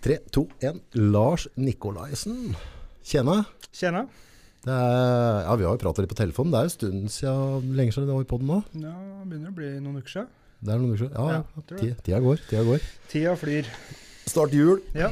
Tre, 0.00 0.16
to, 0.32 0.46
én. 0.64 0.78
Lars 0.96 1.46
Nikolaisen. 1.60 2.54
Tjena. 3.04 3.42
Tjena. 3.76 4.06
Det 4.64 4.72
er, 4.72 5.38
ja, 5.46 5.54
vi 5.56 5.64
har 5.64 5.74
jo 5.76 5.80
pratet 5.80 6.04
litt 6.04 6.12
på 6.12 6.18
telefonen. 6.18 6.52
Det 6.52 6.58
er 6.60 6.66
jo 6.66 6.70
en 6.70 6.74
stund 6.76 7.12
siden, 7.14 7.70
lenge 7.76 7.92
siden 7.94 8.08
det 8.08 8.16
var 8.16 8.24
i 8.24 8.28
podden 8.28 8.48
nå. 8.50 8.58
Ja, 8.80 8.92
det 9.22 9.28
begynner 9.30 9.52
å 9.52 9.56
bli 9.56 9.70
noen 9.80 10.00
uker 10.00 10.14
siden. 10.14 10.30
Det 10.60 10.72
er 10.74 10.80
noen 10.82 10.94
uker 10.94 11.02
siden. 11.04 11.16
Ja, 11.16 11.26
Ja, 11.32 11.40
ja. 11.40 11.66
Tida, 11.80 11.98
tida 12.04 12.20
går. 12.24 12.42
Tida 12.48 12.64
går. 12.68 12.86
Tida 13.12 13.34
flyr. 13.40 13.70
Start 14.28 14.52
jul. 14.56 14.80
Ja, 14.96 15.10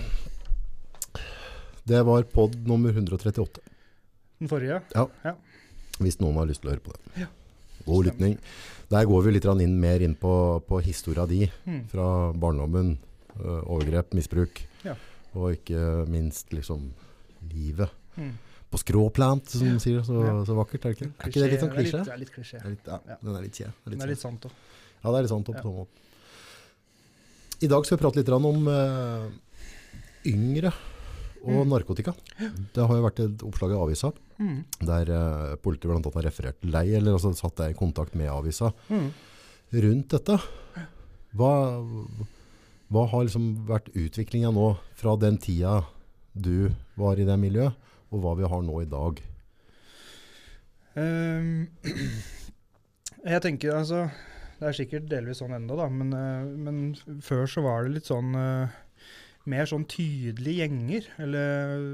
Det 1.89 2.03
var 2.05 2.23
pod 2.29 2.57
nummer 2.69 2.93
138. 2.93 3.61
den 4.39 4.49
forrige. 4.49 4.83
Ja 4.95 5.33
Hvis 5.99 6.21
noen 6.21 6.37
har 6.37 6.47
lyst 6.47 6.61
til 6.63 6.69
å 6.71 6.75
høre 6.75 6.85
på 6.85 6.93
det. 6.93 7.23
Ja. 7.25 7.27
God 7.87 8.05
lytning. 8.07 8.37
Der 8.93 9.05
går 9.09 9.23
vi 9.25 9.33
litt 9.33 9.45
inn, 9.45 9.81
mer 9.81 10.01
inn 10.05 10.15
på, 10.15 10.61
på 10.69 10.81
historia 10.85 11.27
di 11.27 11.51
Mm. 11.67 11.89
fra 11.89 12.33
barndommen, 12.33 12.99
overgrep, 13.45 14.13
misbruk, 14.15 14.63
Ja. 14.85 14.95
og 15.35 15.53
ikke 15.57 16.07
minst 16.09 16.51
liksom 16.53 16.93
livet. 17.53 17.91
Mm. 18.17 18.33
På 18.71 18.77
skråplant, 18.79 19.49
som 19.49 19.65
de 19.67 19.79
sier. 19.81 20.03
Så, 20.05 20.13
så 20.45 20.55
vakkert, 20.59 20.85
er 20.85 20.93
det 20.93 20.99
ikke? 20.99 21.13
Er 21.25 21.31
ikke 21.31 21.41
det 21.41 21.51
litt 21.53 21.61
sånn 21.63 21.73
klisjé? 21.73 22.03
Det 22.05 22.13
er 22.13 22.19
litt 22.21 22.33
klisjé. 22.35 22.59
Ja. 22.87 22.99
Den 23.23 23.37
er 23.37 23.43
litt 23.47 23.55
kje. 23.57 23.71
Den 23.89 24.03
er 24.03 24.07
litt 24.13 24.21
sant 24.21 24.45
òg. 24.45 24.51
Ja, 25.05 25.11
det 25.11 25.17
er 25.19 25.23
litt 25.23 25.31
sant. 25.33 25.47
På 25.47 25.55
Ja. 25.55 25.63
sånn 25.63 25.77
måte. 25.79 26.05
I 27.63 27.67
dag 27.67 27.85
skal 27.87 27.97
vi 27.99 28.03
prate 28.05 28.17
litt 28.21 28.29
om 28.29 28.69
uh, 28.69 29.29
yngre 30.27 30.73
og 31.43 31.65
Mm. 31.65 31.69
narkotika. 31.71 32.15
Det 32.75 32.83
har 32.87 32.97
jo 32.97 33.03
vært 33.09 33.21
et 33.25 33.39
oppslag 33.47 33.71
i 33.73 33.79
avisa 33.79 34.13
Mm. 34.39 34.65
der 34.81 35.11
uh, 35.11 35.57
politiet 35.57 35.91
annet 35.91 36.13
har 36.15 36.23
referert 36.23 36.61
til 36.61 36.71
deg, 36.71 36.89
eller 36.99 37.13
altså 37.17 37.33
satt 37.35 37.57
deg 37.57 37.71
i 37.75 37.79
kontakt 37.79 38.15
med 38.15 38.29
avisa 38.29 38.73
Mm. 38.91 39.11
rundt 39.73 40.09
dette. 40.09 40.39
Hva, 41.35 41.83
hva 42.89 43.05
har 43.11 43.27
liksom 43.27 43.51
vært 43.69 43.91
utviklinga 43.93 44.51
nå 44.55 44.71
fra 44.97 45.15
den 45.21 45.37
tida 45.41 45.83
du 46.33 46.71
var 46.97 47.19
i 47.21 47.27
det 47.29 47.37
miljøet, 47.41 47.77
og 48.09 48.23
hva 48.23 48.35
vi 48.39 48.49
har 48.49 48.63
nå 48.65 48.81
i 48.81 48.89
dag? 48.89 49.21
Um, 50.97 51.69
jeg 53.33 53.43
tenker 53.45 53.77
altså 53.77 54.09
Det 54.59 54.67
er 54.67 54.75
sikkert 54.75 55.11
delvis 55.11 55.43
sånn 55.43 55.55
ennå, 55.55 55.77
da, 55.79 55.87
men, 55.93 56.15
eh, 56.17 56.49
men 56.59 57.21
før 57.23 57.45
så 57.47 57.63
var 57.63 57.85
det 57.85 57.99
litt 57.99 58.09
sånn 58.09 58.33
eh, 58.35 58.79
Mer 59.49 59.69
sånn 59.71 59.85
tydelige 59.89 60.65
gjenger, 60.65 61.07
eller 61.23 61.85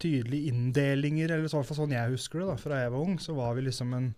tydelige 0.00 0.50
inndelinger, 0.50 1.36
eller 1.36 1.52
så 1.52 1.62
sånn 1.64 1.94
jeg 1.94 2.16
husker 2.16 2.42
det 2.42 2.48
da, 2.50 2.56
fra 2.60 2.80
jeg 2.82 2.92
var 2.92 3.04
ung. 3.04 3.14
Så 3.22 3.32
var 3.36 3.54
vi 3.56 3.64
liksom 3.64 3.94
en, 3.96 4.10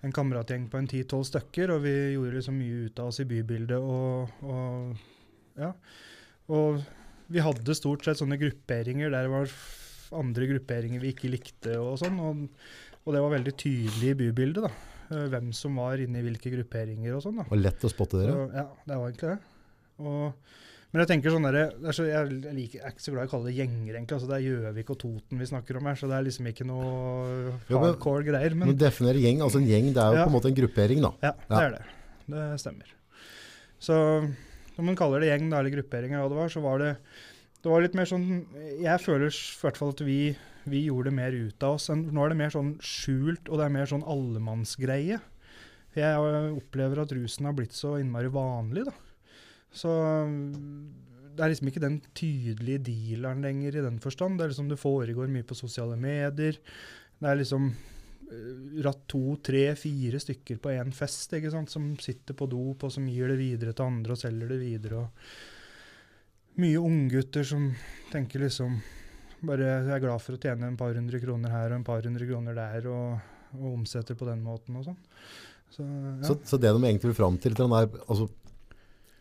en 0.00 0.14
kameratgjeng 0.16 0.70
på 0.72 0.80
en 0.80 0.88
10-12 0.88 1.26
stykker, 1.28 1.74
og 1.74 1.82
vi 1.84 1.92
gjorde 2.14 2.38
liksom 2.38 2.56
mye 2.56 2.86
ut 2.86 3.02
av 3.02 3.10
oss 3.10 3.20
i 3.20 3.26
bybildet. 3.28 3.84
Og, 3.84 4.32
og 4.48 5.04
ja. 5.58 5.72
Og 6.52 6.82
vi 7.32 7.40
hadde 7.40 7.74
stort 7.76 8.04
sett 8.04 8.18
sånne 8.20 8.36
grupperinger 8.40 9.10
der 9.14 9.22
det 9.28 9.32
var 9.32 9.52
andre 10.18 10.46
grupperinger 10.50 11.00
vi 11.00 11.12
ikke 11.14 11.30
likte 11.32 11.78
og 11.80 11.96
sånn. 12.02 12.18
Og, 12.20 12.42
og 13.06 13.14
det 13.16 13.22
var 13.24 13.32
veldig 13.38 13.54
tydelig 13.60 14.10
i 14.12 14.18
bybildet, 14.18 14.66
da. 14.68 14.72
eh, 15.16 15.24
Hvem 15.32 15.52
som 15.56 15.76
var 15.80 15.98
inne 16.04 16.20
i 16.20 16.26
hvilke 16.26 16.52
grupperinger 16.52 17.16
og 17.16 17.24
sånn. 17.24 17.40
da. 17.40 17.48
Var 17.48 17.62
lett 17.64 17.84
å 17.84 17.90
spotte 17.92 18.20
dere. 18.20 18.32
Så, 18.36 18.44
ja, 18.54 18.66
det 18.86 18.98
var 19.00 19.08
egentlig 19.10 19.32
det. 19.32 19.40
Og, 20.04 20.54
men 20.94 21.00
jeg 21.02 21.08
tenker 21.10 21.32
sånn 21.34 21.46
der, 21.48 21.56
er 21.58 21.74
jeg, 21.90 22.06
jeg, 22.12 22.54
liker, 22.54 22.78
jeg 22.78 22.84
er 22.86 22.92
ikke 22.94 23.02
så 23.02 23.12
glad 23.14 23.24
i 23.24 23.26
å 23.26 23.32
kalle 23.32 23.48
det 23.50 23.56
gjenger, 23.56 23.94
egentlig. 23.96 24.14
altså 24.18 24.28
Det 24.30 24.36
er 24.36 24.44
Gjøvik 24.46 24.90
og 24.94 24.98
Toten 25.02 25.40
vi 25.42 25.48
snakker 25.50 25.78
om 25.80 25.88
her, 25.90 25.98
så 25.98 26.06
det 26.10 26.16
er 26.20 26.26
liksom 26.28 26.46
ikke 26.52 26.66
noe 26.68 26.86
Jo, 27.66 27.78
men- 27.80 27.86
hardcore 27.88 28.26
greier. 28.28 28.54
Men 28.54 28.68
Men 28.70 28.78
definere 28.78 29.18
gjeng, 29.24 29.40
altså 29.42 29.58
en 29.58 29.66
gjeng, 29.72 29.88
det 29.96 30.02
er 30.04 30.12
jo 30.12 30.20
Ja. 30.20 30.26
på 30.28 30.30
en 30.30 30.36
måte 30.36 30.52
en 30.52 30.58
gruppering 30.60 31.00
da. 31.02 31.10
ja, 31.24 31.32
det 31.32 31.50
Ja. 31.50 31.60
er 31.64 31.70
det. 31.78 31.82
Det 32.28 32.60
stemmer. 32.62 32.92
Så 33.80 33.96
når 34.74 34.88
man 34.88 34.98
kaller 34.98 35.22
det 35.22 35.30
gjeng 35.30 35.46
eller 35.50 35.72
gruppering, 35.76 36.14
eller 36.14 36.26
hva 36.26 36.32
det 36.32 36.40
var, 36.42 36.52
så 36.52 36.64
var 36.64 36.82
det 36.82 36.90
det 37.64 37.70
var 37.72 37.80
litt 37.80 37.94
mer 37.96 38.04
sånn 38.04 38.26
Jeg 38.82 39.00
føler 39.00 39.30
i 39.32 39.60
hvert 39.62 39.78
fall 39.80 39.94
at 39.94 40.02
vi, 40.04 40.18
vi 40.68 40.82
gjorde 40.84 41.14
mer 41.16 41.32
ut 41.32 41.64
av 41.64 41.78
oss. 41.78 41.88
Nå 41.88 42.20
er 42.20 42.34
det 42.34 42.36
mer 42.42 42.52
sånn 42.52 42.74
skjult, 42.84 43.48
og 43.48 43.56
det 43.56 43.64
er 43.64 43.72
mer 43.72 43.88
sånn 43.88 44.04
allemannsgreie. 44.04 45.16
Jeg 45.94 46.26
øh, 46.26 46.50
opplever 46.58 47.00
at 47.00 47.14
rusen 47.16 47.48
har 47.48 47.56
blitt 47.56 47.72
så 47.72 47.94
innmari 48.02 48.28
vanlig, 48.34 48.84
da. 48.90 48.92
Så 49.74 49.94
det 51.34 51.42
er 51.42 51.50
liksom 51.50 51.70
ikke 51.70 51.82
den 51.82 51.96
tydelige 52.14 52.82
dealeren 52.90 53.42
lenger 53.42 53.78
i 53.78 53.86
den 53.86 53.96
forstand. 54.02 54.38
Det 54.38 54.44
er 54.44 54.52
liksom 54.52 54.68
det 54.70 54.78
foregår 54.82 55.32
mye 55.32 55.46
på 55.48 55.56
sosiale 55.58 55.96
medier. 55.98 56.60
Det 57.18 57.30
er 57.30 57.40
liksom 57.40 57.70
eh, 57.72 57.93
ratt 58.84 59.02
to, 59.10 59.36
tre, 59.44 59.66
fire 59.78 60.20
stykker 60.22 60.60
på 60.62 60.72
én 60.74 60.92
fest, 60.94 61.32
ikke 61.36 61.52
sant, 61.52 61.70
som 61.70 61.90
sitter 62.00 62.36
på 62.36 62.48
dop, 62.50 62.86
og 62.86 62.92
som 62.92 63.06
gir 63.10 63.30
det 63.30 63.38
videre 63.40 63.74
til 63.76 63.86
andre 63.86 64.16
og 64.16 64.20
selger 64.20 64.54
det 64.54 64.60
videre. 64.62 65.04
og 65.04 66.60
Mye 66.62 66.78
unggutter 66.78 67.46
som 67.46 67.72
tenker 68.12 68.44
liksom 68.46 68.78
bare 69.44 69.72
er 69.82 70.00
glad 70.00 70.22
for 70.22 70.36
å 70.36 70.40
tjene 70.40 70.70
en 70.70 70.78
par 70.80 70.94
hundre 70.96 71.18
kroner 71.20 71.52
her 71.52 71.72
og 71.72 71.80
en 71.80 71.86
par 71.86 72.06
hundre 72.06 72.28
kroner 72.28 72.56
der, 72.56 72.86
og, 72.88 73.18
og 73.58 73.66
omsetter 73.74 74.16
på 74.18 74.28
den 74.28 74.40
måten 74.44 74.78
og 74.80 74.86
sånn. 74.88 75.02
Så, 75.74 75.84
ja. 75.84 76.22
Så, 76.28 76.38
så 76.46 76.60
det 76.62 76.70
de 76.70 76.80
egentlig 76.80 77.10
vil 77.10 77.18
fram 77.18 77.36
til, 77.42 77.56
er 77.58 77.90
altså, 78.06 78.28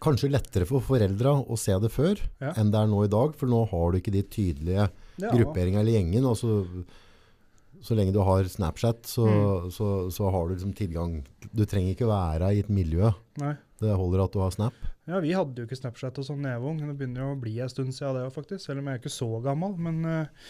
kanskje 0.03 0.30
lettere 0.31 0.68
for 0.70 0.84
foreldra 0.85 1.34
å 1.41 1.58
se 1.59 1.75
det 1.81 1.91
før 1.94 2.20
Ja. 2.44 2.53
enn 2.59 2.72
det 2.72 2.80
er 2.80 2.91
nå 2.91 3.06
i 3.06 3.12
dag, 3.12 3.34
for 3.40 3.50
nå 3.50 3.64
har 3.72 3.91
du 3.91 4.00
ikke 4.00 4.14
de 4.14 4.24
tydelige 4.28 4.85
ja, 4.85 5.31
grupperinga 5.31 5.81
eller 5.81 5.97
gjengen. 5.97 6.30
og 6.30 6.38
så, 7.83 7.95
lenge 7.99 8.13
du 8.16 8.21
har 8.23 8.47
Snapchat, 8.49 9.03
så, 9.11 9.25
Mm. 9.27 9.69
så, 9.75 9.88
så 10.11 10.31
har 10.31 10.47
du 10.47 10.55
liksom 10.55 10.73
tilgang. 10.77 11.17
Du 11.51 11.66
trenger 11.66 11.94
ikke 11.94 12.07
være 12.09 12.53
i 12.55 12.61
et 12.63 12.69
miljø. 12.73 13.11
Nei. 13.41 13.53
Det 13.83 13.91
holder 13.99 14.23
at 14.23 14.31
du 14.35 14.39
har 14.39 14.51
Snap. 14.55 14.73
Ja, 15.05 15.19
vi 15.19 15.33
hadde 15.35 15.59
jo 15.59 15.67
ikke 15.67 15.75
Snapchat 15.75 16.17
og 16.22 16.23
sånn 16.29 16.41
da 16.45 16.53
jeg 16.53 16.61
var 16.63 16.69
ung. 16.72 16.79
Det 16.79 16.95
begynner 16.95 17.25
jo 17.25 17.33
å 17.35 17.41
bli 17.41 17.57
en 17.59 17.69
stund 17.72 17.91
siden 17.91 18.16
det 18.16 18.23
òg, 18.29 18.31
faktisk. 18.38 18.63
Selv 18.63 18.79
om 18.79 18.88
jeg 18.88 18.95
er 18.95 19.01
ikke 19.03 19.11
så 19.11 19.27
gammel. 19.43 19.73
Men, 19.83 19.97
eh, 20.07 20.45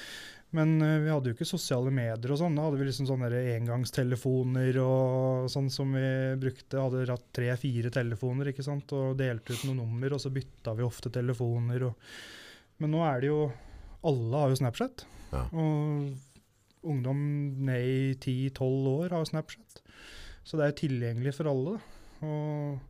men 0.53 0.75
eh, 0.85 0.99
vi 1.01 1.09
hadde 1.09 1.31
jo 1.31 1.33
ikke 1.33 1.47
sosiale 1.49 1.89
medier 1.89 2.35
og 2.35 2.38
sånn. 2.38 2.53
Da 2.59 2.67
hadde 2.67 2.77
vi 2.77 2.85
liksom 2.85 3.07
sånne 3.09 3.31
engangstelefoner 3.55 4.77
og 4.83 5.49
sånn 5.49 5.72
som 5.73 5.95
vi 5.97 6.05
brukte. 6.43 6.77
Hadde 6.77 7.07
hatt 7.09 7.25
tre-fire 7.33 7.89
telefoner 7.93 8.51
ikke 8.53 8.66
sant? 8.66 8.93
og 8.93 9.17
delte 9.17 9.55
ut 9.57 9.66
noen 9.66 9.81
nummer, 9.81 10.13
og 10.13 10.22
så 10.22 10.29
bytta 10.33 10.75
vi 10.77 10.85
ofte 10.85 11.09
telefoner. 11.13 11.88
Og, 11.89 12.13
men 12.83 12.93
nå 12.93 13.01
er 13.09 13.23
det 13.25 13.31
jo 13.33 13.41
Alle 14.03 14.35
har 14.45 14.51
jo 14.53 14.59
Snapchat. 14.59 15.05
Ja. 15.33 15.47
Og 15.49 16.13
ungdom 16.83 17.19
ned 17.67 17.83
i 17.88 18.13
10-12 18.16 18.89
år 18.94 19.16
har 19.16 19.27
Snapchat. 19.29 19.81
Så 20.44 20.59
det 20.59 20.66
er 20.66 20.73
jo 20.73 20.81
tilgjengelig 20.83 21.35
for 21.38 21.51
alle. 21.51 21.77
Og 22.23 22.81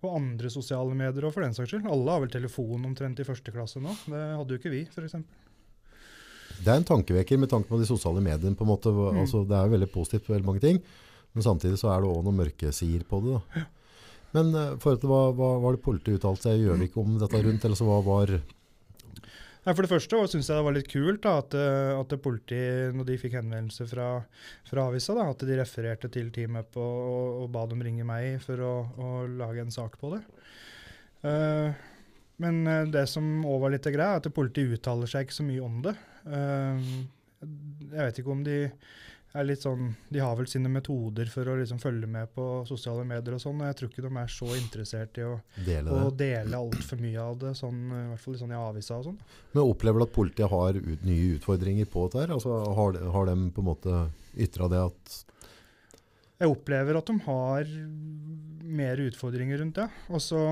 og 0.00 0.16
andre 0.16 0.48
sosiale 0.52 0.96
medier 0.96 1.26
òg, 1.26 1.34
for 1.34 1.44
den 1.44 1.54
saks 1.56 1.74
skyld. 1.74 1.88
Alle 1.92 2.14
har 2.14 2.22
vel 2.22 2.32
telefon 2.32 2.86
omtrent 2.88 3.20
i 3.20 3.26
første 3.26 3.52
klasse 3.52 3.82
nå. 3.84 3.92
Det 4.08 4.20
hadde 4.38 4.54
jo 4.54 4.60
ikke 4.60 4.72
vi, 4.72 4.84
f.eks. 4.88 5.18
Det 6.60 6.68
er 6.68 6.78
en 6.78 6.88
tankevekker 6.88 7.40
med 7.40 7.50
tanke 7.52 7.68
på 7.68 7.80
de 7.80 7.88
sosiale 7.88 8.22
mediene. 8.24 8.56
på 8.56 8.64
en 8.64 8.72
måte. 8.72 8.92
Mm. 8.92 9.20
Altså, 9.22 9.42
det 9.48 9.56
er 9.56 9.68
jo 9.68 9.74
veldig 9.76 9.90
positivt 9.92 10.26
på 10.26 10.34
veldig 10.34 10.48
mange 10.48 10.64
ting, 10.64 10.80
men 11.36 11.44
samtidig 11.44 11.80
så 11.80 11.92
er 11.92 12.00
det 12.00 12.10
også 12.10 12.24
noen 12.26 12.40
mørke 12.40 12.72
sider 12.76 13.04
på 13.08 13.20
det. 13.24 13.36
Da. 13.36 13.66
Men 14.36 14.54
uh, 14.54 14.78
forhold 14.80 15.02
til 15.02 15.10
hva, 15.10 15.20
hva 15.36 15.50
var 15.64 15.76
det 15.76 15.84
politiet 15.84 16.20
uttalte 16.20 16.46
seg 16.46 16.60
i 16.60 16.66
Gjøvik 16.68 16.96
om 17.02 17.16
dette 17.20 17.40
rundt? 17.44 17.64
eller 17.66 17.78
så 17.78 17.88
hva 17.88 18.00
var... 18.06 18.34
Nei, 19.60 19.74
For 19.74 19.84
det 19.84 19.90
første 19.90 20.20
syns 20.32 20.48
jeg 20.48 20.56
det 20.56 20.64
var 20.64 20.74
litt 20.76 20.88
kult 20.88 21.20
da, 21.26 21.34
at, 21.42 21.54
eh, 21.58 21.92
at 21.92 22.14
politiet, 22.24 22.94
når 22.96 23.10
de 23.10 23.18
fikk 23.20 23.36
henvendelse 23.36 23.84
fra, 23.90 24.08
fra 24.68 24.86
avisa, 24.88 25.16
da, 25.18 25.26
at 25.34 25.44
de 25.44 25.58
refererte 25.58 26.08
til 26.14 26.30
TeamUp 26.32 26.78
og, 26.80 26.96
og, 27.10 27.26
og 27.42 27.50
ba 27.52 27.66
dem 27.68 27.84
ringe 27.84 28.06
meg 28.08 28.40
for 28.44 28.64
å, 28.64 28.74
å 28.96 29.10
lage 29.28 29.66
en 29.66 29.74
sak 29.74 29.98
på 30.00 30.14
det. 30.14 30.22
Uh, 31.20 31.76
men 32.40 32.62
eh, 32.64 32.86
det 32.88 33.04
som 33.12 33.26
òg 33.44 33.60
var 33.66 33.74
litt 33.74 33.84
greia, 33.92 34.14
er 34.16 34.22
at 34.22 34.32
politiet 34.32 34.78
uttaler 34.78 35.10
seg 35.10 35.26
ikke 35.26 35.36
så 35.42 35.44
mye 35.44 35.66
om 35.66 35.82
det. 35.84 35.96
Uh, 36.24 36.80
jeg 37.44 38.00
vet 38.00 38.20
ikke 38.22 38.32
om 38.32 38.44
de 38.46 38.58
er 39.34 39.44
litt 39.46 39.62
sånn 39.62 39.92
De 40.10 40.18
har 40.18 40.34
vel 40.34 40.48
sine 40.50 40.66
metoder 40.72 41.28
for 41.30 41.46
å 41.46 41.54
liksom 41.60 41.78
følge 41.78 42.08
med 42.10 42.32
på 42.34 42.44
sosiale 42.66 43.04
medier 43.06 43.36
og 43.36 43.42
sånn, 43.44 43.60
og 43.62 43.68
jeg 43.68 43.76
tror 43.78 43.90
ikke 43.92 44.02
de 44.08 44.10
er 44.18 44.32
så 44.34 44.48
interessert 44.58 45.20
i 45.22 45.26
å, 45.28 45.36
Dele 45.66 45.94
å 45.94 46.10
dele 46.10 46.58
altfor 46.58 46.98
mye 47.04 47.20
av 47.22 47.36
det, 47.44 47.52
sånn, 47.58 47.78
i 47.94 48.00
hvert 48.10 48.24
fall 48.24 48.38
sånn 48.40 48.54
i 48.56 48.58
avisa 48.58 48.98
og 48.98 49.04
sånn. 49.10 49.20
Men 49.52 49.62
opplever 49.70 50.02
du 50.02 50.06
at 50.08 50.14
politiet 50.16 50.50
har 50.50 50.80
ut, 50.80 51.04
nye 51.06 51.36
utfordringer 51.36 51.86
på 51.92 52.08
dette? 52.08 52.24
her? 52.24 52.34
Altså, 52.38 52.56
har, 52.80 52.96
de- 52.98 53.12
har 53.14 53.30
de 53.30 53.36
på 53.54 53.62
en 53.62 53.70
måte 53.70 54.00
ytra 54.36 54.68
det 54.72 54.82
at 54.88 55.16
Jeg 56.40 56.48
opplever 56.54 56.96
at 56.98 57.06
de 57.12 57.18
har 57.26 57.70
mer 58.80 58.96
utfordringer 59.06 59.58
rundt 59.60 59.76
det. 59.78 59.86
Og 60.10 60.22
så 60.24 60.42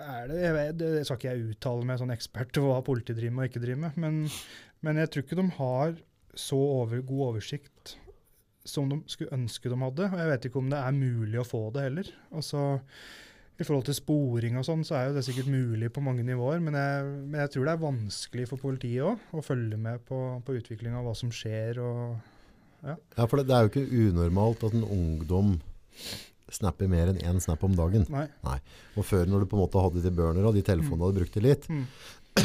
er 0.00 0.28
det 0.30 0.38
jeg 0.42 0.54
vet, 0.56 0.76
Det 0.80 0.92
skal 1.06 1.18
ikke 1.18 1.32
jeg 1.34 1.48
uttale 1.54 1.86
meg 1.88 1.98
sånn 2.00 2.12
ekspert 2.14 2.52
på 2.56 2.62
hva 2.68 2.80
politiet 2.86 3.16
driver 3.18 3.36
med 3.36 3.46
og 3.46 3.50
ikke 3.52 3.62
driver 3.64 3.82
med, 3.86 3.98
men, 4.00 4.20
men 4.86 5.00
jeg 5.02 5.10
tror 5.12 5.24
ikke 5.26 5.38
de 5.40 5.48
har 5.58 5.96
så 6.38 6.58
over, 6.58 7.00
god 7.06 7.26
oversikt 7.32 7.96
som 8.68 8.90
de 8.90 9.00
skulle 9.10 9.32
ønske 9.34 9.70
de 9.72 9.78
hadde. 9.80 10.06
Og 10.12 10.18
jeg 10.20 10.30
vet 10.30 10.46
ikke 10.50 10.60
om 10.60 10.70
det 10.70 10.78
er 10.78 10.94
mulig 10.96 11.40
å 11.40 11.46
få 11.48 11.62
det 11.74 11.86
heller. 11.88 12.10
Altså, 12.36 12.64
I 13.60 13.64
forhold 13.66 13.86
til 13.88 13.96
sporing 13.98 14.58
og 14.60 14.64
sånn, 14.68 14.84
så 14.86 14.96
er 14.98 15.08
jo 15.08 15.16
det 15.16 15.24
sikkert 15.26 15.50
mulig 15.52 15.90
på 15.92 16.02
mange 16.04 16.22
nivåer, 16.24 16.60
men 16.64 16.76
jeg, 16.78 17.08
men 17.26 17.40
jeg 17.42 17.52
tror 17.54 17.66
det 17.66 17.74
er 17.74 17.82
vanskelig 17.82 18.46
for 18.48 18.62
politiet 18.62 19.04
òg 19.04 19.34
å 19.36 19.44
følge 19.44 19.76
med 19.80 20.04
på, 20.08 20.20
på 20.46 20.56
utviklinga 20.60 21.00
av 21.00 21.08
hva 21.10 21.16
som 21.18 21.32
skjer. 21.34 21.80
og 21.82 22.94
Ja, 23.16 23.26
for 23.26 23.36
det, 23.40 23.48
det 23.50 23.56
er 23.56 23.66
jo 23.66 23.72
ikke 23.74 24.06
unormalt 24.08 24.64
at 24.68 24.76
en 24.76 24.86
ungdom 24.86 25.58
snapper 26.50 26.88
mer 26.90 27.12
enn 27.12 27.20
én 27.22 27.36
snap 27.42 27.62
om 27.62 27.74
dagen. 27.78 28.06
Nei. 28.10 28.56
Og 28.98 29.04
før 29.06 29.28
når 29.30 29.44
du 29.44 29.50
på 29.52 29.58
en 29.58 29.62
måte 29.62 29.82
hadde 29.84 30.00
de 30.02 30.10
burnera, 30.14 30.50
de 30.56 30.64
telefonene 30.66 31.12
du 31.14 31.20
brukte 31.20 31.42
litt, 31.44 31.68
Mm. 31.70 31.84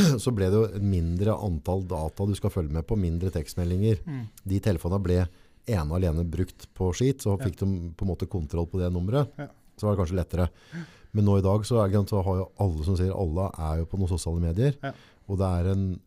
så 0.23 0.31
ble 0.35 0.49
det 0.51 0.59
jo 0.59 0.65
et 0.67 0.81
mindre 0.83 1.35
antall 1.37 1.83
data 1.89 2.25
du 2.25 2.33
skal 2.37 2.49
følge 2.53 2.71
med 2.71 2.85
på, 2.87 2.97
mindre 2.99 3.31
tekstmeldinger. 3.33 4.01
Mm. 4.05 4.23
De 4.45 4.59
telefonene 4.59 5.03
ble 5.03 5.19
ene 5.67 5.87
og 5.89 5.97
alene 5.97 6.25
brukt 6.29 6.67
på 6.77 6.91
skit, 6.93 7.23
så 7.25 7.37
Ja. 7.37 7.45
fikk 7.45 7.57
de 7.61 7.65
på 7.97 8.05
en 8.05 8.11
måte 8.11 8.27
kontroll 8.29 8.67
på 8.67 8.79
det 8.81 8.91
nummeret. 8.93 9.31
Ja. 9.39 9.47
Så 9.77 9.87
var 9.87 9.95
det 9.95 10.01
kanskje 10.03 10.19
lettere. 10.19 10.49
Men 11.13 11.25
nå 11.25 11.37
i 11.39 11.41
dag 11.45 11.63
så, 11.65 11.79
er 11.83 11.91
så 12.05 12.21
har 12.23 12.35
jo 12.41 12.51
alle 12.59 12.83
som 12.85 12.95
sier 12.97 13.11
alle 13.15 13.49
er 13.57 13.79
jo 13.79 13.85
på 13.85 13.97
noen 13.97 14.09
sosiale 14.11 14.39
medier. 14.43 14.75
Ja. 14.83 14.91
Og 15.27 15.37
det 15.39 15.47
er 15.47 15.71
en 15.71 15.99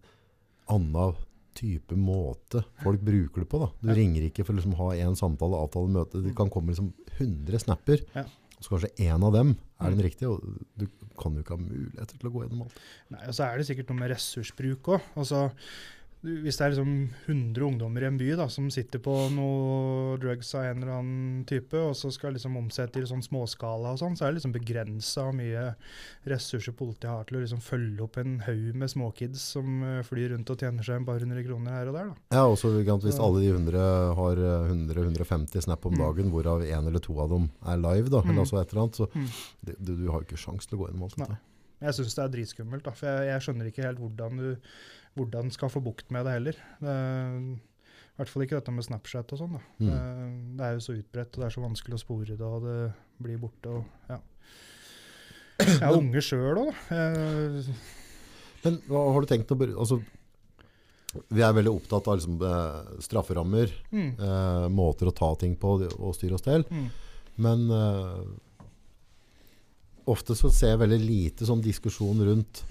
annen 0.68 1.14
type 1.58 1.96
måte 1.98 2.62
folk 2.84 3.00
bruker 3.02 3.42
det 3.42 3.48
på. 3.50 3.58
Da. 3.58 3.68
Du 3.82 3.88
Ja. 3.88 3.94
ringer 3.94 4.22
ikke 4.30 4.44
for 4.46 4.52
å 4.52 4.56
liksom 4.60 4.74
ha 4.76 4.90
en 4.94 5.16
samtale, 5.16 5.56
avtale, 5.58 5.88
møte. 5.90 6.22
Det 6.22 6.30
Mm. 6.32 6.36
kan 6.36 6.50
komme 6.50 6.68
liksom 6.70 6.92
100 7.18 7.58
snapper. 7.58 8.04
Så 8.60 8.72
kanskje 8.72 8.90
én 9.06 9.22
av 9.24 9.32
dem 9.32 9.56
er 9.80 9.90
den 9.90 9.98
Mm. 9.98 10.04
riktige. 10.04 10.28
Og 10.30 10.42
du 10.76 10.86
kan 11.20 11.34
jo 11.34 11.42
ikke 11.42 11.56
ha 11.56 11.62
muligheter 11.62 12.18
til 12.18 12.28
å 12.28 12.32
gå 12.32 12.42
gjennom 12.44 12.62
alt. 12.64 12.78
Nei, 13.10 13.20
og 13.28 13.34
så 13.34 13.44
er 13.46 13.58
det 13.58 13.66
sikkert 13.68 13.88
noe 13.90 13.98
med 14.00 14.10
ressursbruk 14.10 14.82
òg. 14.82 15.00
Altså, 15.16 15.50
hvis 16.22 16.56
det 16.58 16.64
er 16.66 16.72
liksom 16.72 16.94
100 17.28 17.62
ungdommer 17.62 18.02
i 18.02 18.06
en 18.08 18.16
by 18.18 18.32
da, 18.40 18.48
som 18.50 18.66
sitter 18.74 18.98
på 18.98 19.12
noe 19.30 20.16
drugs 20.18 20.50
av 20.58 20.64
en 20.66 20.80
eller 20.82 20.92
annen 20.96 21.44
type, 21.46 21.78
og 21.78 21.94
så 21.94 22.10
skal 22.10 22.34
liksom 22.34 22.56
omsette 22.58 22.98
i 22.98 23.06
sånn 23.06 23.22
småskala 23.22 23.92
og 23.94 24.00
sånn, 24.00 24.16
så 24.18 24.26
er 24.26 24.32
det 24.32 24.40
liksom 24.40 24.54
begrensa 24.56 25.22
hvor 25.28 25.36
mye 25.38 25.76
ressurser 26.28 26.74
politiet 26.74 27.06
har 27.12 27.24
til 27.28 27.38
å 27.38 27.42
liksom 27.44 27.62
følge 27.62 28.02
opp 28.02 28.18
en 28.18 28.38
haug 28.48 28.74
med 28.82 28.90
småkids 28.90 29.44
som 29.54 29.82
eh, 29.86 30.00
flyr 30.06 30.32
rundt 30.34 30.50
og 30.50 30.58
tjener 30.58 30.82
seg 30.82 30.98
en 31.00 31.06
par 31.08 31.22
hundre 31.22 31.44
kroner 31.46 31.76
her 31.78 31.92
og 31.92 31.94
der. 32.00 32.10
da. 32.10 32.36
Ja, 32.40 32.44
og 32.50 32.58
så 32.58 32.72
Hvis 32.78 33.20
alle 33.22 33.40
de 33.44 33.52
100 33.54 34.14
har 34.18 34.42
eh, 34.42 34.72
100-150 34.74 35.62
snap 35.68 35.86
om 35.86 35.94
Mm. 35.94 36.02
dagen, 36.02 36.30
hvorav 36.32 36.62
en 36.66 36.86
eller 36.86 37.00
to 37.00 37.14
av 37.20 37.30
dem 37.30 37.50
er 37.66 37.76
live, 37.78 38.08
da, 38.10 38.20
Mm. 38.22 38.30
eller 38.30 38.42
altså 38.42 38.60
et 38.60 38.72
eller 38.72 38.82
annet, 38.82 38.96
så 38.96 39.08
Mm. 39.14 39.28
det, 39.64 39.76
du, 39.78 39.96
du 39.96 40.10
har 40.10 40.20
jo 40.20 40.26
ikke 40.26 40.36
sjans 40.44 40.66
til 40.66 40.78
å 40.78 40.82
gå 40.82 40.88
gjennom 40.90 41.02
alt 41.04 41.16
dette. 41.16 41.38
Jeg 41.80 41.94
syns 41.94 42.14
det 42.16 42.24
er 42.24 42.28
dritskummelt, 42.34 42.82
da, 42.82 42.90
for 42.90 43.06
jeg, 43.06 43.26
jeg 43.30 43.40
skjønner 43.46 43.66
ikke 43.70 43.84
helt 43.86 43.98
hvordan 44.02 44.36
du 44.36 44.56
hvordan 45.18 45.50
skal 45.54 45.72
få 45.72 45.82
bukt 45.84 46.12
med 46.14 46.26
det 46.26 46.36
heller. 46.38 46.60
Er, 46.80 47.36
I 47.58 48.20
hvert 48.20 48.32
fall 48.32 48.44
ikke 48.46 48.58
dette 48.58 48.74
med 48.74 48.86
Snapchat 48.86 49.34
og 49.34 49.42
sånn. 49.42 49.58
Mm. 49.78 49.88
Det, 49.90 50.00
det 50.58 50.66
er 50.66 50.76
jo 50.76 50.84
så 50.86 50.96
utbredt, 50.96 51.34
og 51.34 51.42
det 51.42 51.48
er 51.48 51.56
så 51.56 51.64
vanskelig 51.64 51.98
å 51.98 52.02
spore 52.02 52.38
det, 52.38 52.48
og 52.48 52.66
det 52.66 52.78
blir 53.22 53.40
borte. 53.42 53.78
og 53.78 54.10
ja. 54.10 54.20
Jeg 55.58 55.82
er 55.82 55.96
unge 55.98 56.22
sjøl 56.22 56.60
òg, 56.62 56.70
da. 56.70 56.94
Men 58.64 58.78
hva 58.90 59.04
har 59.14 59.22
du 59.22 59.30
tenkt 59.30 59.52
å 59.54 59.58
altså, 59.58 60.00
Vi 61.34 61.42
er 61.42 61.54
veldig 61.56 61.72
opptatt 61.72 62.10
av 62.10 62.18
liksom, 62.18 62.40
eh, 62.42 62.98
strafferammer, 63.02 63.72
mm, 63.90 64.10
eh, 64.18 64.66
måter 64.74 65.10
å 65.10 65.14
ta 65.14 65.32
ting 65.40 65.54
på 65.58 65.76
og 65.86 66.14
styre 66.16 66.38
og 66.38 66.42
stell. 66.42 66.66
mm, 66.68 66.88
Men 67.42 67.70
eh, 67.74 68.22
ofte 70.10 70.36
så 70.38 70.50
ser 70.52 70.74
jeg 70.74 70.82
veldig 70.82 71.00
lite 71.02 71.48
sånn 71.48 71.62
diskusjon 71.64 72.22
rundt 72.26 72.62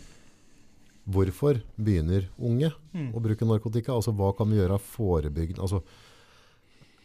hvorfor 1.07 1.61
begynner 1.79 2.25
unge 2.37 2.69
mm. 2.93 3.11
å 3.15 3.21
bruke 3.23 3.45
narkotika. 3.47 3.93
Altså 3.95 4.11
hva 4.17 4.33
kan 4.35 4.49
vi 4.51 4.57
gjøre 4.59 4.77
forebyggende 4.83 5.63
altså, 5.63 5.79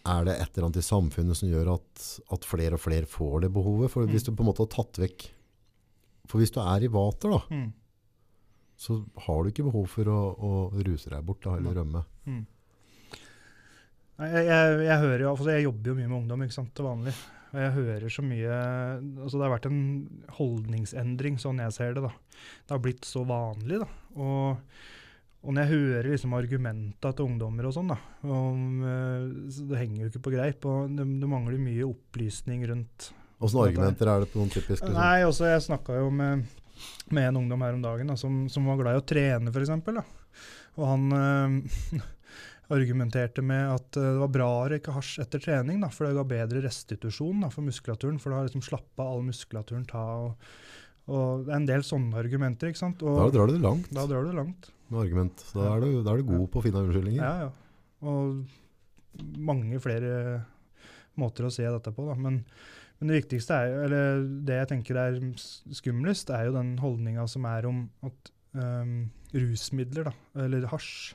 Er 0.04 0.24
det 0.26 0.34
et 0.42 0.56
eller 0.56 0.66
annet 0.66 0.80
i 0.82 0.86
samfunnet 0.86 1.38
som 1.38 1.48
gjør 1.52 1.68
at, 1.76 2.06
at 2.34 2.44
flere 2.48 2.74
og 2.74 2.82
flere 2.82 3.06
får 3.06 3.44
det 3.44 3.52
behovet? 3.54 3.92
For 3.92 4.06
hvis 4.10 4.24
Mm. 4.26 4.32
du 4.32 4.36
på 4.36 4.42
en 4.42 4.48
måte 4.50 4.64
har 4.66 4.72
tatt 4.74 4.98
vekk 5.04 5.28
For 6.26 6.38
hvis 6.42 6.50
du 6.54 6.58
er 6.64 6.82
i 6.82 6.90
vater, 6.90 7.30
da, 7.30 7.40
Mm, 7.50 7.72
så 8.82 8.96
har 9.26 9.42
du 9.44 9.50
ikke 9.52 9.68
behov 9.70 9.86
for 9.86 10.04
å, 10.10 10.20
å 10.34 10.50
ruse 10.82 11.10
deg 11.10 11.22
bort 11.24 11.42
da, 11.44 11.54
eller 11.56 11.74
rømme. 11.78 12.02
mm. 12.26 12.42
Jeg, 14.22 14.44
jeg, 14.46 14.74
jeg 14.86 14.98
hører 15.02 15.22
jo, 15.24 15.30
altså 15.32 15.50
jeg 15.50 15.64
jobber 15.64 15.90
jo 15.90 15.94
mye 15.98 16.08
med 16.10 16.18
ungdom 16.20 16.42
ikke 16.44 16.54
sant, 16.54 16.72
til 16.76 16.86
vanlig. 16.86 17.14
Og 17.52 17.60
jeg 17.60 17.72
hører 17.76 18.08
så 18.08 18.22
mye 18.24 18.50
altså 19.22 19.36
Det 19.36 19.44
har 19.44 19.52
vært 19.52 19.66
en 19.68 19.80
holdningsendring, 20.38 21.38
sånn 21.42 21.60
jeg 21.62 21.74
ser 21.76 21.94
det. 21.98 22.02
da. 22.06 22.12
Det 22.66 22.74
har 22.76 22.82
blitt 22.84 23.04
så 23.08 23.24
vanlig. 23.28 23.80
da. 23.82 23.88
Og, 24.16 24.62
og 25.42 25.52
når 25.56 25.66
jeg 25.66 25.72
hører 25.74 26.08
liksom 26.14 26.36
argumenta 26.38 27.12
til 27.12 27.26
ungdommer 27.28 27.68
og 27.68 27.74
sånn, 27.76 27.90
da, 27.92 27.98
om, 28.24 28.62
eh, 28.86 29.26
så 29.52 29.66
det 29.68 29.80
henger 29.82 30.04
jo 30.06 30.10
ikke 30.12 30.24
på 30.28 30.34
greip. 30.36 30.64
og 30.70 30.96
Det, 30.96 31.06
det 31.20 31.28
mangler 31.28 31.60
mye 31.60 31.88
opplysning 31.88 32.64
rundt 32.70 33.10
Åssen 33.42 33.58
er- 33.58 33.72
argumenter 33.72 34.06
er 34.12 34.20
det 34.22 34.30
på 34.32 34.38
noen 34.38 34.52
typisk 34.54 34.80
liksom? 34.84 34.94
Nei, 34.96 35.22
også 35.26 35.48
jeg 35.50 35.64
snakka 35.66 35.96
jo 35.98 36.10
med, 36.14 36.44
med 37.10 37.28
en 37.32 37.40
ungdom 37.42 37.64
her 37.66 37.74
om 37.74 37.82
dagen 37.82 38.06
da, 38.12 38.16
som, 38.16 38.44
som 38.48 38.68
var 38.70 38.78
glad 38.80 38.96
i 38.96 39.02
å 39.02 39.06
trene, 39.12 39.50
f.eks. 39.50 39.72
Og 40.78 40.86
han 40.88 41.08
eh, 41.18 42.00
argumenterte 42.72 43.42
med 43.44 43.72
at 43.74 43.96
eh, 43.98 44.10
det 44.14 44.20
var 44.22 44.30
bra 44.32 44.48
å 44.60 44.68
røyke 44.72 44.94
hasj 44.94 45.16
etter 45.24 45.42
trening, 45.42 45.80
da, 45.82 45.88
for 45.92 46.06
det 46.06 46.14
ga 46.18 46.24
bedre 46.28 46.62
restitusjon 46.64 47.42
da, 47.44 47.50
for 47.52 47.66
muskulaturen. 47.66 48.20
For 48.22 48.32
da 48.32 48.40
har 48.40 48.48
liksom 48.48 48.64
slappa 48.64 49.06
all 49.08 49.24
muskulaturen 49.26 49.84
ta. 49.88 50.04
Og, 50.28 50.52
og 51.10 51.46
det 51.46 51.52
er 51.52 51.58
en 51.58 51.68
del 51.68 51.84
sånne 51.86 52.20
argumenter. 52.22 52.70
ikke 52.70 52.82
sant? 52.84 53.02
Og 53.02 53.18
Da 53.24 53.30
drar 53.34 53.50
du 53.50 53.56
det 53.56 53.64
langt 53.64 53.90
da 53.92 54.06
drar 54.06 54.24
du 54.24 54.30
det 54.30 54.38
langt. 54.38 54.70
med 54.92 55.00
argument. 55.06 55.44
Da 55.54 55.68
er 55.74 55.80
du, 55.84 56.02
da 56.04 56.12
er 56.14 56.22
du 56.22 56.30
god 56.30 56.46
på 56.52 56.60
å 56.60 56.64
finne 56.68 56.84
unnskyldninger. 56.84 57.22
Ja, 57.22 57.48
ja. 57.48 57.50
Og 58.02 58.44
mange 59.38 59.78
flere 59.82 60.42
måter 61.20 61.46
å 61.46 61.52
se 61.52 61.64
dette 61.68 61.92
på. 61.92 62.06
Da. 62.08 62.14
Men, 62.16 62.38
men 62.98 63.10
det 63.10 63.18
viktigste 63.22 63.56
er 63.56 63.68
jo, 63.68 63.80
eller 63.88 64.22
det 64.48 64.60
jeg 64.62 64.70
tenker 64.70 65.00
er 65.00 65.18
skumlest, 65.76 66.30
er 66.32 66.48
jo 66.48 66.54
den 66.56 66.76
holdninga 66.80 67.26
som 67.28 67.44
er 67.50 67.68
om 67.68 67.82
at 68.06 68.32
um, 68.56 69.10
rusmidler, 69.34 70.08
da, 70.08 70.14
eller 70.46 70.64
hasj, 70.72 71.12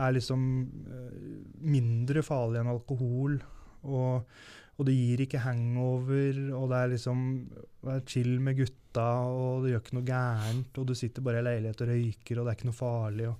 er 0.00 0.16
liksom 0.16 0.46
eh, 0.90 1.18
mindre 1.60 2.24
farlig 2.26 2.62
enn 2.62 2.72
alkohol. 2.72 3.36
Og, 3.88 4.30
og 4.76 4.88
det 4.88 4.96
gir 4.96 5.24
ikke 5.24 5.42
hangover, 5.44 6.38
og 6.56 6.70
det 6.72 6.78
er 6.78 6.94
liksom 6.94 7.26
det 7.80 7.92
er 7.94 8.06
chill 8.08 8.32
med 8.44 8.58
gutta, 8.60 9.08
og 9.24 9.64
det 9.64 9.74
gjør 9.74 9.84
ikke 9.84 9.98
noe 9.98 10.08
gærent, 10.08 10.80
og 10.80 10.88
du 10.88 10.96
sitter 10.96 11.24
bare 11.24 11.40
i 11.40 11.46
leilighet 11.46 11.84
og 11.84 11.92
røyker, 11.92 12.40
og 12.40 12.44
det 12.44 12.52
er 12.52 12.58
ikke 12.58 12.68
noe 12.68 12.80
farlig. 12.80 13.30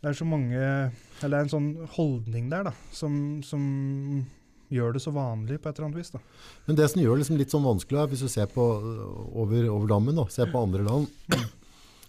det 0.00 0.10
er 0.10 0.18
så 0.18 0.26
mange 0.28 0.60
Eller 0.60 1.32
det 1.32 1.38
er 1.38 1.46
en 1.46 1.54
sånn 1.54 1.70
holdning 1.96 2.50
der 2.52 2.68
da, 2.70 2.74
som, 2.94 3.14
som 3.46 3.64
gjør 4.70 4.94
det 4.94 5.02
så 5.02 5.12
vanlig 5.14 5.58
på 5.60 5.68
et 5.68 5.78
eller 5.78 5.88
annet 5.88 6.00
vis. 6.00 6.12
da. 6.14 6.20
Men 6.66 6.78
det 6.78 6.90
som 6.90 7.02
gjør 7.02 7.16
det 7.16 7.24
liksom 7.24 7.40
litt 7.40 7.54
sånn 7.54 7.66
vanskelig, 7.66 8.06
hvis 8.12 8.22
du 8.22 8.30
ser 8.30 8.50
på 8.50 8.66
øh, 8.78 9.00
over, 9.42 9.66
over 9.72 9.90
dammen, 9.90 10.18
da, 10.18 10.28
ser 10.30 10.52
på 10.52 10.62
andre 10.62 10.86
land, 10.86 11.10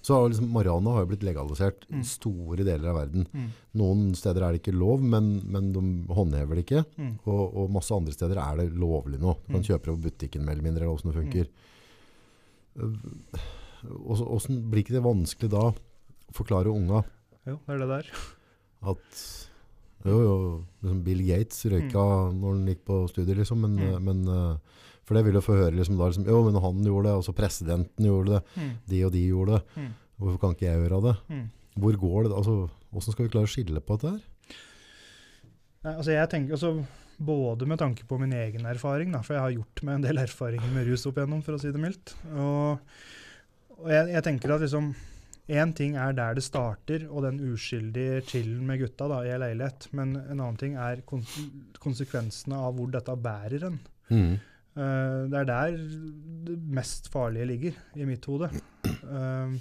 så 0.02 0.28
liksom 0.28 0.50
marihuana 0.52 0.96
har 0.96 1.04
jo 1.06 1.10
blitt 1.12 1.24
legalisert 1.24 1.84
i 1.90 2.00
Mm. 2.00 2.04
store 2.04 2.64
deler 2.66 2.90
av 2.90 2.96
verden. 2.96 3.28
Noen 3.76 4.16
steder 4.16 4.42
er 4.42 4.52
det 4.56 4.62
ikke 4.64 4.74
lov, 4.78 5.00
men, 5.02 5.42
men 5.46 5.72
de 5.74 5.82
håndhever 6.14 6.56
det 6.56 6.66
ikke. 6.66 6.86
Mm. 6.98 7.20
Og, 7.28 7.54
og 7.56 7.70
masse 7.72 7.92
andre 7.94 8.12
steder 8.12 8.38
er 8.42 8.58
det 8.58 8.74
lovlig 8.74 9.20
nå. 9.22 9.36
Du 9.46 9.54
kan 9.54 9.62
Mm. 9.62 9.68
kjøpe 9.70 9.86
det 9.86 9.94
på 9.94 10.04
butikken 10.10 10.44
mer 10.46 10.54
eller 10.54 10.64
mindre, 10.64 10.84
eller 10.84 10.96
hvordan 10.96 11.14
det 11.14 11.22
funker. 11.22 11.48
Åssen 14.06 14.40
så- 14.40 14.70
blir 14.72 14.84
ikke 14.84 14.94
det 14.98 15.04
vanskelig 15.04 15.50
da 15.50 15.64
å 15.72 15.76
forklare 16.34 16.70
unga 16.74 17.04
Jo, 17.46 17.60
det 17.66 17.74
er 17.76 17.78
det 17.80 17.88
der. 17.90 18.06
at 18.84 19.48
jo, 20.06 20.18
jo, 20.22 20.66
liksom 20.84 21.04
Bill 21.04 21.22
Gates 21.28 21.66
røyka 21.66 22.34
når 22.34 22.54
han 22.56 22.66
gikk 22.68 22.84
på 22.86 23.10
studiet, 23.10 23.38
liksom, 23.38 23.60
men, 23.62 23.78
Mm. 23.78 24.04
men 24.04 24.28
eh, 24.28 24.58
For 25.08 25.18
det 25.18 25.24
vil 25.26 25.34
jo 25.40 25.42
få 25.44 25.56
høre 25.58 25.76
liksom, 25.76 25.98
da, 25.98 26.08
liksom, 26.12 26.28
Jo, 26.30 26.44
men 26.46 26.62
han 26.62 26.84
gjorde 26.86 27.10
det, 27.10 27.16
og 27.30 27.36
presidenten 27.36 28.06
gjorde 28.06 28.36
det, 28.38 28.42
Mm. 28.62 28.72
de 28.88 29.04
og 29.08 29.12
de 29.16 29.24
gjorde 29.28 29.58
det. 29.58 29.64
Mm. 29.82 29.94
Hvorfor 30.22 30.40
kan 30.44 30.56
ikke 30.56 30.68
jeg 30.70 30.82
gjøre 30.84 31.02
det? 31.08 31.16
Mm. 31.30 31.46
Hvor 31.82 31.98
går 32.04 32.24
det? 32.28 32.32
altså, 32.38 32.56
Hvordan 32.92 33.12
skal 33.16 33.26
vi 33.26 33.32
klare 33.34 33.48
å 33.48 33.54
skille 33.56 33.82
på 33.82 33.96
dette 33.98 34.12
her? 34.12 34.58
Nei, 35.84 35.94
altså 35.96 36.12
jeg 36.14 36.30
tenker 36.30 36.58
altså, 36.58 36.74
Både 37.22 37.68
med 37.70 37.78
tanke 37.78 38.06
på 38.10 38.18
min 38.18 38.32
egen 38.34 38.66
erfaring, 38.66 39.12
da, 39.14 39.20
for 39.22 39.36
jeg 39.36 39.42
har 39.44 39.52
gjort 39.54 39.82
meg 39.86 39.96
en 40.00 40.02
del 40.08 40.18
erfaringer 40.24 40.72
med 40.74 40.88
rus 40.90 41.04
opp 41.06 41.20
igjennom, 41.20 41.44
for 41.46 41.54
å 41.54 41.60
si 41.62 41.70
det 41.70 41.78
mildt. 41.82 42.16
Og, 42.34 42.80
og 43.78 43.90
jeg, 43.94 44.08
jeg 44.16 44.24
tenker 44.26 44.56
at 44.56 44.64
liksom 44.66 44.88
Én 45.52 45.74
ting 45.76 45.98
er 46.00 46.14
der 46.16 46.34
det 46.38 46.44
starter, 46.46 47.04
og 47.12 47.26
den 47.26 47.38
uskyldige 47.52 48.22
chillen 48.30 48.62
med 48.66 48.80
gutta 48.80 49.08
da, 49.12 49.18
i 49.26 49.32
ei 49.34 49.38
leilighet. 49.42 49.90
Men 49.98 50.14
en 50.22 50.40
annen 50.40 50.58
ting 50.58 50.78
er 50.80 51.02
kon 51.06 51.26
konsekvensene 51.82 52.56
av 52.56 52.78
hvor 52.78 52.90
dette 52.94 53.16
bærer 53.20 53.66
en. 53.68 53.80
Mm. 54.10 54.38
Eh, 54.78 55.22
det 55.32 55.38
er 55.42 55.48
der 55.50 55.78
det 56.48 56.58
mest 56.80 57.12
farlige 57.12 57.50
ligger, 57.50 57.80
i 57.96 58.08
mitt 58.08 58.26
hode. 58.26 58.50
Uh, 59.04 59.56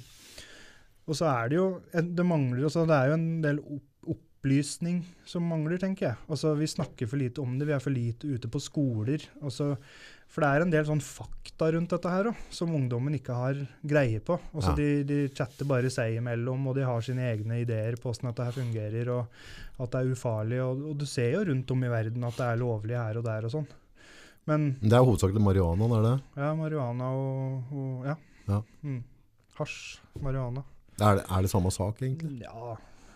og 1.11 1.17
så 1.17 1.27
er 1.27 1.49
det 1.51 1.57
jo 1.57 1.65
Det 1.91 2.25
mangler 2.27 2.65
også, 2.69 2.85
det 2.87 2.97
er 2.97 3.09
jo 3.11 3.17
en 3.19 3.29
del 3.43 3.59
opp 3.61 3.87
opplysning 4.41 5.03
som 5.29 5.45
mangler, 5.45 5.77
tenker 5.79 6.07
jeg. 6.07 6.17
Altså, 6.31 6.55
Vi 6.57 6.67
snakker 6.67 7.07
for 7.07 7.21
lite 7.21 7.43
om 7.43 7.59
det, 7.59 7.67
vi 7.69 7.75
er 7.77 7.83
for 7.83 7.93
lite 7.93 8.25
ute 8.27 8.49
på 8.49 8.61
skoler. 8.61 9.21
Altså, 9.43 9.77
for 10.27 10.41
det 10.41 10.49
er 10.49 10.65
en 10.65 10.71
del 10.73 10.87
sånn 10.87 11.03
fakta 11.05 11.69
rundt 11.75 11.91
dette 11.93 12.09
her 12.09 12.31
også, 12.31 12.57
som 12.63 12.73
ungdommen 12.75 13.15
ikke 13.19 13.37
har 13.37 13.61
greie 13.85 14.21
på. 14.21 14.39
Altså, 14.55 14.71
Ja. 14.71 14.77
de, 14.77 15.05
de 15.05 15.29
chatter 15.29 15.67
bare 15.67 15.91
seg 15.91 16.17
imellom, 16.17 16.67
og 16.69 16.75
de 16.77 16.87
har 16.89 17.01
sine 17.03 17.29
egne 17.29 17.61
ideer 17.61 17.97
på 18.01 18.09
hvordan 18.09 18.31
dette 18.31 18.45
her 18.49 18.57
fungerer, 18.57 19.09
og 19.13 19.27
at 19.79 19.91
det 19.91 20.01
er 20.01 20.13
ufarlig. 20.15 20.63
Og, 20.65 20.89
og 20.91 20.99
du 20.99 21.05
ser 21.07 21.33
jo 21.33 21.45
rundt 21.45 21.71
om 21.71 21.85
i 21.85 21.93
verden 21.93 22.25
at 22.25 22.37
det 22.41 22.47
er 22.49 22.63
lovlig 22.65 22.97
her 22.97 23.19
og 23.21 23.25
der 23.29 23.45
og 23.45 23.55
sånn. 23.59 23.69
Men 24.51 24.67
Det 24.83 24.93
er 24.99 25.05
hovedsakelig 25.07 25.43
marihuanaen, 25.45 25.93
er 25.99 26.03
det? 26.09 26.15
ja, 26.43 26.51
marihuana 26.59 27.11
og, 27.15 27.63
og 27.73 28.07
ja. 28.11 28.15
Ja. 28.51 28.61
Mm. 28.83 29.03
Hasj, 29.59 30.01
marihuana. 30.21 30.63
Er 31.01 31.21
det, 31.21 31.25
er 31.31 31.43
det 31.47 31.51
samme 31.53 31.71
sak, 31.73 32.03
egentlig? 32.03 32.41
Ja, 32.43 32.75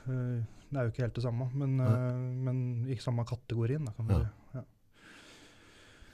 øh, 0.08 0.42
det 0.70 0.78
er 0.78 0.86
jo 0.86 0.92
ikke 0.92 1.02
helt 1.04 1.16
det 1.18 1.24
samme, 1.26 1.48
men, 1.54 1.74
øh, 1.80 2.20
men 2.46 2.58
i 2.88 2.96
samme 3.02 3.24
kategorien. 3.28 3.84
Da, 3.88 3.92
kan 3.96 4.08
vi 4.08 4.14
Ja. 4.14 4.20
si. 4.20 4.28
Ja. 4.54 4.62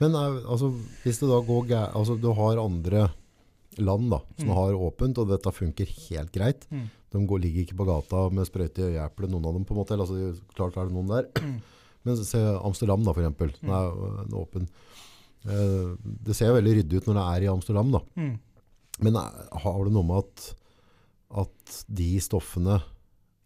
Men 0.01 0.15
er, 0.17 0.39
altså, 0.49 0.71
hvis 1.03 1.19
det 1.21 1.29
da 1.29 1.39
går 1.45 1.65
gæ- 1.69 1.91
altså, 1.97 2.15
du 2.21 2.31
har 2.33 2.57
andre 2.63 3.09
land 3.77 4.09
da, 4.11 4.17
som 4.39 4.47
Mm. 4.49 4.55
har 4.57 4.73
åpent, 4.73 5.17
og 5.21 5.27
dette 5.29 5.51
funker 5.53 5.85
helt 6.09 6.31
greit. 6.31 6.65
Mm. 6.71 6.89
De 7.13 7.27
går, 7.27 7.39
ligger 7.39 7.61
ikke 7.61 7.75
på 7.77 7.85
gata 7.85 8.29
med 8.33 8.45
sprøyte 8.47 8.79
i 8.81 8.95
øyeeplet, 8.97 9.29
noen 9.29 9.45
av 9.45 9.53
dem 9.53 9.65
på 9.65 9.73
en 9.75 9.77
måte. 9.83 9.93
Altså, 9.99 10.33
klart 10.55 10.77
er 10.77 10.85
det 10.89 10.93
noen 10.93 11.07
der. 11.07 11.27
Mm. 11.41 11.61
Men 12.03 12.15
se 12.17 12.37
Amsterdam 12.65 13.03
da, 13.05 13.11
for 13.13 13.21
eksempel. 13.21 13.51
Den 13.61 13.69
er 13.69 13.91
den 14.25 14.33
er 14.33 14.41
åpen. 14.41 14.67
Eh, 15.45 15.95
det 16.25 16.35
ser 16.37 16.51
jo 16.51 16.57
veldig 16.59 16.73
ryddig 16.77 16.97
ut 17.01 17.07
når 17.09 17.17
det 17.17 17.27
er 17.35 17.45
i 17.47 17.51
Amsterdam 17.53 17.91
da. 17.95 18.01
Mm. 18.15 18.33
Men 19.01 19.15
eh, 19.15 19.59
har 19.63 19.79
det 19.87 19.93
noe 19.95 20.03
med 20.05 20.17
at, 20.21 20.49
at 21.45 21.79
de 21.89 22.09
stoffene 22.21 22.81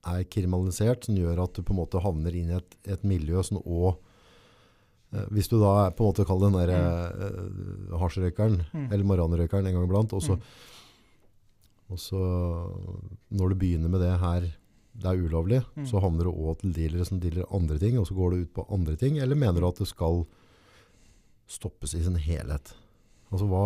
er 0.05 0.23
kriminalisert, 0.29 1.05
som 1.07 1.15
gjør 1.17 1.39
at 1.45 1.53
du 1.55 1.63
på 1.65 1.73
en 1.73 1.79
måte 1.79 2.01
havner 2.03 2.35
inn 2.35 2.51
i 2.51 2.57
et, 2.59 2.75
et 2.85 3.03
miljø 3.07 3.41
som 3.47 3.57
også 3.63 3.95
eh, 5.15 5.25
hvis 5.31 5.47
du 5.49 5.55
da 5.61 5.71
er 5.87 5.95
på 5.95 6.03
en 6.03 6.11
måte 6.11 6.25
kaller 6.27 6.51
den 6.51 6.59
der 6.59 6.75
eh, 6.75 7.97
hasjrøykeren, 8.01 8.59
Mm. 8.73 8.87
eller 8.91 9.05
marihuanarøykeren 9.07 9.65
en 9.69 9.73
gang 9.79 9.87
iblant, 9.87 10.13
og 10.13 10.21
så, 10.21 10.35
Mm. 10.35 12.01
når 13.31 13.49
du 13.49 13.55
begynner 13.61 13.89
med 13.93 14.01
det 14.01 14.13
her, 14.19 14.41
det 14.95 15.05
er 15.11 15.19
ulovlig, 15.27 15.63
Mm. 15.75 15.85
så 15.85 15.99
havner 16.01 16.23
du 16.25 16.31
også 16.31 16.61
til 16.61 16.73
dealere 16.73 17.05
som 17.05 17.19
dealer 17.19 17.45
andre 17.53 17.77
ting, 17.79 17.97
og 17.99 18.07
så 18.07 18.15
går 18.15 18.31
du 18.31 18.37
ut 18.43 18.53
på 18.53 18.65
andre 18.71 18.95
ting, 18.95 19.17
eller 19.19 19.35
mener 19.35 19.59
du 19.61 19.67
at 19.67 19.75
det 19.77 19.87
skal 19.87 20.25
stoppes 21.47 21.93
i 21.97 22.03
sin 22.05 22.17
helhet? 22.21 22.73
Altså 23.31 23.47
hva... 23.49 23.63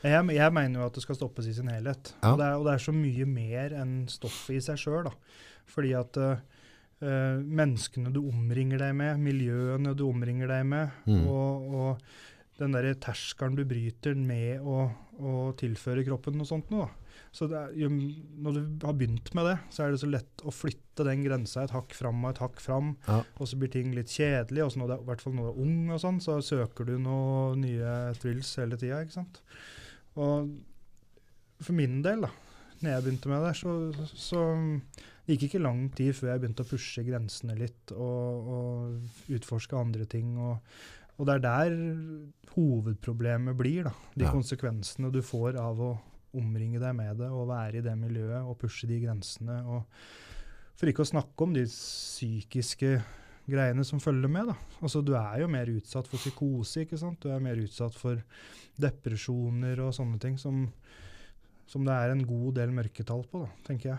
Jeg, 0.00 0.24
jeg 0.32 0.52
mener 0.56 0.80
jo 0.80 0.86
at 0.88 0.96
det 0.96 1.02
skal 1.04 1.18
stoppes 1.18 1.46
i 1.50 1.52
sin 1.52 1.68
helhet. 1.68 2.14
Ja. 2.22 2.30
Og, 2.32 2.38
det 2.40 2.46
er, 2.46 2.54
og 2.56 2.64
det 2.64 2.72
er 2.72 2.82
så 2.86 2.94
mye 2.96 3.26
mer 3.28 3.74
enn 3.82 3.94
stoffet 4.08 4.56
i 4.56 4.62
seg 4.64 4.80
sjøl. 4.80 5.10
Fordi 5.70 5.90
at 5.98 6.16
eh, 6.24 6.40
menneskene 7.44 8.12
du 8.14 8.22
omringer 8.30 8.80
deg 8.80 8.94
med, 8.96 9.20
miljøene 9.20 9.92
du 9.98 10.06
omringer 10.08 10.48
deg 10.50 10.64
med, 10.72 10.96
Mm. 11.10 11.26
og, 11.28 11.74
og 11.74 12.60
den 12.60 12.72
derre 12.76 12.94
terskelen 13.00 13.56
du 13.56 13.62
bryter 13.68 14.16
med 14.16 14.60
å, 14.64 14.88
å 15.20 15.34
tilføre 15.60 16.04
kroppen 16.08 16.36
noe 16.40 16.48
sånt 16.48 16.72
noe. 16.72 16.88
da. 16.88 16.99
Så 17.32 17.46
er, 17.54 17.70
jo, 17.78 17.86
når 18.42 18.56
du 18.56 18.86
har 18.88 18.94
begynt 18.98 19.28
med 19.38 19.44
det, 19.46 19.56
så 19.70 19.84
er 19.84 19.92
det 19.94 20.00
så 20.02 20.08
lett 20.10 20.42
å 20.42 20.50
flytte 20.50 21.04
den 21.06 21.20
grensa 21.22 21.62
et 21.62 21.70
hakk 21.70 21.92
fram 21.94 22.24
og 22.24 22.32
et 22.32 22.40
hakk 22.42 22.58
fram. 22.60 22.96
Ja. 23.06 23.20
Og 23.38 23.46
så 23.46 23.58
blir 23.60 23.70
ting 23.70 23.92
litt 23.94 24.10
kjedelig, 24.10 24.64
og 24.64 24.72
så 24.74 24.80
når 24.82 24.90
du 24.90 24.94
er, 24.96 25.04
i 25.04 25.08
hvert 25.12 25.22
fall 25.22 25.36
når 25.36 25.46
du 25.46 25.50
er 25.52 25.60
ung, 25.62 25.76
og 25.94 26.00
sånn, 26.02 26.18
så 26.24 26.40
søker 26.42 26.88
du 26.90 26.96
noe 26.98 27.54
nye 27.60 27.92
thrills 28.18 28.50
hele 28.58 28.76
tida. 28.80 28.98
ikke 29.06 29.14
sant? 29.20 29.38
Og 30.18 30.50
for 31.62 31.76
min 31.78 32.00
del, 32.02 32.26
da, 32.26 32.32
når 32.80 32.90
jeg 32.96 33.06
begynte 33.06 33.30
med 33.30 33.46
det, 33.46 33.54
så, 33.60 33.76
så 34.18 34.44
det 35.28 35.36
gikk 35.36 35.46
ikke 35.52 35.62
lang 35.62 35.84
tid 35.94 36.16
før 36.18 36.32
jeg 36.32 36.42
begynte 36.42 36.64
å 36.66 36.70
pushe 36.72 37.06
grensene 37.06 37.54
litt 37.60 37.92
og, 37.94 38.50
og 38.56 39.34
utforske 39.38 39.78
andre 39.78 40.08
ting. 40.10 40.34
Og, 40.40 40.58
og 41.20 41.28
det 41.30 41.38
er 41.38 41.46
der 41.46 41.78
hovedproblemet 42.56 43.54
blir, 43.58 43.84
da. 43.86 43.92
De 44.16 44.24
Ja. 44.26 44.32
konsekvensene 44.34 45.12
du 45.12 45.20
får 45.22 45.56
av 45.60 45.78
å 45.80 45.92
omringe 46.36 46.78
deg 46.80 46.94
med 46.94 47.16
det 47.18 47.28
og 47.30 47.48
være 47.50 47.78
i 47.80 47.84
det 47.84 47.96
miljøet 47.98 48.42
og 48.46 48.58
pushe 48.58 48.86
de 48.86 49.00
grensene. 49.02 49.60
og 49.66 49.84
For 50.78 50.86
ikke 50.88 51.02
å 51.04 51.10
snakke 51.10 51.42
om 51.42 51.52
de 51.54 51.64
psykiske 51.66 53.02
greiene 53.50 53.84
som 53.84 53.98
følger 54.00 54.30
med. 54.30 54.46
da. 54.46 54.54
Altså, 54.82 55.02
Du 55.04 55.12
er 55.14 55.40
jo 55.40 55.48
mer 55.48 55.66
utsatt 55.66 56.06
for 56.06 56.16
psykose, 56.18 56.84
ikke 56.86 56.98
sant? 56.98 57.20
Du 57.20 57.28
er 57.30 57.40
mer 57.40 57.56
utsatt 57.56 57.94
for 57.98 58.22
depresjoner 58.80 59.80
og 59.84 59.92
sånne 59.96 60.20
ting 60.22 60.38
som, 60.40 60.68
som 61.70 61.84
det 61.84 61.92
er 61.96 62.14
en 62.14 62.24
god 62.26 62.54
del 62.60 62.72
mørketall 62.76 63.24
på, 63.30 63.44
da, 63.44 63.50
tenker 63.66 63.92
jeg. 63.94 63.98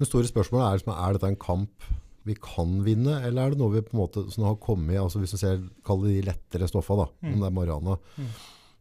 Det 0.00 0.06
store 0.08 0.28
spørsmålet 0.30 0.66
er, 0.66 0.78
liksom, 0.78 0.94
er 0.96 1.16
dette 1.16 1.28
en 1.32 1.40
kamp 1.40 1.90
vi 2.28 2.34
kan 2.36 2.82
vinne, 2.84 3.16
eller 3.24 3.42
er 3.48 3.50
det 3.54 3.58
noe 3.62 3.72
vi 3.72 3.80
på 3.84 3.94
en 3.96 4.02
måte 4.02 4.26
som 4.32 4.44
har 4.44 4.58
kommet, 4.60 4.98
altså 5.00 5.18
hvis 5.22 5.32
du 5.34 5.38
ser, 5.40 5.60
kall 5.84 6.02
det 6.04 6.18
de 6.18 6.26
lettere 6.28 6.68
stoffa 6.68 6.96
da, 7.00 7.06
Mm. 7.24 7.32
om 7.32 7.40
det 7.40 7.46
er 7.48 7.56
marihuana, 7.56 7.98
Mm. 8.18 8.30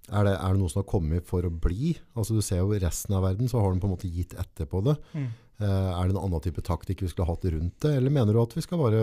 Er, 0.09 0.25
det, 0.27 0.33
er 0.35 0.55
det 0.55 0.61
noe 0.61 0.71
som 0.71 0.81
har 0.81 0.89
kommet 0.89 1.27
for 1.27 1.45
å 1.45 1.51
bli? 1.53 1.93
Altså 2.17 2.37
du 2.37 2.41
ser 2.45 2.63
jo 2.63 2.73
i 2.75 2.81
resten 2.81 3.15
av 3.17 3.23
verden, 3.27 3.49
så 3.51 3.61
har 3.61 3.73
de 3.73 3.81
på 3.81 3.89
en 3.89 3.95
måte 3.95 4.11
gitt 4.11 4.35
etter 4.39 4.69
på 4.69 4.81
det. 4.85 4.95
Mm. 5.13 5.29
Eh, 5.59 5.89
er 5.91 6.07
det 6.07 6.15
en 6.15 6.21
annen 6.21 6.43
type 6.43 6.63
taktikk 6.63 7.03
vi 7.03 7.11
skulle 7.11 7.27
hatt 7.27 7.43
rundt 7.51 7.75
det, 7.83 7.91
eller 7.99 8.13
mener 8.15 8.35
du 8.35 8.39
at 8.39 8.55
vi 8.55 8.63
skal 8.63 8.79
bare 8.79 9.01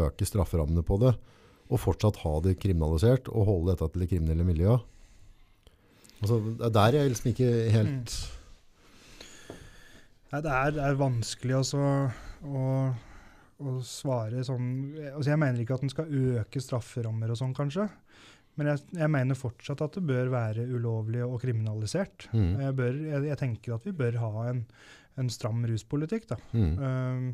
øke 0.00 0.28
strafferammene 0.28 0.84
på 0.86 0.96
det, 1.02 1.12
og 1.70 1.82
fortsatt 1.82 2.22
ha 2.24 2.34
det 2.46 2.56
kriminalisert, 2.62 3.28
og 3.28 3.48
holde 3.50 3.74
dette 3.74 3.90
til 3.92 4.04
det 4.04 4.10
kriminelle 4.14 4.46
miljøet? 4.48 4.86
Altså, 6.20 6.40
det 6.40 6.66
er 6.68 6.74
der 6.76 6.98
jeg 6.98 7.12
liksom 7.12 7.30
ikke 7.32 7.50
helt... 7.76 8.16
Nei, 10.30 10.40
det 10.46 10.50
er, 10.54 10.74
det 10.76 10.82
er 10.86 10.98
vanskelig 11.00 11.56
også 11.58 11.78
å, 12.46 12.64
å 13.58 13.72
svare 13.82 14.44
sånn 14.46 14.68
altså 15.10 15.32
Jeg 15.32 15.40
mener 15.42 15.58
ikke 15.58 15.74
at 15.74 15.82
en 15.82 15.90
skal 15.90 16.12
øke 16.38 16.62
strafferammer 16.62 17.32
og 17.32 17.40
sånn, 17.40 17.54
kanskje. 17.56 17.88
Men 18.60 18.74
jeg, 18.74 18.82
jeg 19.00 19.08
mener 19.08 19.38
fortsatt 19.38 19.80
at 19.86 19.94
det 19.96 20.02
bør 20.04 20.28
være 20.34 20.66
ulovlig 20.68 21.22
og 21.24 21.38
kriminalisert. 21.40 22.26
Mm. 22.36 22.50
Jeg, 22.60 22.74
bør, 22.76 22.98
jeg, 23.08 23.22
jeg 23.30 23.40
tenker 23.40 23.78
at 23.78 23.86
vi 23.88 23.94
bør 23.96 24.18
ha 24.20 24.32
en, 24.50 24.66
en 25.16 25.30
stram 25.32 25.62
ruspolitikk. 25.64 26.28
da. 26.28 26.36
Mm. 26.52 26.74
Um, 26.76 27.30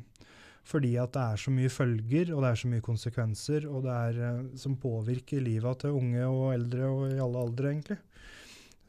fordi 0.66 0.92
at 0.99 1.12
det 1.14 1.23
er 1.23 1.40
så 1.42 1.52
mye 1.54 1.71
følger, 1.71 2.30
og 2.35 2.42
det 2.42 2.49
er 2.50 2.61
så 2.62 2.71
mye 2.71 2.83
konsekvenser, 2.83 3.66
og 3.71 3.85
det 3.87 3.97
er, 3.97 4.16
eh, 4.26 4.38
som 4.59 4.75
påvirker 4.83 5.45
livet 5.45 5.83
til 5.83 5.95
unge 5.95 6.25
og 6.26 6.49
eldre 6.56 6.88
og 6.90 7.04
i 7.12 7.21
alle 7.23 7.42
aldre, 7.47 7.71
egentlig. 7.71 7.99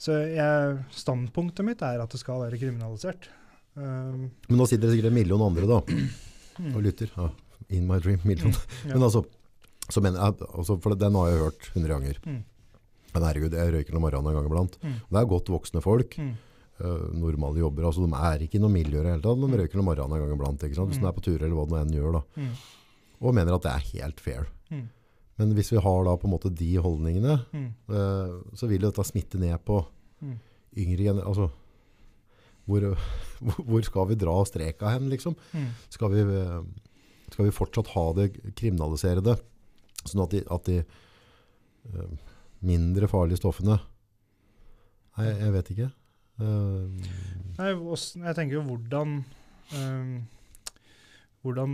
Så 0.02 0.16
jeg, 0.30 0.80
standpunktet 0.94 1.66
mitt 1.66 1.84
er 1.86 2.02
at 2.02 2.14
det 2.14 2.22
skal 2.22 2.42
være 2.46 2.58
kriminalisert. 2.62 3.30
Um, 3.78 4.32
Men 4.50 4.58
nå 4.58 4.66
sitter 4.66 4.88
det 4.88 4.96
sikkert 4.96 5.12
en 5.12 5.18
million 5.20 5.46
andre 5.46 5.70
da, 5.70 5.78
mm, 5.86 6.72
og 6.74 6.82
lytter. 6.86 7.14
Ja, 7.14 7.30
in 7.78 7.86
my 7.90 8.02
dream, 8.02 8.26
million. 8.26 8.54
mm, 8.54 8.90
ja. 8.90 8.96
Men 8.96 9.06
altså, 9.10 9.26
så 9.90 10.02
mener 10.04 10.20
jeg, 10.20 10.48
altså, 10.54 10.76
for 10.82 10.96
den 10.96 11.16
har 11.16 11.28
jeg 11.32 11.40
hørt 11.46 11.70
100 11.74 11.94
ganger. 11.94 12.20
Mm. 12.26 12.44
Men 13.14 13.24
herregud, 13.24 13.54
jeg 13.56 13.74
røyker 13.74 13.96
om 13.96 14.02
morgenen 14.04 14.28
en 14.32 14.36
gang 14.38 14.46
iblant. 14.50 14.78
Mm. 14.84 14.94
Det 15.10 15.20
er 15.22 15.32
godt 15.36 15.50
voksne 15.50 15.82
folk, 15.82 16.18
Mm. 16.20 16.36
Uh, 16.78 17.08
normale 17.18 17.58
jobber, 17.58 17.88
altså 17.90 18.04
de 18.06 18.14
er 18.14 18.44
ikke 18.46 18.60
i 18.60 18.62
noe 18.62 18.70
miljø 18.70 19.00
i 19.00 19.04
det 19.04 19.10
hele 19.16 19.24
tatt, 19.24 19.40
de 19.42 19.58
røyker 19.58 19.80
om 19.82 19.86
morgenen 19.90 20.14
en 20.14 20.22
gang 20.22 20.34
iblant, 20.36 20.62
ikke 20.68 20.76
sant? 20.78 20.92
Hvis 20.92 21.00
Mm. 21.00 21.02
de 21.02 21.08
er 21.10 21.16
på 21.18 21.24
tur 21.26 21.42
eller 21.42 21.56
hva 21.58 21.64
de 21.72 21.80
enn 21.82 21.96
gjør 21.96 22.12
da. 22.14 22.22
Mm. 22.38 22.52
Og 23.26 23.34
mener 23.34 23.56
at 23.56 23.64
det 23.64 23.72
er 23.72 23.88
helt 24.04 24.20
fair. 24.22 24.46
Mm. 24.70 24.84
Men 25.40 25.54
hvis 25.58 25.72
vi 25.72 25.78
har 25.82 26.04
da 26.06 26.14
på 26.16 26.28
en 26.28 26.34
måte 26.36 26.54
de 26.54 26.76
holdningene, 26.78 27.40
Mm. 27.52 27.74
øh, 27.90 28.44
så 28.54 28.68
vil 28.70 28.82
jo 28.82 28.92
dette 28.92 29.04
smitte 29.10 29.40
ned 29.40 29.58
på 29.66 29.86
Mm. 30.22 30.38
yngre 30.78 30.98
gener... 31.04 31.26
Altså, 31.26 31.50
hvor, 32.68 32.94
hvor 33.66 33.82
skal 33.82 34.08
vi 34.10 34.16
dra 34.16 34.38
streka 34.46 34.90
hen, 34.94 35.10
liksom? 35.10 35.36
Mm. 35.54 35.68
Skal 35.90 36.10
vi, 36.14 36.20
øh, 36.22 36.64
skal 37.32 37.46
vi 37.46 37.52
fortsatt 37.52 37.88
ha 37.96 38.06
det 38.14 38.54
kriminaliserede, 38.56 39.38
sånn 40.10 40.24
at 40.26 40.34
de, 40.34 40.42
at 40.54 40.70
de 40.70 40.78
øh, 41.94 42.18
mindre 42.66 43.10
farlige 43.12 43.42
stoffene 43.42 43.80
Nei, 45.18 45.32
jeg 45.34 45.54
vet 45.56 45.70
ikke. 45.74 45.86
Uh, 46.38 46.86
Nei, 47.58 47.72
jeg 47.74 48.38
tenker 48.38 48.60
jo 48.60 48.62
hvordan 48.68 49.16
uh, 49.74 50.12
Hvordan 51.42 51.72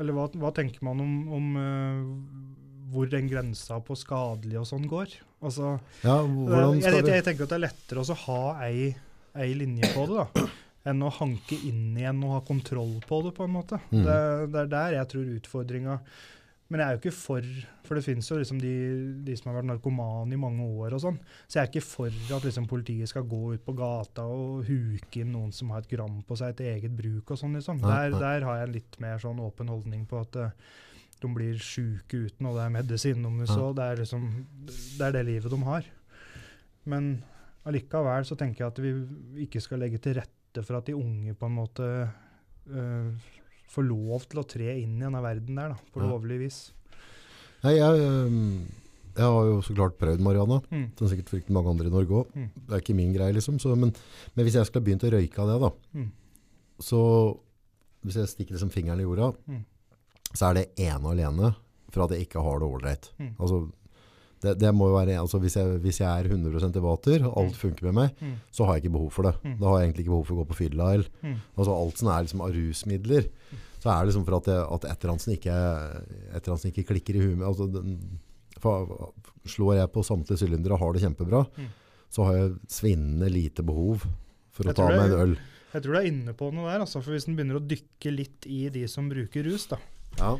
Eller 0.00 0.16
hva, 0.16 0.24
hva 0.40 0.52
tenker 0.56 0.80
man 0.88 1.02
om, 1.04 1.12
om 1.36 1.50
hvor 2.92 3.08
den 3.12 3.28
grensa 3.28 3.78
på 3.84 3.96
skadelig 3.96 4.58
og 4.60 4.66
sånn 4.68 4.88
går? 4.88 5.14
Altså, 5.42 5.74
ja, 6.04 6.16
jeg, 6.22 6.82
jeg, 6.84 7.06
jeg 7.08 7.24
tenker 7.26 7.46
at 7.46 7.54
det 7.54 7.56
er 7.56 7.64
lettere 7.64 8.04
å 8.04 8.18
ha 8.26 8.42
ei, 8.66 8.90
ei 9.32 9.54
linje 9.56 9.88
på 9.94 10.04
det, 10.10 10.20
da. 10.20 10.44
Enn 10.88 11.02
å 11.06 11.12
hanke 11.14 11.56
inn 11.68 11.94
igjen 11.94 12.22
og 12.26 12.36
ha 12.36 12.42
kontroll 12.46 12.96
på 13.06 13.20
det, 13.26 13.34
på 13.36 13.46
en 13.46 13.54
måte. 13.54 13.78
Mm. 13.92 14.02
Det, 14.02 14.20
det 14.50 14.62
er 14.64 14.70
der 14.72 14.96
jeg 14.96 15.10
tror 15.12 15.34
utfordringa 15.36 15.98
Men 16.72 16.80
jeg 16.80 16.86
er 16.86 16.96
jo 16.96 17.00
ikke 17.02 17.14
for 17.14 17.50
For 17.86 17.98
det 17.98 18.02
fins 18.02 18.30
jo 18.32 18.38
liksom 18.40 18.58
de, 18.58 18.72
de 19.22 19.36
som 19.38 19.50
har 19.50 19.60
vært 19.60 19.68
narkomane 19.68 20.34
i 20.34 20.40
mange 20.40 20.66
år 20.82 20.96
og 20.96 21.02
sånn. 21.04 21.18
Så 21.46 21.58
jeg 21.58 21.62
er 21.62 21.70
ikke 21.70 21.84
for 21.84 22.36
at 22.38 22.46
liksom 22.48 22.66
politiet 22.70 23.10
skal 23.10 23.26
gå 23.28 23.42
ut 23.54 23.64
på 23.66 23.76
gata 23.78 24.24
og 24.26 24.64
huke 24.66 25.22
inn 25.22 25.34
noen 25.36 25.52
som 25.54 25.70
har 25.74 25.84
et 25.84 25.90
gram 25.92 26.22
på 26.26 26.38
seg 26.40 26.56
til 26.58 26.72
eget 26.72 26.94
bruk 26.96 27.34
og 27.34 27.38
sånn, 27.38 27.58
liksom. 27.58 27.82
Der, 27.84 28.16
der 28.16 28.46
har 28.48 28.62
jeg 28.62 28.70
en 28.70 28.76
litt 28.78 28.98
mer 29.04 29.20
sånn 29.22 29.42
åpen 29.44 29.70
holdning 29.70 30.06
på 30.08 30.22
at 30.24 30.38
eh, 30.40 30.54
de 31.22 31.30
blir 31.30 31.60
sjuke 31.62 32.24
uten, 32.24 32.48
og 32.48 32.56
det 32.56 32.64
er 32.64 32.74
medisin 32.74 33.28
om 33.28 33.42
så. 33.46 33.70
Det 33.76 33.84
er 33.84 34.00
liksom 34.02 34.28
Det 34.64 35.06
er 35.06 35.18
det 35.18 35.26
livet 35.28 35.52
de 35.52 35.60
har. 35.68 35.86
Men 36.88 37.12
allikevel 37.68 38.26
så 38.26 38.38
tenker 38.38 38.64
jeg 38.64 38.72
at 38.72 38.80
vi 38.82 38.94
ikke 39.44 39.62
skal 39.62 39.84
legge 39.84 40.00
til 40.02 40.18
rette 40.18 40.41
for 40.60 40.76
at 40.76 40.84
de 40.86 40.92
unge 40.94 41.32
på 41.34 41.46
en 41.48 41.54
måte 41.56 41.86
øh, 42.68 43.08
får 43.72 43.86
lov 43.88 44.26
til 44.28 44.42
å 44.42 44.46
tre 44.46 44.74
inn 44.82 44.98
i 44.98 45.04
denne 45.06 45.22
verden 45.24 45.56
der, 45.56 45.68
da, 45.72 45.76
på 45.94 46.00
Ja. 46.02 46.10
lovlig 46.12 46.38
vis. 46.44 46.72
Nei, 47.64 47.76
jeg, 47.78 48.02
jeg 49.16 49.24
har 49.24 49.44
jo 49.48 49.60
så 49.64 49.74
klart 49.74 49.96
prøvd 49.96 50.20
marihuana. 50.20 50.60
Mm. 50.70 50.90
Er 50.92 51.08
sikkert 51.08 51.30
fryktelig 51.32 51.54
mange 51.56 51.70
andre 51.70 51.86
i 51.86 51.94
Norge 51.94 52.10
òg. 52.20 52.34
Mm. 52.36 52.48
Det 52.66 52.74
er 52.76 52.80
ikke 52.82 52.94
min 52.98 53.12
greie, 53.14 53.32
liksom. 53.32 53.58
Så, 53.62 53.72
men, 53.78 53.94
men 54.34 54.44
hvis 54.44 54.54
jeg 54.58 54.66
skulle 54.68 54.84
begynt 54.84 55.04
å 55.08 55.12
røyke 55.14 55.38
av 55.38 55.48
det, 55.48 55.60
da, 55.62 55.70
Mm. 55.94 56.10
så 56.82 57.00
hvis 58.04 58.16
jeg 58.18 58.28
stikker 58.28 58.56
liksom 58.58 58.70
fingeren 58.74 59.00
i 59.00 59.04
jorda, 59.06 59.32
Mm. 59.48 59.64
så 60.34 60.50
er 60.50 60.54
det 60.54 60.68
ene 60.78 61.04
og 61.06 61.12
alene 61.14 61.54
for 61.92 62.04
at 62.04 62.10
jeg 62.10 62.26
ikke 62.26 62.42
har 62.42 62.58
det 62.58 62.68
ålreit. 62.68 63.10
Mm. 63.18 63.34
Altså, 63.38 63.70
det, 64.42 64.52
det 64.58 64.70
må 64.74 64.88
jo 64.90 64.96
være, 64.98 65.16
altså 65.22 65.38
hvis, 65.40 65.54
jeg, 65.56 65.78
hvis 65.84 66.00
jeg 66.02 66.08
er 66.10 66.28
100 66.28 66.76
i 66.76 66.82
vater, 66.82 67.24
og 67.28 67.36
alt 67.38 67.52
Mm. 67.54 67.60
funker 67.62 67.82
med 67.88 67.94
meg, 67.94 68.10
Mm. 68.20 68.34
så 68.50 68.64
har 68.66 68.74
jeg 68.76 68.84
ikke 68.84 68.96
behov 68.98 69.10
for 69.12 69.22
det. 69.28 69.34
Mm. 69.44 69.58
Da 69.60 69.66
har 69.70 69.78
jeg 69.80 69.86
egentlig 69.88 70.04
ikke 70.04 70.14
behov 70.16 70.26
for 70.26 70.34
å 70.34 70.40
gå 70.42 70.48
på 70.50 70.58
fylla. 70.58 70.88
Eller, 70.94 71.08
Mm. 71.22 71.36
altså 71.56 71.72
alt 71.78 71.98
som 71.98 72.08
er 72.08 72.22
liksom 72.24 72.40
av 72.42 72.52
rusmidler, 72.56 73.28
så 73.82 73.86
er 73.90 74.04
det 74.04 74.08
liksom 74.14 74.24
for 74.26 74.36
at, 74.36 74.44
det, 74.44 74.58
at 74.72 74.84
et 74.90 74.98
eller 75.04 75.12
annet 75.12 75.20
som 75.22 75.34
ikke, 75.34 75.56
et 76.34 76.42
eller 76.42 76.52
annet 76.52 76.60
som 76.66 76.70
ikke 76.72 76.86
klikker 76.90 77.14
i 77.16 77.22
huet. 77.26 77.46
Altså 77.46 77.72
den, 77.72 78.18
for, 78.60 79.12
slår 79.46 79.74
jeg 79.80 79.92
på 79.92 80.04
samtlige 80.06 80.38
sylindere 80.38 80.72
og 80.74 80.80
har 80.80 80.92
det 80.92 81.02
kjempebra, 81.02 81.46
Mm. 81.58 81.66
så 82.10 82.24
har 82.26 82.34
jeg 82.34 82.50
svinnende 82.68 83.30
lite 83.32 83.62
behov 83.62 84.04
for 84.52 84.64
å 84.64 84.66
Jeg 84.66 84.74
ta 84.76 84.88
meg 84.88 85.10
en 85.10 85.18
øl. 85.18 85.36
Jeg 85.72 85.82
tror 85.82 85.92
du 85.94 85.98
er 85.98 86.10
inne 86.10 86.32
på 86.34 86.52
noe 86.52 86.68
der, 86.70 86.80
altså, 86.84 87.00
for 87.02 87.12
hvis 87.12 87.26
en 87.28 87.34
begynner 87.36 87.56
å 87.58 87.66
dykke 87.66 88.10
litt 88.14 88.46
i 88.46 88.68
de 88.68 88.86
som 88.86 89.08
bruker 89.08 89.42
rus, 89.44 89.66
da. 89.66 89.78
Ja. 90.18 90.36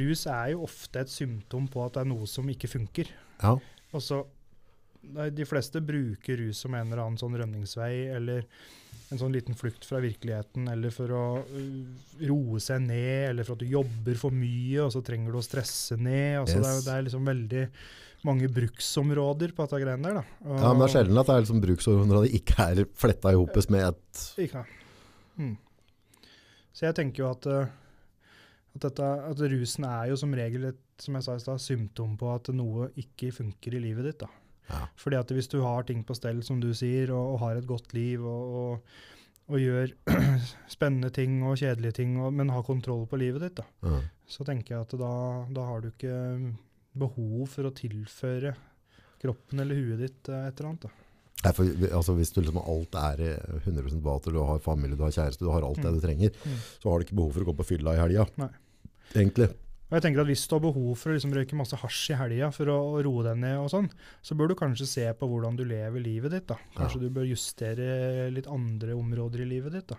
Rus 0.00 0.26
er 0.30 0.52
jo 0.54 0.66
ofte 0.66 1.02
et 1.02 1.12
symptom 1.12 1.66
på 1.70 1.82
at 1.84 1.96
det 1.96 2.04
er 2.04 2.10
noe 2.12 2.28
som 2.30 2.48
ikke 2.48 2.70
funker. 2.70 3.10
Ja. 3.42 3.56
Og 3.92 4.04
så, 4.04 4.22
De 5.02 5.44
fleste 5.48 5.82
bruker 5.82 6.38
rus 6.38 6.60
som 6.62 6.76
en 6.78 6.86
eller 6.86 7.02
annen 7.02 7.18
sånn 7.18 7.34
rømningsvei, 7.34 8.14
eller 8.14 8.44
en 9.12 9.18
sånn 9.20 9.34
liten 9.34 9.56
flukt 9.58 9.84
fra 9.84 9.98
virkeligheten, 10.00 10.68
eller 10.72 10.92
for 10.94 11.12
å 11.12 11.24
uh, 11.42 12.04
roe 12.28 12.60
seg 12.62 12.84
ned, 12.86 13.32
eller 13.32 13.44
for 13.44 13.58
at 13.58 13.64
du 13.64 13.72
jobber 13.74 14.16
for 14.20 14.32
mye, 14.32 14.78
og 14.84 14.92
så 14.94 15.02
trenger 15.04 15.34
du 15.34 15.40
å 15.40 15.44
stresse 15.44 15.98
ned. 16.00 16.38
Altså, 16.40 16.62
det, 16.62 16.70
er, 16.70 16.84
det 16.86 16.94
er 16.94 17.04
liksom 17.08 17.28
veldig 17.28 17.64
mange 18.28 18.48
bruksområder 18.54 19.52
på 19.56 19.66
dette 19.66 19.82
greiene 19.82 20.06
der. 20.08 20.20
da. 20.20 20.24
Og- 20.46 20.62
ja, 20.62 20.70
men 20.70 20.80
det 20.84 20.88
er 20.88 20.94
sjelden 20.94 21.20
at 21.20 21.28
det 21.28 21.34
er 21.34 21.44
liksom 21.44 21.62
bruksområder 21.66 22.24
det 22.28 22.40
ikke 22.40 22.68
er 22.70 22.84
fletta 23.02 23.34
i 23.34 23.38
hopet 23.40 23.70
med 23.74 23.88
et 23.90 24.24
Ikke. 24.46 24.64
Mm. 25.42 25.56
Så 26.72 26.86
jeg 26.86 26.96
tenker 26.96 27.24
jo 27.24 27.30
at, 27.34 27.46
eh, 27.46 27.72
at, 28.72 28.82
dette, 28.86 29.08
at 29.30 29.42
rusen 29.52 29.86
er 29.88 30.10
jo 30.10 30.18
som 30.20 30.34
regel 30.36 30.70
et 30.70 30.80
som 31.02 31.16
jeg 31.18 31.26
sa 31.26 31.36
i 31.36 31.42
sted, 31.42 31.62
symptom 31.62 32.14
på 32.18 32.28
at 32.32 32.50
noe 32.54 32.90
ikke 33.00 33.32
funker 33.34 33.76
i 33.76 33.82
livet 33.82 34.06
ditt. 34.08 34.22
da. 34.22 34.28
Ja. 34.68 34.84
Fordi 35.00 35.18
at 35.18 35.32
hvis 35.34 35.50
du 35.50 35.60
har 35.64 35.86
ting 35.88 36.04
på 36.06 36.16
stell, 36.16 36.42
som 36.46 36.60
du 36.62 36.70
sier, 36.76 37.12
og, 37.14 37.34
og 37.34 37.40
har 37.42 37.58
et 37.58 37.68
godt 37.68 37.94
liv, 37.96 38.22
og, 38.22 38.56
og, 38.60 38.98
og 39.52 39.62
gjør 39.62 39.94
spennende 40.76 41.10
ting 41.14 41.40
og 41.42 41.58
kjedelige 41.60 41.98
ting, 42.02 42.18
og, 42.22 42.32
men 42.34 42.52
har 42.54 42.66
kontroll 42.66 43.06
på 43.10 43.20
livet 43.20 43.48
ditt, 43.48 43.62
da, 43.62 43.66
mm. 43.82 44.10
så 44.36 44.46
tenker 44.48 44.76
jeg 44.76 44.86
at 44.86 44.98
da, 45.00 45.14
da 45.58 45.66
har 45.68 45.82
du 45.82 45.90
ikke 45.90 46.18
behov 47.02 47.48
for 47.50 47.68
å 47.68 47.74
tilføre 47.74 48.54
kroppen 49.22 49.62
eller 49.62 49.78
huet 49.78 50.02
ditt 50.02 50.28
eh, 50.30 50.48
et 50.48 50.58
eller 50.58 50.72
annet. 50.72 50.88
da. 50.88 51.01
Nei, 51.42 51.52
for, 51.52 51.64
altså, 51.90 52.14
hvis 52.14 52.30
du 52.32 52.40
liksom 52.40 52.60
alt 52.62 52.94
er 52.94 53.20
eh, 53.26 53.56
100% 53.66 54.02
vater, 54.04 54.30
du 54.32 54.38
har 54.46 54.58
familie, 54.62 54.94
du 54.96 55.02
har 55.02 55.10
kjæreste, 55.10 55.42
du 55.42 55.50
har 55.50 55.62
alt 55.66 55.80
det 55.82 55.90
Mm. 55.90 55.96
du 56.00 56.06
trenger, 56.06 56.30
Mm. 56.44 56.58
så 56.82 56.90
har 56.90 56.98
du 56.98 57.04
ikke 57.04 57.16
behov 57.18 57.32
for 57.34 57.40
å 57.42 57.48
gå 57.50 57.56
på 57.56 57.66
fylla 57.66 57.94
i 57.96 58.00
helga. 58.02 58.26
Egentlig. 59.14 59.48
Og 59.92 59.96
jeg 59.98 60.02
tenker 60.06 60.20
at 60.22 60.26
Hvis 60.30 60.46
du 60.48 60.54
har 60.54 60.60
behov 60.72 60.96
for 60.96 61.10
å 61.10 61.14
liksom 61.18 61.34
røyke 61.34 61.52
masse 61.58 61.76
hasj 61.76 62.10
i 62.14 62.16
helga 62.16 62.50
for 62.54 62.64
å, 62.72 62.76
å 62.96 63.02
roe 63.04 63.22
deg 63.26 63.36
ned, 63.42 63.58
og 63.58 63.68
sånn, 63.68 63.90
så 64.22 64.34
bør 64.38 64.48
du 64.48 64.54
kanskje 64.54 64.86
se 64.88 65.04
på 65.12 65.28
hvordan 65.28 65.56
du 65.58 65.64
lever 65.64 66.00
livet 66.00 66.30
ditt. 66.30 66.46
da. 66.46 66.56
Kanskje 66.76 67.02
Ja. 67.02 67.08
du 67.08 67.10
bør 67.10 67.28
justere 67.28 68.30
litt 68.32 68.46
andre 68.46 68.94
områder 68.96 69.42
i 69.42 69.48
livet 69.50 69.72
ditt. 69.72 69.86
da. 69.88 69.96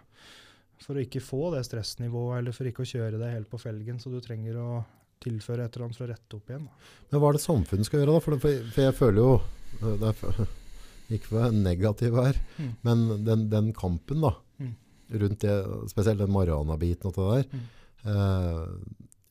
For 0.79 0.95
å 0.95 1.05
ikke 1.05 1.21
få 1.21 1.51
det 1.53 1.65
stressnivået, 1.67 2.39
eller 2.39 2.51
for 2.51 2.63
ikke 2.65 2.81
å 2.81 2.89
kjøre 2.89 3.19
deg 3.19 3.31
helt 3.35 3.49
på 3.51 3.59
felgen, 3.61 3.99
så 4.01 4.09
du 4.09 4.19
trenger 4.19 4.55
å 4.57 4.85
tilføre 5.21 5.63
et 5.65 5.75
eller 5.77 5.85
annet 5.85 5.95
for 5.95 6.07
å 6.07 6.09
rette 6.09 6.35
opp 6.35 6.47
igjen. 6.49 6.65
da. 6.65 6.71
Men 7.11 7.21
hva 7.21 7.29
er 7.29 7.33
det 7.33 7.41
samfunnet 7.45 7.85
skal 7.85 7.99
gjøre 8.01 8.13
da? 8.13 8.19
For, 8.19 8.31
det, 8.31 8.41
for, 8.73 8.81
jeg 8.81 8.93
føler 8.97 9.21
jo, 9.21 9.41
eh, 9.83 9.97
det 9.97 10.09
er, 10.09 10.47
ikke 11.11 11.27
for 11.29 11.37
å 11.37 11.43
være 11.47 11.59
negativ 11.63 12.15
her, 12.23 12.39
Mm. 12.59 12.71
men 12.83 13.23
den, 13.25 13.49
den 13.49 13.73
kampen 13.73 14.21
da, 14.21 14.35
Mm. 14.59 14.75
rundt 15.19 15.39
det, 15.39 15.55
spesielt 15.91 16.19
den 16.19 16.31
marihuana-biten 16.31 17.05
og 17.11 17.13
det 17.15 17.27
der, 17.51 17.59
eh, 18.05 18.67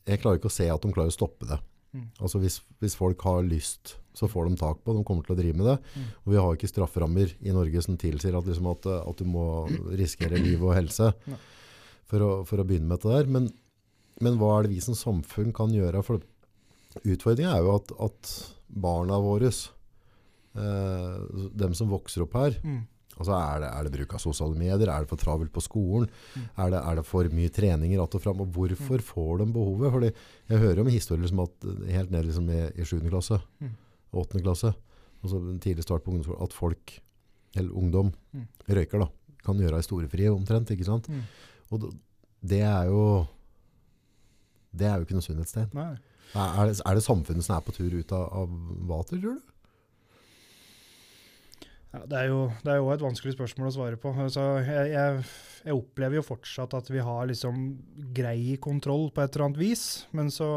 jeg 0.06 0.20
klarer 0.20 0.38
ikke 0.38 0.50
å 0.50 0.56
se 0.58 0.68
at 0.68 0.82
de 0.82 0.92
klarer 0.92 1.08
å 1.12 1.16
stoppe 1.16 1.46
det. 1.48 1.58
Mm. 1.94 2.06
Altså 2.20 2.40
hvis, 2.40 2.60
hvis 2.80 2.94
folk 2.96 3.20
har 3.22 3.42
lyst, 3.44 3.96
så 4.14 4.28
får 4.28 4.48
de 4.50 4.56
tak 4.56 4.78
på, 4.84 4.92
det. 4.92 4.98
de 5.00 5.04
kommer 5.04 5.24
til 5.24 5.34
å 5.36 5.38
drive 5.38 5.56
med 5.56 5.66
det. 5.66 5.78
Mm. 5.96 6.06
Og 6.26 6.32
vi 6.32 6.36
har 6.40 6.56
ikke 6.56 6.70
strafferammer 6.72 7.34
i 7.40 7.52
Norge 7.52 7.82
som 7.82 7.96
tilsier 7.96 8.36
at, 8.36 8.44
liksom 8.48 8.66
at, 8.70 8.86
at 9.08 9.16
du 9.16 9.24
må 9.24 9.44
risikere 9.96 10.40
liv 10.40 10.62
og 10.62 10.74
helse 10.74 11.12
for 12.08 12.18
å, 12.20 12.30
for 12.48 12.58
å 12.60 12.64
begynne 12.66 12.88
med 12.88 12.98
dette 13.00 13.12
der. 13.12 13.26
Men, 13.32 13.50
men 14.20 14.36
hva 14.40 14.58
er 14.58 14.62
det 14.66 14.74
vi 14.74 14.80
som 14.84 14.94
samfunn 14.96 15.52
kan 15.56 15.72
gjøre? 15.72 16.02
For 16.04 16.20
utfordringen 17.04 17.52
er 17.54 17.62
jo 17.64 17.76
at, 17.76 17.92
at 18.08 18.32
barna 18.68 19.18
våre, 19.22 19.52
dem 20.54 21.74
som 21.74 21.88
vokser 21.92 22.22
opp 22.26 22.34
her, 22.38 22.58
Mm. 22.62 22.82
Altså 23.20 23.34
er 23.36 23.58
det, 23.60 23.68
er 23.68 23.84
det 23.84 23.90
bruk 23.92 24.14
av 24.16 24.20
sosiale 24.24 24.56
medier? 24.56 24.88
Er 24.88 25.00
det 25.04 25.08
for 25.10 25.20
travelt 25.20 25.52
på 25.52 25.60
skolen? 25.60 26.08
Mm. 26.34 26.44
Er, 26.64 26.70
det, 26.72 26.78
er 26.80 26.94
det 26.96 27.02
for 27.04 27.28
mye 27.28 27.50
treninger 27.52 28.00
att 28.02 28.14
og 28.14 28.22
fram? 28.22 28.40
Og 28.40 28.48
hvorfor 28.56 29.02
får 29.04 29.38
de 29.42 29.46
behovet? 29.52 29.92
Fordi 29.92 30.10
jeg 30.48 30.58
hører 30.58 30.80
om 30.80 30.86
historier 30.88 31.28
som 31.28 31.40
at 31.44 31.52
eh, 31.68 31.92
helt 31.92 32.10
ned 32.10 32.24
liksom 32.24 32.48
i, 32.48 32.72
i 32.80 32.84
7. 32.88 33.00
klasse, 33.10 33.38
Mm. 33.60 33.74
8. 34.14 34.40
klasse, 34.42 34.72
altså 35.22 35.42
tidlig 35.60 35.82
start 35.84 36.02
på 36.04 36.10
ungdomsskolen, 36.10 36.42
at 36.42 36.52
folk, 36.56 37.00
eller 37.54 37.70
ungdom, 37.76 38.12
Mm. 38.32 38.46
røyker 38.68 38.98
da, 39.04 39.08
kan 39.44 39.58
gjøre 39.60 39.78
i 39.78 39.82
storefri 39.82 40.28
omtrent, 40.32 40.70
ikke 40.70 40.84
sant? 40.88 41.06
Mm. 41.08 41.22
Og 41.70 41.92
det, 42.42 42.62
er 42.62 42.84
jo 42.88 43.26
det 44.74 44.86
er 44.88 44.96
jo 44.96 45.04
ikke 45.04 45.18
noe 45.20 45.28
sunnhetstegn. 45.28 45.68
Er, 45.76 45.98
er, 46.34 46.66
det, 46.72 46.80
det 46.80 47.04
samfunnet 47.04 47.44
som 47.44 47.56
er 47.58 47.64
på 47.66 47.74
tur 47.76 47.92
ut 47.92 48.12
av, 48.16 48.24
av 48.32 48.48
vater, 48.88 49.20
tror 49.20 49.36
du? 49.36 49.51
Ja, 51.92 52.00
det 52.08 52.18
er 52.22 52.28
jo 52.30 52.44
det 52.64 52.72
er 52.72 52.78
jo 52.80 52.92
et 52.94 53.02
vanskelig 53.04 53.34
spørsmål 53.34 53.68
å 53.68 53.74
svare 53.74 53.98
på. 54.00 54.14
Altså, 54.24 54.44
jeg, 54.64 54.92
jeg, 54.94 55.24
jeg 55.66 55.76
opplever 55.76 56.18
jo 56.18 56.24
fortsatt 56.24 56.72
at 56.78 56.88
vi 56.88 57.02
har 57.04 57.28
liksom 57.28 57.66
grei 58.16 58.56
kontroll 58.64 59.10
på 59.12 59.20
et 59.20 59.36
eller 59.36 59.50
annet 59.50 59.60
vis, 59.60 59.84
men 60.16 60.32
så, 60.32 60.48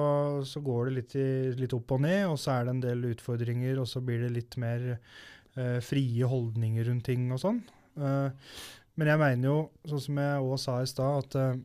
så 0.48 0.64
går 0.64 0.88
det 0.88 0.96
litt, 0.96 1.18
i, 1.20 1.28
litt 1.60 1.76
opp 1.76 1.92
og 1.98 2.06
ned, 2.08 2.24
og 2.32 2.40
så 2.40 2.56
er 2.56 2.66
det 2.66 2.76
en 2.76 2.86
del 2.88 3.04
utfordringer, 3.12 3.82
og 3.84 3.90
så 3.92 4.00
blir 4.06 4.24
det 4.24 4.32
litt 4.38 4.56
mer 4.64 4.88
eh, 4.96 5.78
frie 5.84 6.32
holdninger 6.32 6.88
rundt 6.88 7.08
ting 7.12 7.28
og 7.36 7.44
sånn. 7.44 7.60
Eh, 8.00 8.50
men 8.96 9.12
jeg 9.12 9.20
mener 9.26 9.50
jo, 9.52 9.58
sånn 9.92 10.06
som 10.08 10.24
jeg 10.24 10.48
òg 10.48 10.60
sa 10.64 10.80
i 10.80 10.88
stad, 10.88 11.26
at 11.26 11.40
eh, 11.42 11.64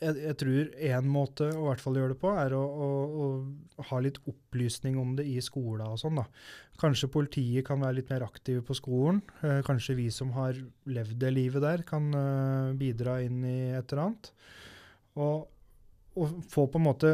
jeg, 0.00 0.14
jeg 0.22 0.36
tror 0.38 0.68
én 0.78 1.06
måte 1.10 1.48
å 1.56 1.64
hvert 1.68 1.80
fall 1.82 1.96
gjøre 1.98 2.12
det 2.14 2.20
på, 2.22 2.30
er 2.38 2.54
å, 2.54 2.62
å, 2.62 2.88
å 3.82 3.86
ha 3.88 3.98
litt 4.04 4.20
opplysning 4.30 4.98
om 5.00 5.16
det 5.18 5.24
i 5.26 5.40
skolen 5.42 5.88
og 5.90 5.98
sånn. 5.98 6.20
da. 6.20 6.26
Kanskje 6.82 7.10
politiet 7.10 7.66
kan 7.66 7.82
være 7.82 7.98
litt 8.00 8.10
mer 8.12 8.24
aktive 8.26 8.62
på 8.66 8.76
skolen. 8.78 9.20
Eh, 9.42 9.60
kanskje 9.66 9.96
vi 9.98 10.08
som 10.14 10.30
har 10.36 10.58
levd 10.86 11.18
det 11.22 11.32
livet 11.34 11.62
der, 11.64 11.82
kan 11.88 12.08
eh, 12.14 12.72
bidra 12.78 13.18
inn 13.26 13.40
i 13.46 13.56
et 13.74 13.90
eller 13.92 14.04
annet. 14.08 14.30
Og, 15.18 15.48
og 16.16 16.36
få 16.50 16.68
på 16.72 16.78
en 16.80 16.86
måte 16.86 17.12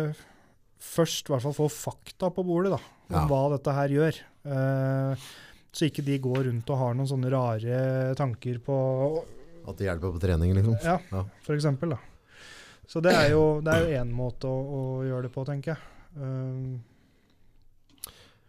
først 0.79 1.27
i 1.29 1.33
hvert 1.35 1.43
fall 1.49 1.57
få 1.57 1.67
fakta 1.73 2.29
på 2.31 2.45
bordet 2.47 2.77
da, 2.77 2.83
om 3.09 3.17
Ja. 3.17 3.25
hva 3.27 3.41
dette 3.57 3.73
her 3.75 3.89
gjør. 3.97 4.21
Eh, 4.49 5.27
så 5.73 5.89
ikke 5.89 6.05
de 6.07 6.21
går 6.23 6.45
rundt 6.49 6.71
og 6.73 6.79
har 6.81 6.95
noen 6.97 7.09
sånne 7.11 7.33
rare 7.33 7.81
tanker 8.19 8.61
på 8.65 8.77
At 9.69 9.77
det 9.81 9.89
hjelper 9.89 10.15
på 10.15 10.21
trening, 10.23 10.55
liksom? 10.57 10.79
Ja, 10.85 10.99
Ja. 11.13 11.25
for 11.45 11.55
eksempel. 11.57 11.91
Da. 11.97 11.99
Så 12.89 13.03
det 13.05 13.13
er 13.13 13.33
jo 13.35 13.61
det 13.65 13.77
én 13.99 14.13
måte 14.17 14.49
å, 14.49 14.59
å 14.79 14.83
gjøre 15.05 15.27
det 15.27 15.33
på, 15.35 15.45
tenker 15.49 15.75
jeg. 15.75 15.83
Um, 16.17 16.79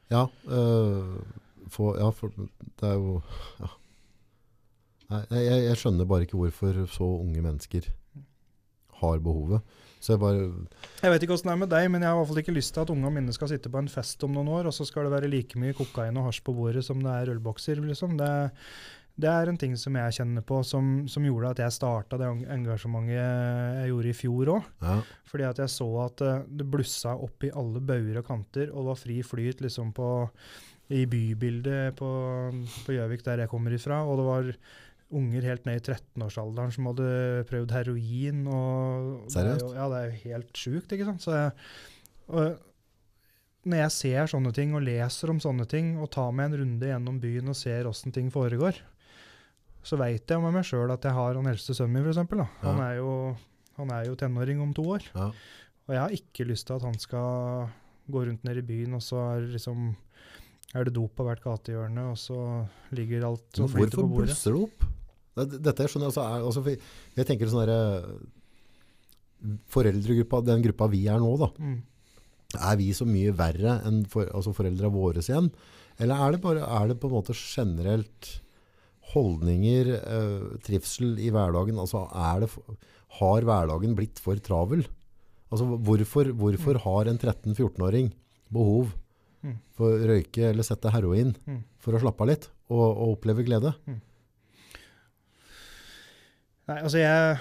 Ja, 0.09 0.23
uh, 0.49 1.19
for, 1.69 1.99
ja, 1.99 2.07
for 2.15 2.33
det 2.33 2.87
er 2.87 2.95
jo 2.97 3.19
ja. 3.59 3.67
Nei, 5.09 5.19
jeg, 5.41 5.59
jeg 5.65 5.77
skjønner 5.81 6.07
bare 6.09 6.25
ikke 6.25 6.37
hvorfor 6.37 6.79
så 6.89 7.05
unge 7.19 7.41
mennesker 7.41 7.87
har 8.99 9.21
behovet. 9.25 9.77
Så 9.99 10.13
jeg 10.13 10.21
bare 10.21 10.43
Jeg 11.01 11.11
vet 11.11 11.23
ikke 11.25 11.35
åssen 11.35 11.49
det 11.49 11.55
er 11.55 11.61
med 11.63 11.71
deg, 11.73 11.87
men 11.91 12.03
jeg 12.03 12.11
har 12.11 12.15
i 12.15 12.19
hvert 12.21 12.29
fall 12.31 12.41
ikke 12.43 12.55
lyst 12.55 12.73
til 12.75 12.83
at 12.85 12.93
unga 12.93 13.11
mine 13.11 13.33
skal 13.35 13.49
sitte 13.51 13.71
på 13.73 13.81
en 13.81 13.91
fest 13.91 14.23
om 14.23 14.31
noen 14.35 14.51
år, 14.59 14.69
og 14.69 14.75
så 14.75 14.87
skal 14.87 15.07
det 15.07 15.15
være 15.15 15.31
like 15.31 15.59
mye 15.59 15.75
kokain 15.75 16.17
og 16.19 16.29
hasj 16.29 16.43
på 16.45 16.55
bordet 16.55 16.85
som 16.87 17.01
det 17.03 17.15
er 17.15 17.33
ølbokser. 17.33 17.81
Liksom. 17.83 18.15
Det, 18.19 18.29
det 19.19 19.27
er 19.29 19.49
en 19.51 19.57
ting 19.59 19.73
som 19.79 19.95
jeg 19.99 20.13
kjenner 20.15 20.43
på, 20.47 20.61
som, 20.63 21.07
som 21.11 21.25
gjorde 21.27 21.49
at 21.51 21.59
jeg 21.65 21.75
starta 21.75 22.17
det 22.21 22.29
engasjementet 22.55 23.17
jeg 23.17 23.89
gjorde 23.91 24.09
i 24.11 24.15
fjor 24.15 24.51
òg. 24.55 24.67
ja, 24.85 24.97
Fordi 25.27 25.47
at 25.49 25.61
jeg 25.63 25.73
så 25.75 25.87
at 26.05 26.21
eh, 26.25 26.43
det 26.59 26.67
blussa 26.71 27.15
opp 27.19 27.43
i 27.43 27.51
alle 27.51 27.81
bauger 27.83 28.21
og 28.21 28.27
kanter, 28.29 28.69
og 28.71 28.83
det 28.85 28.91
var 28.93 29.01
fri 29.03 29.17
flyt 29.27 29.63
liksom 29.65 29.91
på, 29.97 30.09
i 30.89 31.03
bybildet 31.05 31.97
på 31.99 32.11
på 32.85 32.95
Gjøvik, 32.95 33.21
der 33.27 33.43
jeg 33.43 33.51
kommer 33.51 33.75
ifra. 33.75 33.99
Og 34.07 34.17
det 34.21 34.25
var 34.29 34.53
unger 35.19 35.41
helt 35.49 35.65
ned 35.65 35.79
i 35.81 35.83
13-årsalderen 35.91 36.71
som 36.73 36.87
hadde 36.89 37.09
prøvd 37.49 37.71
heroin. 37.75 38.41
Og 38.47 39.27
det 39.27 39.35
er 39.35 39.35
Seriøst? 39.35 39.67
jo- 39.67 39.75
Ja, 39.75 39.89
det 39.89 39.99
er 39.99 40.09
jo 40.09 40.23
helt 40.29 40.53
sjukt, 40.53 40.91
ikke 40.95 41.05
sant. 41.11 41.21
Så 41.25 41.35
jeg, 41.35 41.51
og 42.29 42.57
når 43.69 43.81
jeg 43.83 43.91
ser 43.91 44.29
sånne 44.31 44.53
ting 44.55 44.73
og 44.77 44.81
leser 44.85 45.29
om 45.33 45.39
sånne 45.43 45.67
ting, 45.69 45.97
og 45.99 46.09
tar 46.13 46.31
meg 46.31 46.49
en 46.53 46.59
runde 46.63 46.87
gjennom 46.89 47.19
byen 47.21 47.49
og 47.51 47.57
ser 47.59 47.89
åssen 47.89 48.13
ting 48.15 48.29
foregår, 48.31 48.77
så 49.83 49.97
veit 49.97 50.27
jeg 50.27 50.41
med 50.41 50.53
meg 50.53 50.65
sjøl 50.67 50.91
at 50.91 51.03
jeg 51.07 51.13
har 51.15 51.33
han 51.39 51.47
eldste 51.47 51.73
sønnen 51.77 51.93
min, 51.93 52.05
f.eks. 52.09 52.17
Han, 52.61 52.77
Ja. 52.77 52.89
er 52.91 52.95
jo- 52.97 53.37
han 53.77 53.91
er 53.91 54.05
jo 54.05 54.15
tenåring 54.15 54.61
om 54.61 54.73
to 54.73 54.83
år. 54.83 55.03
ja. 55.15 55.31
Og 55.89 55.95
jeg 55.95 56.01
har 56.01 56.09
ikke 56.13 56.45
lyst 56.45 56.67
til 56.67 56.75
at 56.75 56.83
han 56.83 56.97
skal 56.99 57.69
gå 58.11 58.25
rundt 58.27 58.43
nede 58.43 58.59
i 58.59 58.61
byen, 58.61 58.93
og 58.93 59.01
så 59.01 59.17
er 59.37 59.41
liksom 59.47 59.95
er 60.75 60.83
det 60.83 60.93
dop 60.93 61.15
på 61.15 61.23
hvert 61.25 61.41
gatehjørne, 61.41 62.11
og 62.11 62.15
så 62.17 62.67
ligger 62.91 63.25
alt 63.25 63.59
og 63.59 63.69
flyter 63.71 63.97
hvorfor 63.97 64.01
på 64.03 64.09
bordet. 64.09 64.27
blusser 64.29 64.53
det 64.53 64.61
opp? 64.61 64.83
Dette 65.35 65.61
dette 65.63 65.83
jeg 65.87 66.03
altså, 66.03 66.21
er, 66.21 66.43
altså, 66.43 66.79
Jeg 67.15 67.25
tenker 67.25 67.47
sånn 67.47 67.65
derre 67.65 68.19
Foreldregruppa, 69.71 70.41
den 70.45 70.61
gruppa 70.65 70.89
vi 70.91 71.05
er 71.07 71.17
nå, 71.21 71.31
da. 71.39 71.47
Mm. 71.63 71.81
Er 72.59 72.75
vi 72.77 72.89
så 72.97 73.05
mye 73.07 73.31
verre 73.37 73.77
enn 73.87 74.01
for, 74.09 74.25
altså 74.35 74.51
foreldra 74.57 74.89
våre 74.91 75.21
igjen? 75.23 75.51
Eller 75.99 76.15
er 76.15 76.31
det, 76.35 76.41
bare, 76.43 76.59
er 76.65 76.87
det 76.91 76.99
på 76.99 77.07
en 77.09 77.15
måte 77.15 77.35
generelt 77.37 78.41
holdninger, 79.13 79.91
eh, 79.97 80.57
trivsel 80.65 81.17
i 81.19 81.29
hverdagen? 81.33 81.79
Altså 81.81 82.05
er 82.13 82.45
det, 82.45 82.49
har 83.19 83.41
hverdagen 83.47 83.95
blitt 83.97 84.19
for 84.21 84.35
travel? 84.45 84.85
Altså 85.49 85.65
hvorfor, 85.81 86.29
hvorfor 86.37 86.77
har 86.85 87.09
en 87.09 87.17
13-14-åring 87.21 88.11
behov 88.53 88.91
Mm. 89.39 89.53
For 89.71 89.93
å 89.95 90.07
røyke 90.09 90.49
eller 90.49 90.65
sette 90.67 90.91
heroin 90.91 91.29
Mm. 91.47 91.61
for 91.79 91.95
å 91.95 91.99
slappe 92.01 92.19
av 92.25 92.27
litt 92.27 92.49
og, 92.69 92.81
og 92.97 93.13
oppleve 93.13 93.45
glede. 93.47 93.71
Nei, 96.67 96.75
altså 96.83 96.99
jeg, 96.99 97.37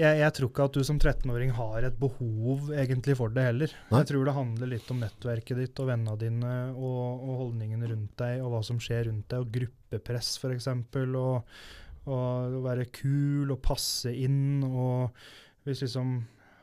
jeg, 0.00 0.20
jeg 0.22 0.34
tror 0.36 0.50
ikke 0.50 0.66
at 0.66 0.76
du 0.76 0.86
som 0.86 0.98
13-åring 0.98 1.52
har 1.56 1.86
et 1.86 1.98
behov 2.00 2.70
egentlig 2.72 3.16
for 3.18 3.32
det 3.34 3.44
heller. 3.50 3.74
Nei. 3.90 4.00
Jeg 4.02 4.10
tror 4.10 4.26
det 4.26 4.36
handler 4.36 4.72
litt 4.72 4.90
om 4.92 5.02
nettverket 5.02 5.60
ditt 5.60 5.82
og 5.82 5.90
vennene 5.90 6.16
dine 6.20 6.54
og, 6.72 7.04
og 7.20 7.44
holdningene 7.44 7.92
rundt 7.92 8.16
deg, 8.22 8.40
og 8.44 8.54
hva 8.54 8.64
som 8.66 8.80
skjer 8.82 9.08
rundt 9.10 9.28
deg, 9.30 9.44
og 9.44 9.54
gruppepress 9.58 10.34
f.eks. 10.40 10.70
Og, 10.72 11.54
og 12.08 12.58
å 12.58 12.64
være 12.64 12.88
kul 12.96 13.52
og 13.52 13.62
passe 13.64 14.12
inn. 14.14 14.64
og 14.64 15.10
Hvis 15.68 15.84
liksom 15.84 16.18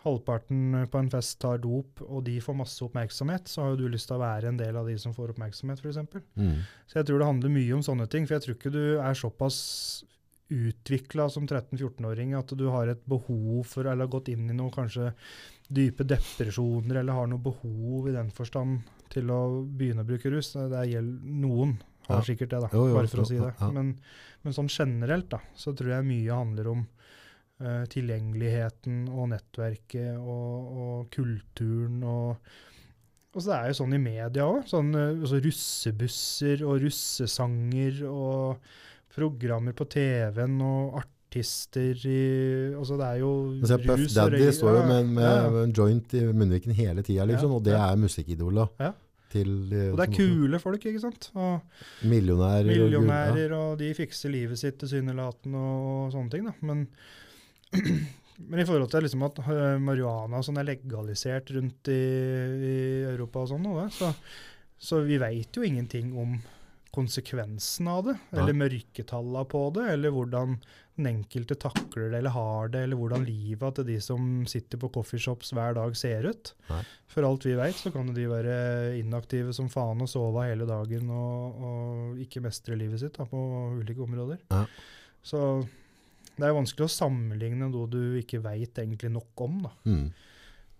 halvparten 0.08 0.86
på 0.92 1.02
en 1.02 1.10
fest 1.12 1.40
tar 1.44 1.62
dop, 1.64 2.02
og 2.06 2.26
de 2.28 2.38
får 2.44 2.58
masse 2.58 2.84
oppmerksomhet, 2.86 3.50
så 3.52 3.64
har 3.64 3.74
jo 3.74 3.82
du 3.84 3.88
lyst 3.92 4.10
til 4.10 4.18
å 4.18 4.24
være 4.24 4.52
en 4.52 4.60
del 4.60 4.78
av 4.80 4.88
de 4.90 4.98
som 5.02 5.16
får 5.16 5.34
oppmerksomhet, 5.36 5.82
f.eks. 5.84 6.04
Mm. 6.40 6.62
Så 6.88 7.02
jeg 7.02 7.10
tror 7.10 7.22
det 7.22 7.32
handler 7.32 7.58
mye 7.58 7.74
om 7.78 7.84
sånne 7.86 8.08
ting. 8.12 8.28
For 8.28 8.38
jeg 8.38 8.46
tror 8.46 8.58
ikke 8.58 8.74
du 8.76 8.86
er 8.98 9.18
såpass 9.18 9.58
utvikla 10.50 11.26
som 11.30 11.48
13-14-åring 11.48 12.34
at 12.38 12.54
du 12.58 12.66
har 12.72 12.88
et 12.92 13.02
behov 13.10 13.64
for, 13.68 13.86
eller 13.86 14.06
har 14.08 14.14
gått 14.14 14.30
inn 14.32 14.50
i 14.50 14.56
noen 14.56 14.72
kanskje 14.72 15.12
dype 15.68 16.06
depresjoner, 16.08 17.02
eller 17.02 17.14
har 17.18 17.28
noe 17.28 17.44
behov 17.44 18.08
i 18.08 18.14
den 18.16 18.30
forstand 18.32 18.86
til 19.12 19.30
å 19.34 19.42
begynne 19.68 20.06
å 20.06 20.08
bruke 20.08 20.32
rus. 20.32 20.54
Det 20.56 20.86
gjelder 20.92 21.34
noen 21.44 21.78
har 22.08 22.22
Ja. 22.22 22.24
sikkert 22.24 22.50
det, 22.54 22.62
da, 22.64 22.70
Jo, 22.72 22.86
jo, 22.88 22.94
bare 22.96 23.08
for 23.12 23.20
å 23.26 23.28
si 23.28 23.36
det. 23.36 23.54
ja. 23.60 23.72
Men, 23.76 23.90
men 24.44 24.54
sånn 24.56 24.70
generelt 24.72 25.28
da, 25.34 25.42
så 25.60 25.74
tror 25.76 25.90
jeg 25.98 26.08
mye 26.08 26.38
handler 26.40 26.68
om 26.72 26.86
uh, 27.60 27.84
tilgjengeligheten 27.92 29.10
og 29.12 29.30
nettverket 29.34 30.16
og, 30.16 30.72
og 30.86 31.12
kulturen 31.12 32.04
og 32.08 32.38
og 33.38 33.44
så 33.44 33.52
er 33.54 33.64
det 33.68 33.74
jo 33.76 33.84
sånn 33.84 33.94
i 33.94 33.98
media 34.02 34.46
òg. 34.50 34.64
Sånn, 34.66 34.88
eh, 34.98 35.12
altså 35.20 35.38
russebusser 35.44 36.64
og 36.66 36.80
russesanger 36.82 38.00
og 38.10 38.64
programmer 39.18 39.76
på 39.78 39.88
TV-en 39.92 40.60
og 40.66 41.00
artister 41.02 42.06
i 42.08 42.22
Altså 42.78 42.98
det 43.00 43.08
er 43.08 43.20
jo 43.24 43.32
Men 43.58 43.68
se, 43.70 43.80
Puff 43.84 44.06
Daddy 44.16 44.44
og 44.46 44.54
står 44.56 44.78
jo 44.78 44.86
med, 44.88 45.12
med 45.18 45.26
ja, 45.26 45.42
ja. 45.44 45.66
en 45.66 45.76
joint 45.76 46.16
i 46.16 46.24
munnviken 46.30 46.78
hele 46.78 47.04
tida, 47.04 47.26
liksom, 47.28 47.52
Ja, 47.52 47.60
og 47.60 47.68
det 47.68 47.76
er 47.78 48.00
musikkidola. 48.00 48.68
Ja. 48.80 48.94
Til, 49.28 49.50
uh, 49.74 49.90
Og 49.92 49.98
det 50.00 50.06
er 50.06 50.14
kule 50.16 50.60
folk, 50.64 50.86
ikke 50.88 51.02
sant? 51.04 51.32
Og 51.36 52.08
Millionærer. 52.08 52.70
og 52.70 52.86
millionærer, 52.86 53.56
og 53.58 53.74
de 53.82 53.90
fikser 53.98 54.32
livet 54.32 54.60
sitt 54.60 54.80
tilsynelatende 54.80 55.60
og 55.60 56.14
sånne 56.14 56.32
ting. 56.32 56.48
da. 56.48 56.54
Men, 56.64 56.86
men 58.48 58.62
i 58.62 58.68
forhold 58.70 58.88
til 58.94 59.04
liksom 59.04 59.26
at 59.28 59.42
uh, 59.44 59.76
marihuana 59.84 60.40
sånn 60.46 60.62
er 60.62 60.70
legalisert 60.70 61.52
rundt 61.58 61.92
i, 61.92 62.04
i 62.72 62.78
Europa 63.10 63.44
og 63.44 63.52
sånn, 63.52 63.68
så, 63.98 64.14
så 64.80 65.02
vi 65.04 65.20
veit 65.20 65.60
jo 65.60 65.68
ingenting 65.68 66.16
om 66.16 66.38
konsekvensen 66.96 67.88
av 67.92 68.04
det, 68.08 68.18
Nei. 68.32 68.42
eller 68.42 68.58
mørketallene 68.58 69.46
på 69.52 69.62
det, 69.76 69.86
eller 69.94 70.14
hvordan 70.16 70.58
den 70.98 71.10
enkelte 71.12 71.58
takler 71.62 72.10
det 72.10 72.20
eller 72.22 72.34
har 72.34 72.70
det, 72.74 72.84
eller 72.88 72.98
hvordan 72.98 73.26
livet 73.28 73.76
til 73.78 73.86
de 73.86 73.98
som 74.02 74.30
sitter 74.50 74.80
på 74.82 74.90
coffeeshops 74.96 75.52
hver 75.54 75.76
dag 75.78 75.98
ser 76.00 76.26
ut. 76.26 76.54
Nei. 76.72 76.80
For 77.14 77.28
alt 77.28 77.46
vi 77.46 77.58
veit, 77.60 77.78
så 77.78 77.92
kan 77.94 78.10
de 78.16 78.26
være 78.32 78.56
inaktive 78.98 79.54
som 79.54 79.70
faen 79.70 80.02
og 80.02 80.10
sove 80.10 80.48
hele 80.48 80.66
dagen 80.70 81.12
og, 81.14 81.60
og 81.68 82.24
ikke 82.24 82.42
mestre 82.46 82.78
livet 82.80 83.04
sitt 83.04 83.20
da, 83.20 83.28
på 83.30 83.44
ulike 83.78 84.02
områder. 84.08 84.42
Ja. 84.50 84.64
Så 85.28 85.44
det 86.38 86.46
er 86.48 86.56
vanskelig 86.58 86.88
å 86.88 86.94
sammenligne 86.94 87.70
noe 87.70 87.90
du 87.90 88.02
ikke 88.20 88.42
veit 88.42 88.78
egentlig 88.82 89.12
nok 89.14 89.46
om. 89.46 89.62
da. 89.68 89.72
Mm. 89.90 90.08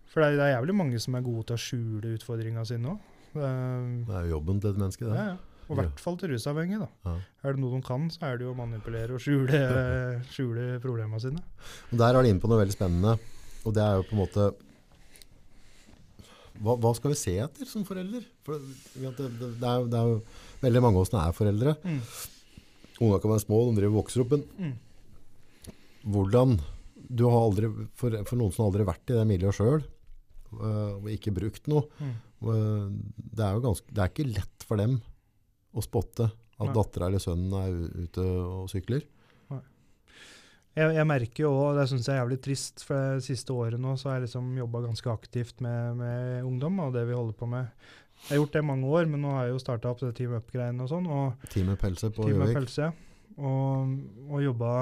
For 0.08 0.22
det 0.24 0.32
er, 0.32 0.36
det 0.40 0.44
er 0.48 0.54
jævlig 0.56 0.74
mange 0.78 1.00
som 1.04 1.14
er 1.18 1.26
gode 1.26 1.46
til 1.50 1.58
å 1.58 1.62
skjule 1.62 2.14
utfordringa 2.16 2.64
si 2.66 2.78
nå. 2.80 2.96
Det, 3.34 3.48
Det 4.08 4.14
er 4.16 4.26
jo 4.26 4.38
jobben 4.38 4.62
til 4.62 4.72
et 4.72 4.80
menneske, 4.80 5.04
det. 5.06 5.14
Ja, 5.18 5.34
ja. 5.34 5.57
Og 5.68 5.74
i 5.76 5.80
hvert 5.82 6.00
fall 6.00 6.16
til 6.16 6.30
rusavhengige. 6.32 6.78
da. 6.80 6.88
Ja. 7.04 7.16
Er 7.44 7.52
det 7.52 7.60
noe 7.60 7.76
de 7.76 7.82
kan, 7.84 8.06
så 8.10 8.22
er 8.24 8.38
det 8.40 8.46
jo 8.46 8.54
å 8.54 8.56
manipulere 8.56 9.12
og 9.14 9.20
skjule, 9.20 9.58
skjule 10.34 10.78
problemene 10.80 11.20
sine. 11.20 11.42
Der 11.92 12.14
er 12.16 12.22
du 12.24 12.28
inne 12.30 12.40
på 12.40 12.48
noe 12.48 12.62
veldig 12.62 12.76
spennende. 12.76 13.18
Og 13.68 13.74
det 13.76 13.82
er 13.84 13.98
jo 14.00 14.06
på 14.08 14.16
en 14.16 14.22
måte 14.22 14.46
Hva, 16.58 16.74
hva 16.82 16.90
skal 16.96 17.12
vi 17.12 17.18
se 17.20 17.36
etter 17.38 17.68
som 17.70 17.84
forelder? 17.86 18.24
For 18.46 18.58
det, 18.58 19.12
det, 19.18 19.28
det, 19.38 19.68
er, 19.68 19.76
jo- 19.82 19.90
det 19.92 19.98
er 20.00 20.08
jo 20.10 20.16
veldig 20.64 20.82
mange 20.82 20.98
av 20.98 21.04
oss 21.04 21.12
som 21.12 21.20
er 21.22 21.36
foreldre. 21.36 21.74
Mm. 21.84 22.00
Ungene 22.98 23.20
kan 23.22 23.30
være 23.34 23.44
små, 23.44 23.60
de 23.68 23.76
driver 23.78 23.94
vokser 24.00 24.24
opp. 24.24 24.32
Men 24.34 24.48
Mm. 24.58 24.74
hvordan 26.14 26.58
Du 27.08 27.22
har 27.30 27.38
aldri, 27.46 27.68
for, 27.96 28.10
for 28.26 28.36
noen 28.36 28.52
som 28.52 28.66
aldri 28.66 28.82
har 28.84 28.90
vært 28.90 29.10
i 29.12 29.14
det 29.16 29.22
miljøet 29.30 29.56
sjøl, 29.56 29.84
og 30.52 31.06
ikke 31.08 31.32
brukt 31.32 31.68
noe 31.70 31.86
Mm. 32.02 32.10
øh, 32.42 32.90
det, 33.16 33.44
er 33.46 33.54
jo 33.54 33.62
ganske, 33.64 33.86
det 33.94 34.02
er 34.02 34.10
ikke 34.12 34.26
lett 34.34 34.66
for 34.66 34.76
dem 34.76 34.98
å 35.74 35.84
spotte 35.84 36.28
at 36.58 36.74
dattera 36.74 37.06
eller 37.08 37.22
sønnen 37.22 37.54
er 37.60 38.04
ute 38.08 38.24
og 38.24 38.66
sykler. 38.72 39.04
Jeg, 40.78 40.94
jeg 40.94 41.06
merker 41.10 41.42
jo 41.42 41.52
òg, 41.58 41.78
det 41.78 41.88
syns 41.90 42.06
jeg 42.06 42.14
er 42.14 42.20
jævlig 42.20 42.38
trist, 42.44 42.84
for 42.86 43.16
det 43.16 43.24
siste 43.26 43.54
året 43.54 43.80
nå 43.82 43.96
så 43.98 44.10
har 44.10 44.18
jeg 44.18 44.28
liksom 44.28 44.52
jobba 44.60 44.84
ganske 44.84 45.10
aktivt 45.10 45.64
med, 45.64 45.96
med 45.98 46.46
ungdom 46.46 46.78
og 46.84 46.92
det 46.94 47.02
vi 47.08 47.16
holder 47.18 47.34
på 47.38 47.48
med. 47.50 47.72
Jeg 48.18 48.30
har 48.30 48.40
gjort 48.42 48.54
det 48.54 48.62
i 48.62 48.68
mange 48.68 48.92
år, 48.98 49.10
men 49.10 49.22
nå 49.24 49.32
har 49.34 49.46
jeg 49.46 49.56
jo 49.56 49.60
starta 49.62 49.90
opp 49.90 50.02
det 50.02 50.12
Team 50.18 50.36
Up-greiene 50.38 50.84
og 50.84 50.90
sånn. 50.90 51.10
og 51.10 51.50
Team 51.50 51.70
med 51.72 51.80
pelse 51.82 52.10
på 52.14 52.28
Gjøvik. 52.30 52.70
og, 53.38 53.92
og 54.28 54.42
jobba 54.42 54.72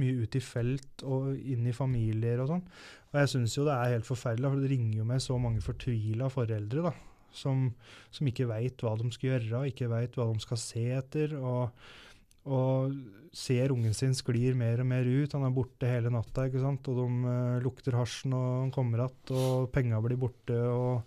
mye 0.00 0.24
ut 0.24 0.36
i 0.36 0.42
felt 0.44 1.04
og 1.08 1.28
inn 1.36 1.68
i 1.68 1.76
familier 1.76 2.42
og 2.42 2.50
sånn. 2.52 2.64
Og 3.12 3.20
jeg 3.22 3.32
syns 3.32 3.56
jo 3.56 3.64
det 3.68 3.76
er 3.76 3.94
helt 3.96 4.08
forferdelig, 4.08 4.50
for 4.52 4.64
det 4.64 4.72
ringer 4.72 5.00
jo 5.00 5.08
med 5.08 5.24
så 5.24 5.38
mange 5.40 5.64
fortvila 5.64 6.28
foreldre 6.32 6.88
da, 6.90 6.92
som, 7.34 7.68
som 8.14 8.28
ikke 8.30 8.48
veit 8.50 8.82
hva 8.82 8.94
de 8.98 9.10
skal 9.14 9.34
gjøre, 9.34 9.66
ikke 9.70 9.90
veit 9.92 10.18
hva 10.18 10.28
de 10.30 10.42
skal 10.44 10.60
se 10.60 10.88
etter. 11.02 11.38
og 11.40 11.70
og 12.46 12.92
ser 13.34 13.72
ungen 13.74 13.94
sin 13.96 14.14
sklir 14.14 14.54
mer 14.58 14.80
og 14.82 14.86
mer 14.88 15.06
ut. 15.06 15.32
Han 15.34 15.46
er 15.48 15.54
borte 15.54 15.88
hele 15.90 16.12
natta, 16.14 16.46
ikke 16.46 16.62
sant? 16.62 16.86
og 16.92 17.00
de 17.00 17.06
uh, 17.26 17.64
lukter 17.64 17.96
hasjen, 17.98 18.36
og 18.36 18.46
han 18.62 18.70
kommer 18.74 19.02
igjen, 19.02 19.34
og 19.34 19.66
penga 19.74 19.98
blir 20.04 20.20
borte. 20.20 20.54
Og, 20.54 21.02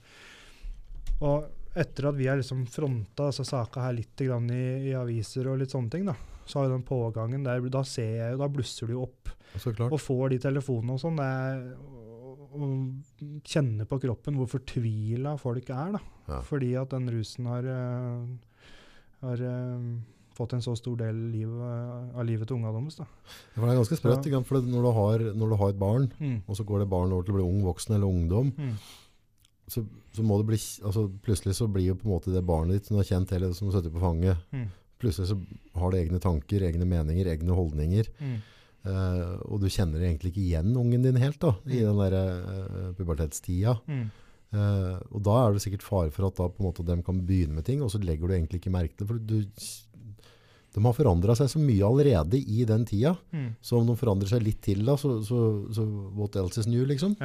og 1.24 1.80
etter 1.80 2.10
at 2.10 2.18
vi 2.18 2.28
har 2.28 2.40
liksom 2.40 2.66
fronta 2.72 3.30
altså, 3.30 3.46
saka 3.48 3.88
her 3.88 3.96
litt 3.96 4.20
grann 4.20 4.50
i, 4.52 4.90
i 4.90 4.98
aviser 4.98 5.48
og 5.48 5.62
litt 5.62 5.72
sånne 5.72 5.94
ting, 5.94 6.10
da, 6.10 6.18
så 6.44 6.60
har 6.60 6.68
jo 6.68 6.76
den 6.76 6.88
pågangen 6.88 7.46
der, 7.48 7.64
da 7.72 7.86
ser 7.88 8.16
jeg 8.18 8.36
jo, 8.36 8.42
da 8.44 8.52
blusser 8.52 8.90
det 8.90 8.98
jo 8.98 9.06
opp. 9.08 9.32
Og 9.96 10.02
får 10.02 10.34
de 10.34 10.44
telefonene 10.44 10.98
og 10.98 11.02
sånn. 11.02 11.24
Og 12.54 13.42
kjenner 13.46 13.86
på 13.90 14.00
kroppen 14.02 14.36
hvor 14.40 14.48
fortvila 14.50 15.36
folk 15.40 15.70
er, 15.70 15.92
da. 15.98 16.00
Ja. 16.30 16.40
Fordi 16.46 16.74
at 16.82 16.90
den 16.96 17.10
rusen 17.14 17.46
har, 17.50 17.64
eh, 17.66 18.24
har 19.22 19.44
eh, 19.50 19.84
fått 20.38 20.54
en 20.56 20.62
så 20.64 20.76
stor 20.78 20.96
del 20.98 21.16
liv, 21.34 21.50
eh, 21.50 22.18
av 22.18 22.26
livet 22.26 22.48
til 22.48 22.58
unga 22.58 22.72
deres. 22.72 22.96
Det 23.02 23.62
er 23.64 23.76
ganske 23.80 23.98
sprøtt, 24.00 24.30
for 24.48 24.62
når 24.62 24.82
du, 24.88 24.92
har, 24.96 25.20
når 25.36 25.50
du 25.50 25.56
har 25.62 25.70
et 25.70 25.80
barn, 25.80 26.12
Mm. 26.20 26.42
og 26.48 26.56
så 26.56 26.64
går 26.66 26.80
det 26.80 26.90
barn 26.90 27.12
over 27.12 27.24
til 27.24 27.34
å 27.34 27.38
bli 27.38 27.48
ung 27.50 27.62
voksen 27.64 27.96
eller 27.96 28.08
ungdom, 28.08 28.52
Mm. 28.58 28.76
så, 29.68 29.86
så 30.14 30.24
må 30.24 30.38
det 30.40 30.48
bli, 30.48 30.58
altså 30.84 31.08
plutselig 31.22 31.56
så 31.56 31.68
blir 31.72 31.88
jo 31.92 31.96
på 31.96 32.06
en 32.08 32.14
måte 32.16 32.34
det 32.34 32.46
barnet 32.46 32.74
ditt 32.80 32.86
som 32.88 32.96
du 32.98 33.04
har 33.04 33.10
kjent 33.12 33.30
hele, 33.36 33.54
som 33.54 33.70
du 33.70 33.76
sitter 33.76 33.92
på 33.92 34.00
fanget, 34.02 34.38
Mm. 34.52 34.68
plutselig 35.00 35.28
så 35.30 35.38
har 35.76 35.92
det 35.92 36.08
egne 36.08 36.20
tanker, 36.20 36.60
egne 36.62 36.86
meninger, 36.88 37.26
egne 37.28 37.54
holdninger, 37.56 38.08
Mm. 38.20 38.40
Eh, 38.86 39.36
og 39.50 39.60
du 39.62 39.68
kjenner 39.68 40.00
egentlig 40.06 40.32
ikke 40.34 40.46
igjen 40.46 40.76
ungen 40.78 41.04
din 41.04 41.16
helt 41.20 41.40
da, 41.40 41.56
i 41.68 41.82
Mm. 41.84 41.86
den 41.90 42.00
der 42.04 42.16
uh, 42.46 42.94
pubertetstida. 42.98 43.78
Mm. 43.88 44.08
Uh, 44.54 44.96
og 45.14 45.22
da 45.24 45.36
er 45.48 45.54
det 45.54 45.62
sikkert 45.62 45.84
fare 45.86 46.10
for 46.12 46.26
at 46.28 46.36
da 46.40 46.48
på 46.50 46.60
en 46.64 46.70
måte 46.72 46.86
de 46.86 46.96
kan 47.06 47.20
begynne 47.22 47.54
med 47.60 47.66
ting, 47.66 47.82
og 47.84 47.92
så 47.92 48.00
legger 48.02 48.28
du 48.28 48.34
egentlig 48.34 48.62
ikke 48.62 48.72
merke 48.74 48.98
til 48.98 49.20
det, 49.28 49.44
de 50.74 50.82
har 50.86 50.94
forandret 50.94 51.38
seg 51.38 51.50
så 51.50 51.60
mye 51.62 51.86
allerede 51.86 52.38
i 52.40 52.64
den 52.66 52.86
tida, 52.86 53.16
Mm. 53.34 53.56
så 53.62 53.78
om 53.80 53.88
de 53.88 53.96
forandrer 53.98 54.30
seg 54.30 54.44
litt 54.44 54.62
til 54.62 54.86
da, 54.86 54.96
så, 54.98 55.20
så, 55.26 55.40
så 55.74 55.86
what 56.16 56.36
else 56.36 56.60
is 56.62 56.68
new, 56.68 56.86
liksom? 56.86 57.16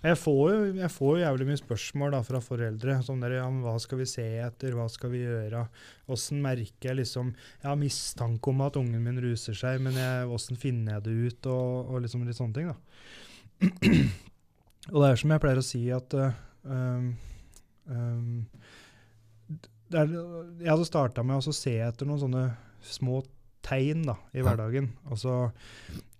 Jeg 0.00 0.16
får, 0.16 0.38
jo, 0.48 0.60
jeg 0.78 0.88
får 0.94 1.10
jo 1.12 1.20
jævlig 1.20 1.46
mye 1.50 1.60
spørsmål 1.60 2.14
da, 2.14 2.20
fra 2.24 2.38
foreldre. 2.40 2.94
Sånn 3.04 3.20
der, 3.20 3.34
ja, 3.36 3.44
men 3.52 3.60
hva 3.66 3.74
skal 3.82 4.00
vi 4.00 4.06
se 4.08 4.24
etter, 4.40 4.72
hva 4.76 4.86
skal 4.88 5.12
vi 5.12 5.20
gjøre? 5.26 5.66
Åssen 6.10 6.40
merker 6.40 6.88
jeg 6.88 7.02
liksom 7.02 7.34
Jeg 7.34 7.68
har 7.68 7.76
mistanke 7.76 8.52
om 8.52 8.62
at 8.64 8.78
ungen 8.80 9.04
min 9.04 9.20
ruser 9.20 9.56
seg, 9.56 9.82
men 9.84 9.98
åssen 10.32 10.56
finner 10.60 10.96
jeg 10.96 11.04
det 11.04 11.16
ut? 11.20 11.50
Og, 11.52 11.92
og 11.92 12.04
liksom 12.06 12.24
litt 12.24 12.38
sånne 12.40 12.56
ting, 12.56 12.70
da. 12.72 12.78
og 14.92 15.02
det 15.02 15.10
er 15.10 15.20
som 15.20 15.34
jeg 15.34 15.44
pleier 15.44 15.60
å 15.60 15.66
si, 15.68 15.82
at 15.92 16.16
uh, 16.16 16.38
um, 16.64 17.10
um, 17.92 18.38
det 19.92 20.00
er, 20.00 20.14
Jeg 20.62 20.70
hadde 20.72 20.88
starta 20.88 21.26
med 21.26 21.44
å 21.44 21.56
se 21.60 21.76
etter 21.84 22.08
noen 22.08 22.22
sånne 22.24 22.46
små 22.88 23.20
tegn 23.66 24.06
da, 24.08 24.16
i 24.32 24.40
hverdagen. 24.44 24.94
Altså 25.12 25.50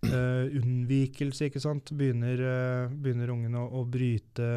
eh, 0.09 0.57
unnvikelse, 0.61 1.51
ikke 1.51 1.63
sant. 1.63 1.93
Begynner, 1.97 2.45
uh, 2.45 2.93
begynner 2.93 3.35
ungen 3.35 3.59
å, 3.59 3.67
å 3.81 3.85
bryte 3.89 4.49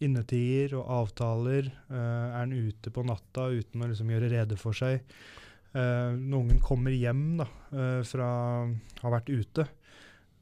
innetider 0.00 0.78
og 0.80 0.94
avtaler. 1.00 1.68
Uh, 1.90 1.98
er 2.30 2.38
han 2.38 2.56
ute 2.56 2.92
på 2.94 3.04
natta 3.06 3.50
uten 3.52 3.84
å 3.84 3.90
liksom 3.90 4.14
gjøre 4.14 4.32
rede 4.32 4.60
for 4.60 4.76
seg? 4.76 5.04
Når 5.70 6.34
ungen 6.34 6.56
kommer 6.58 6.90
hjem 6.90 7.36
da, 7.38 7.44
fra 8.02 8.30
har 8.66 9.12
vært 9.14 9.28
ute, 9.30 9.68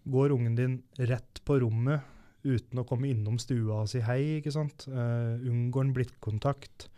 går 0.09 0.33
ungen 0.33 0.55
din 0.57 0.79
rett 0.97 1.43
på 1.45 1.59
rommet 1.61 2.01
uten 2.47 2.81
å 2.81 2.87
komme 2.89 3.11
innom 3.11 3.39
stua 3.41 3.83
og 3.83 3.91
si 3.91 4.03
hei. 4.05 4.39
ikke 4.39 4.55
sant? 4.55 4.87
Uh, 4.89 5.37
unngår 5.49 5.87
han 5.87 5.95
blittkontakt? 5.97 6.89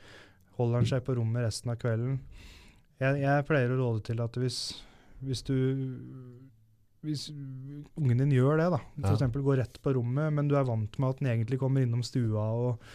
Holder 0.58 0.82
han 0.82 0.88
seg 0.90 1.04
på 1.06 1.16
rommet 1.18 1.46
resten 1.46 1.72
av 1.72 1.80
kvelden? 1.80 2.20
Jeg, 3.00 3.22
jeg 3.22 3.46
pleier 3.48 3.72
å 3.72 3.80
råde 3.80 4.04
til 4.10 4.20
at 4.20 4.36
hvis, 4.36 4.60
hvis 5.24 5.42
du 5.48 5.56
hvis 7.06 7.30
ungen 7.32 8.20
din 8.20 8.34
gjør 8.34 8.60
det, 8.60 8.68
da, 8.74 8.80
f.eks. 9.00 9.22
Ja. 9.24 9.30
går 9.32 9.60
rett 9.62 9.80
på 9.82 9.94
rommet, 9.96 10.34
men 10.36 10.50
du 10.50 10.56
er 10.58 10.68
vant 10.68 10.98
med 11.00 11.14
at 11.14 11.22
den 11.22 11.30
egentlig 11.32 11.60
kommer 11.62 11.84
innom 11.84 12.02
stua 12.04 12.44
og, 12.52 12.90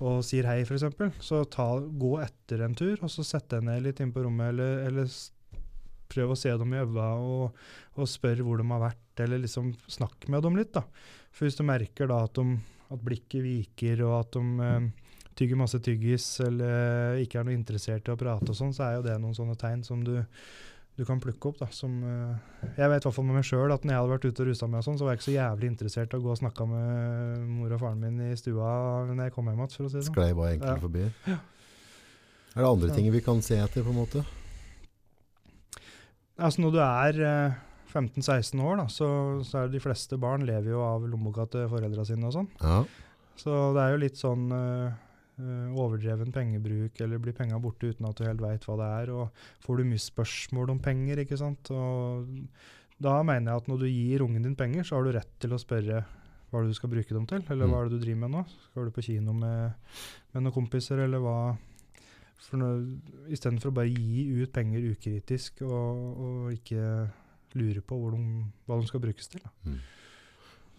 og 0.00 0.22
sier 0.24 0.48
hei, 0.48 0.62
f.eks., 0.64 0.86
så 1.20 1.42
ta, 1.52 1.68
gå 1.76 2.14
etter 2.24 2.64
en 2.64 2.76
tur, 2.78 2.96
og 3.04 3.12
så 3.12 3.26
sett 3.26 3.50
deg 3.52 3.66
ned 3.68 3.84
litt 3.84 4.00
inn 4.00 4.14
på 4.14 4.24
rommet, 4.24 4.54
eller, 4.54 4.80
eller 4.88 5.12
prøv 6.10 6.32
å 6.32 6.38
se 6.38 6.52
dem 6.58 6.74
i 6.74 6.80
øynene 6.80 7.10
og, 7.22 7.60
og 8.00 8.08
spør 8.10 8.42
hvor 8.46 8.60
de 8.60 8.66
har 8.72 8.82
vært, 8.88 9.24
eller 9.26 9.42
liksom 9.44 9.74
snakk 9.90 10.26
med 10.32 10.44
dem 10.46 10.56
litt. 10.58 10.72
da. 10.74 10.86
For 11.30 11.46
hvis 11.46 11.58
du 11.58 11.64
merker 11.66 12.10
da 12.10 12.24
at, 12.26 12.40
de, 12.40 12.56
at 12.90 13.04
blikket 13.04 13.44
viker, 13.44 14.02
og 14.08 14.16
at 14.22 14.38
de 14.38 14.66
eh, 14.66 14.88
tygger 15.38 15.60
masse 15.60 15.78
tyggis, 15.84 16.26
eller 16.44 17.20
ikke 17.22 17.40
er 17.40 17.46
noe 17.48 17.56
interessert 17.56 18.08
i 18.08 18.14
å 18.14 18.18
prate 18.20 18.50
og 18.50 18.58
sånn, 18.58 18.74
så 18.76 18.88
er 18.88 18.98
jo 18.98 19.06
det 19.06 19.20
noen 19.22 19.36
sånne 19.36 19.56
tegn 19.60 19.84
som 19.86 20.02
du, 20.04 20.16
du 21.00 21.06
kan 21.08 21.20
plukke 21.22 21.48
opp. 21.48 21.60
da, 21.62 21.66
som, 21.72 21.94
uh, 22.04 22.66
Jeg 22.76 22.90
vet 22.92 23.00
i 23.00 23.08
hvert 23.08 23.16
fall 23.16 23.24
med 23.24 23.38
meg 23.38 23.46
sjøl 23.48 23.72
at 23.72 23.86
når 23.86 23.94
jeg 23.94 24.02
hadde 24.02 24.12
vært 24.12 24.26
ute 24.26 24.42
og 24.44 24.50
rusa 24.50 24.66
meg, 24.68 24.82
og 24.82 24.86
sånn, 24.86 24.98
så 25.00 25.06
var 25.06 25.14
jeg 25.14 25.20
ikke 25.20 25.28
så 25.30 25.36
jævlig 25.38 25.70
interessert 25.72 26.12
i 26.12 26.18
å 26.18 26.24
gå 26.26 26.34
og 26.34 26.40
snakke 26.42 26.66
med 26.68 27.46
mor 27.48 27.72
og 27.72 27.80
faren 27.80 28.02
min 28.04 28.20
i 28.26 28.36
stua 28.36 28.74
når 29.08 29.24
jeg 29.24 29.34
kom 29.36 29.48
hjem 29.48 29.62
igjen. 29.62 29.72
for 29.76 29.88
å 29.88 29.88
si 29.88 29.96
det 29.96 30.04
sånn. 30.04 30.12
Sklei 30.12 30.28
bare 30.36 30.52
enkelt 30.58 30.74
ja. 30.74 30.82
forbi. 30.84 31.06
Ja. 31.30 31.38
Er 32.50 32.60
det 32.60 32.68
andre 32.68 32.92
ting 32.98 33.10
vi 33.14 33.24
kan 33.24 33.40
se 33.46 33.56
etter, 33.62 33.86
på 33.86 33.94
en 33.94 34.00
måte? 34.02 34.24
Altså 36.40 36.64
Når 36.64 36.72
du 36.74 36.80
er 36.84 37.20
uh, 37.24 37.58
15-16 37.94 38.60
år, 38.60 38.80
da, 38.82 38.88
så, 38.92 39.08
så, 39.46 39.62
er 39.62 39.68
det 39.68 39.78
de 39.78 39.84
fleste 39.84 40.18
barn 40.20 40.44
lever 40.48 40.74
jo 40.74 40.82
av 40.84 41.06
lommeboka 41.08 41.46
til 41.52 41.68
foreldra 41.72 42.04
sine 42.08 42.28
og 42.28 42.36
sånn. 42.36 42.50
Ja. 42.60 42.82
Så 43.40 43.70
det 43.76 43.86
er 43.86 43.94
jo 43.94 44.02
litt 44.04 44.20
sånn 44.20 44.50
uh, 44.52 44.92
overdreven 45.80 46.32
pengebruk, 46.34 47.00
eller 47.00 47.22
blir 47.22 47.36
penga 47.36 47.60
borte 47.62 47.90
uten 47.90 48.08
at 48.08 48.18
du 48.18 48.26
helt 48.26 48.42
veit 48.42 48.66
hva 48.68 48.76
det 48.80 48.90
er. 49.00 49.12
Og 49.14 49.42
får 49.64 49.80
du 49.80 49.88
mye 49.88 50.04
spørsmål 50.04 50.74
om 50.74 50.82
penger, 50.84 51.22
ikke 51.24 51.38
sant. 51.40 51.72
Og 51.74 52.30
da 53.00 53.20
mener 53.26 53.52
jeg 53.52 53.62
at 53.62 53.70
når 53.70 53.82
du 53.82 53.88
gir 53.88 54.24
ungen 54.26 54.44
din 54.44 54.58
penger, 54.58 54.86
så 54.86 54.98
har 54.98 55.06
du 55.06 55.14
rett 55.16 55.36
til 55.40 55.56
å 55.56 55.60
spørre 55.60 56.04
hva 56.50 56.58
er 56.58 56.66
det 56.66 56.74
du 56.74 56.78
skal 56.80 56.90
bruke 56.90 57.14
dem 57.14 57.26
til, 57.30 57.44
eller 57.46 57.68
hva 57.68 57.76
mm. 57.76 57.80
er 57.80 57.88
det 57.88 57.96
du 57.96 58.04
driver 58.04 58.22
med 58.24 58.32
nå? 58.34 58.44
Skal 58.66 58.88
du 58.88 58.94
på 58.94 59.04
kino 59.06 59.34
med, 59.38 59.92
med 60.34 60.42
noen 60.42 60.54
kompiser, 60.54 61.04
eller 61.04 61.22
hva? 61.22 61.38
For 62.40 62.64
Istedenfor 63.30 63.70
å 63.70 63.76
bare 63.76 63.92
gi 63.92 64.24
ut 64.40 64.50
penger 64.52 64.88
ukritisk 64.90 65.60
og, 65.66 66.00
og 66.24 66.54
ikke 66.56 66.82
lure 67.60 67.82
på 67.84 67.98
de, 68.14 68.22
hva 68.66 68.78
de 68.80 68.88
skal 68.88 69.02
brukes 69.04 69.30
til. 69.30 69.44
Mm. 69.68 69.78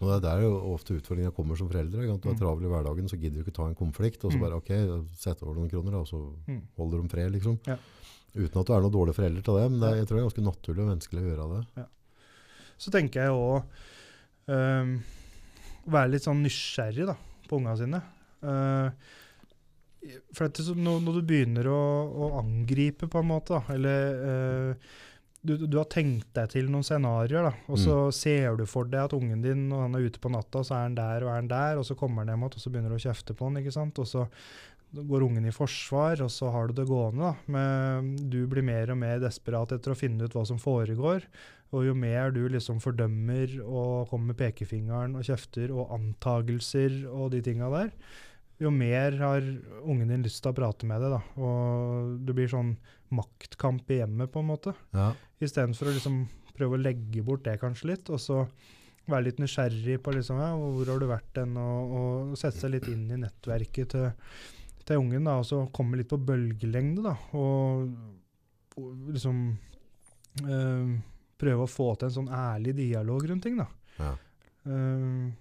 Og 0.02 0.08
det 0.10 0.16
er 0.16 0.22
der 0.24 0.40
jo 0.42 0.54
ofte 0.72 0.96
utfordringa 0.98 1.30
kommer 1.34 1.58
som 1.58 1.68
foreldre. 1.70 2.02
Du 2.02 2.10
er 2.10 2.34
mm. 2.34 2.38
travel 2.40 2.66
i 2.66 2.70
hverdagen, 2.72 3.06
så 3.10 3.18
gidder 3.20 3.38
du 3.38 3.44
ikke 3.44 3.54
ta 3.54 3.68
en 3.70 3.78
konflikt. 3.78 4.24
Og 4.26 4.34
så 4.34 4.40
mm. 4.40 4.42
bare 4.42 4.58
OK, 4.58 4.72
sett 5.14 5.44
over 5.46 5.60
noen 5.60 5.70
kroner, 5.70 6.00
og 6.00 6.08
så 6.10 6.18
holder 6.18 6.64
holder 6.80 7.04
de 7.04 7.12
fred, 7.12 7.30
liksom. 7.36 7.58
Ja. 7.70 7.78
Uten 8.34 8.58
at 8.62 8.66
du 8.66 8.72
er 8.74 8.82
noen 8.82 8.94
dårlig 8.94 9.14
forelder 9.14 9.44
til 9.46 9.58
det. 9.60 9.64
Men 9.70 9.78
det 9.78 9.88
er, 9.88 9.98
jeg 10.00 10.08
tror 10.08 10.18
det 10.18 10.22
er 10.22 10.28
ganske 10.28 10.46
naturlig 10.48 10.82
og 10.82 10.90
menneskelig 10.90 11.22
å 11.22 11.28
gjøre 11.28 11.48
det. 11.52 11.62
Ja. 11.78 11.86
Så 12.82 12.92
tenker 12.94 13.22
jeg 13.22 13.36
òg 13.36 13.56
um, 13.60 14.54
ehm, 14.56 14.94
være 15.92 16.12
litt 16.14 16.26
sånn 16.26 16.42
nysgjerrig 16.42 17.06
da, 17.12 17.16
på 17.46 17.60
ungene 17.60 17.78
sine. 17.78 18.02
Uh, 18.42 18.88
for 20.34 20.50
det, 20.50 20.66
når, 20.74 20.98
når, 21.04 21.20
du 21.20 21.28
begynner 21.28 21.70
å, 21.70 21.80
å, 22.10 22.30
angripe, 22.40 23.06
på 23.06 23.22
en 23.22 23.30
måte, 23.30 23.54
da, 23.54 23.76
eller 23.76 24.24
uh, 24.26 24.96
du, 25.42 25.56
du, 25.66 25.76
har 25.76 25.88
tenkt 25.90 26.28
deg 26.36 26.50
til 26.52 26.68
noen 26.70 26.86
scenarioer, 26.86 27.48
og 27.66 27.78
så 27.80 27.96
mm. 28.06 28.14
ser 28.14 28.58
du 28.60 28.66
for 28.70 28.86
deg 28.90 29.08
at 29.08 29.14
ungen 29.16 29.42
din 29.42 29.64
når 29.72 29.86
han 29.88 29.96
er 29.98 30.04
ute 30.06 30.22
på 30.22 30.30
natta, 30.30 30.62
så 30.62 30.76
er 30.76 30.84
han 30.86 30.98
der 30.98 31.26
og 31.26 31.32
er 31.32 31.40
han 31.40 31.50
der, 31.50 31.80
og 31.80 31.86
så 31.88 31.96
kommer 31.98 32.22
han 32.22 32.30
hjem 32.30 32.44
igjen 32.46 32.60
og 32.60 32.62
så 32.62 32.70
begynner 32.70 32.94
du 32.94 32.98
å 33.00 33.06
kjefte 33.08 33.34
på 33.34 33.48
han, 33.48 33.58
ikke 33.58 33.74
sant? 33.74 33.98
og 33.98 34.06
så 34.06 34.28
går 34.92 35.24
ungen 35.24 35.48
i 35.48 35.54
forsvar, 35.54 36.20
og 36.22 36.30
så 36.30 36.50
har 36.52 36.68
du 36.68 36.76
det 36.76 36.86
gående. 36.86 37.32
da, 37.32 37.34
Men 37.46 38.14
du 38.30 38.44
blir 38.46 38.64
mer 38.66 38.92
og 38.92 38.98
mer 39.00 39.22
desperat 39.22 39.72
etter 39.72 39.94
å 39.94 39.98
finne 39.98 40.28
ut 40.28 40.34
hva 40.36 40.44
som 40.46 40.60
foregår. 40.60 41.24
Og 41.72 41.86
jo 41.86 41.94
mer 41.96 42.34
du 42.34 42.42
liksom 42.52 42.82
fordømmer 42.84 43.56
og 43.64 44.10
kommer 44.10 44.32
med 44.32 44.40
pekefingeren 44.42 45.16
og 45.16 45.24
kjefter 45.24 45.72
og 45.72 45.94
antagelser 45.96 47.06
og 47.08 47.30
de 47.32 47.40
tinga 47.44 47.70
der, 47.72 47.94
jo 48.60 48.70
mer 48.70 49.16
har 49.18 49.40
ungen 49.80 50.12
din 50.12 50.26
lyst 50.26 50.42
til 50.44 50.52
å 50.52 50.58
prate 50.60 50.86
med 50.86 51.00
deg. 51.00 51.16
da, 51.16 51.22
Og 51.40 52.18
du 52.20 52.34
blir 52.36 52.52
sånn 52.52 52.76
maktkamp 53.14 53.90
i 53.92 54.00
hjemmet, 54.00 54.32
på 54.32 54.42
en 54.42 54.48
måte. 54.50 54.74
Ja. 54.96 55.10
Istedenfor 55.42 55.90
å 55.90 55.96
liksom 55.96 56.22
prøve 56.56 56.78
å 56.78 56.82
legge 56.82 57.24
bort 57.26 57.44
det 57.46 57.58
kanskje 57.62 57.92
litt, 57.92 58.10
og 58.12 58.20
så 58.22 58.42
være 59.10 59.26
litt 59.26 59.40
nysgjerrig 59.42 59.98
på 60.02 60.14
liksom, 60.14 60.40
ja, 60.42 60.52
hvor 60.54 60.90
har 60.92 61.02
du 61.02 61.08
vært 61.10 61.40
hen, 61.40 61.54
og, 61.58 61.94
og, 61.98 62.34
sette 62.38 62.60
seg 62.60 62.74
litt 62.76 62.88
inn 62.92 63.08
i 63.10 63.20
nettverket 63.24 63.94
til, 63.94 64.10
til 64.86 65.02
ungen. 65.02 65.26
da, 65.26 65.38
Og 65.42 65.48
så 65.48 65.62
komme 65.74 65.98
litt 65.98 66.10
på 66.12 66.20
bølgelengde, 66.22 67.04
da, 67.08 67.16
og, 67.38 67.88
og 68.78 69.14
liksom 69.14 69.44
øh, 70.46 70.92
prøve 71.42 71.66
å 71.66 71.70
få 71.70 71.92
til 71.96 72.10
en 72.10 72.16
sånn 72.20 72.34
ærlig 72.36 72.76
dialog 72.78 73.26
rundt 73.30 73.48
ting. 73.48 73.58
da. 73.58 73.68
Ja. 73.98 74.12
Uh, 74.62 75.32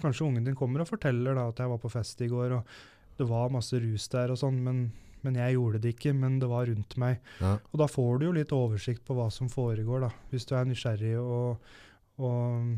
Kanskje 0.00 0.24
ungen 0.26 0.46
din 0.46 0.56
kommer 0.58 0.82
og 0.82 0.88
forteller 0.90 1.36
da, 1.36 1.46
at 1.50 1.60
jeg 1.62 1.70
var 1.70 1.78
på 1.78 1.92
fest 1.92 2.22
i 2.24 2.28
går, 2.30 2.56
og 2.56 3.18
det 3.18 3.26
var 3.28 3.52
masse 3.54 3.78
rus 3.78 4.08
der 4.10 4.32
og 4.34 4.40
sånn, 4.40 4.56
men, 4.64 4.80
men, 5.24 5.40
jeg 5.40 5.56
gjorde 5.56 5.82
det 5.82 5.94
ikke, 5.96 6.14
men 6.16 6.38
det 6.42 6.48
var 6.50 6.68
rundt 6.70 6.96
meg. 7.00 7.18
Ja. 7.40 7.56
Og 7.72 7.82
da 7.82 7.88
får 7.90 8.20
du 8.20 8.26
jo 8.28 8.36
litt 8.36 8.54
oversikt 8.54 9.04
på 9.06 9.16
hva 9.18 9.30
som 9.34 9.50
foregår, 9.52 10.06
da, 10.06 10.12
hvis 10.32 10.48
du 10.48 10.54
er 10.58 10.68
nysgjerrig 10.68 11.14
og, 11.20 11.74
og 12.22 12.74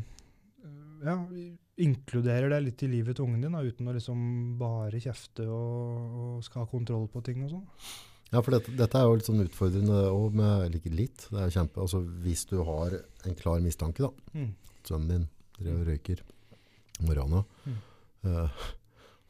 ja, 1.05 1.15
inkluderer 1.77 2.51
deg 2.55 2.65
litt 2.65 2.83
i 2.83 2.91
livet 2.91 3.17
til 3.17 3.27
ungen 3.27 3.43
din, 3.45 3.55
da, 3.55 3.63
uten 3.63 3.89
å 3.89 3.95
liksom 3.95 4.21
bare 4.59 5.01
kjefte 5.01 5.45
og, 5.45 6.21
og 6.21 6.45
skal 6.45 6.63
ha 6.63 6.71
kontroll 6.71 7.05
på 7.11 7.23
ting 7.25 7.43
og 7.45 7.53
sånn. 7.53 7.67
Ja, 8.31 8.41
for 8.41 8.57
dette, 8.57 8.73
dette, 8.75 8.99
er 8.99 9.07
jo 9.07 9.19
litt 9.19 9.27
sånn 9.29 9.43
utfordrende 9.45 9.99
òg, 10.11 10.33
med 10.35 10.73
like 10.73 10.91
litt. 10.91 11.27
Det 11.31 11.45
er 11.45 11.53
kjempe, 11.53 11.79
altså 11.83 12.01
Hvis 12.25 12.43
du 12.49 12.57
har 12.67 12.97
en 12.97 13.37
klar 13.39 13.61
mistanke, 13.63 14.03
da. 14.03 14.33
Mm. 14.35 14.49
Sønnen 14.87 15.13
din 15.13 15.29
driver 15.59 15.77
og 15.79 15.91
røyker 15.93 16.23
morgenen. 17.07 17.45
Mm. 17.63 17.77
Uh, 18.27 18.65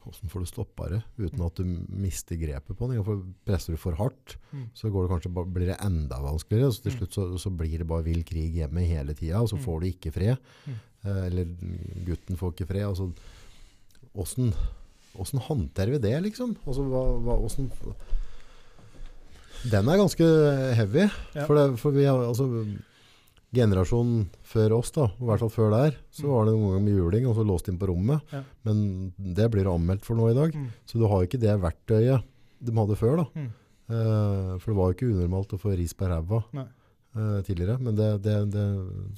hvordan 0.08 0.32
får 0.32 0.40
du 0.44 0.48
stoppa 0.48 0.88
det 0.88 1.00
uten 1.18 1.42
at 1.44 1.60
du 1.60 1.72
mister 2.00 2.38
grepet 2.40 2.78
på 2.78 2.88
det? 2.88 3.02
For 3.04 3.20
presser 3.46 3.76
du 3.76 3.80
for 3.80 3.98
hardt, 3.98 4.36
mm. 4.50 4.64
så 4.78 4.90
går 4.92 5.04
det 5.04 5.12
kanskje, 5.12 5.46
blir 5.52 5.68
det 5.68 5.78
enda 5.84 6.20
vanskeligere. 6.24 6.72
Så 6.72 6.84
til 6.84 6.94
mm. 6.94 6.98
slutt 6.98 7.18
så, 7.18 7.26
så 7.44 7.52
blir 7.52 7.82
det 7.82 7.88
bare 7.88 8.06
vill 8.06 8.24
krig 8.28 8.56
hjemme 8.56 8.86
hele 8.88 9.16
tida, 9.18 9.42
og 9.42 9.50
så 9.52 9.58
mm. 9.58 9.64
får 9.66 9.80
du 9.80 9.88
ikke 9.90 10.14
fred. 10.14 10.50
Uh, 11.04 11.24
eller 11.26 11.52
gutten 12.08 12.40
får 12.40 12.54
ikke 12.54 12.70
fred. 12.72 12.86
Altså, 12.88 13.10
hvordan 14.14 15.44
håndterer 15.50 15.96
vi 15.96 16.04
det, 16.08 16.14
liksom? 16.30 16.56
Altså, 16.64 16.86
hva, 16.88 17.04
hva, 17.20 17.38
hvordan, 17.44 17.68
den 19.68 19.90
er 19.90 20.00
ganske 20.00 20.26
heavy. 20.78 21.04
Ja. 21.34 21.44
For, 21.44 21.58
det, 21.58 21.66
for 21.82 21.96
vi 21.96 22.08
har, 22.08 22.24
altså, 22.24 22.48
generasjonen 23.54 24.26
før 24.44 24.74
oss, 24.76 24.90
da, 24.92 25.06
i 25.16 25.28
hvert 25.28 25.40
fall 25.40 25.52
før 25.52 25.70
der, 25.72 25.94
så 26.12 26.26
mm. 26.26 26.32
var 26.34 26.48
det 26.48 26.52
noen 26.54 26.74
ganger 26.74 26.84
med 26.84 26.98
juling 26.98 27.28
og 27.30 27.38
så 27.38 27.44
låst 27.48 27.70
inn 27.70 27.78
på 27.80 27.88
rommet. 27.88 28.34
Ja. 28.34 28.42
Men 28.68 28.82
det 29.16 29.48
blir 29.54 29.70
anmeldt 29.72 30.04
for 30.04 30.18
nå 30.18 30.28
i 30.32 30.36
dag. 30.36 30.52
Mm. 30.52 30.66
Så 30.88 31.00
du 31.00 31.06
har 31.08 31.24
ikke 31.24 31.40
det 31.40 31.54
verktøyet 31.62 32.26
de 32.58 32.74
hadde 32.76 32.98
før. 32.98 33.22
da. 33.22 33.26
Mm. 33.38 33.48
Eh, 33.88 34.50
for 34.60 34.72
det 34.72 34.76
var 34.76 34.90
jo 34.90 34.98
ikke 34.98 35.08
unormalt 35.14 35.54
å 35.56 35.60
få 35.62 35.72
ris 35.78 35.96
på 35.96 36.10
ræva 36.10 36.42
eh, 36.58 37.38
tidligere. 37.46 37.78
Men 37.80 37.96
det, 37.96 38.10
det, 38.26 38.36
det, 38.52 38.66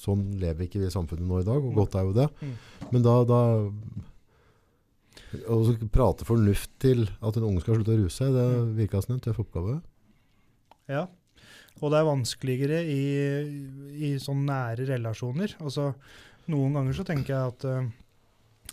sånn 0.02 0.28
lever 0.38 0.68
ikke 0.68 0.84
vi 0.84 0.90
i 0.90 0.94
samfunnet 0.94 1.26
nå 1.26 1.42
i 1.42 1.48
dag, 1.48 1.58
og 1.58 1.82
godt 1.82 1.98
er 1.98 2.06
jo 2.06 2.16
det. 2.20 2.30
Mm. 2.38 2.54
Men 2.94 3.06
da, 3.06 3.18
da 3.26 3.40
Å 5.50 5.56
prate 5.94 6.26
fornuft 6.26 6.70
til 6.82 7.08
at 7.18 7.36
en 7.38 7.48
unge 7.50 7.62
skal 7.64 7.80
slutte 7.80 7.96
å 7.96 8.02
ruse 8.04 8.16
seg, 8.20 8.34
det 8.34 8.46
mm. 8.50 8.76
virka 8.78 9.02
som 9.02 9.16
en 9.16 9.24
tøff 9.26 9.42
oppgave. 9.42 9.80
Ja, 10.90 11.08
og 11.80 11.92
det 11.92 12.00
er 12.00 12.08
vanskeligere 12.08 12.80
i, 12.84 13.02
i 14.10 14.10
sånn 14.20 14.42
nære 14.48 14.88
relasjoner. 14.90 15.56
Altså, 15.62 15.90
noen 16.52 16.76
ganger 16.76 16.96
så 16.96 17.06
tenker 17.08 17.34
jeg 17.34 17.52
at 17.54 17.66
eh, 17.68 17.90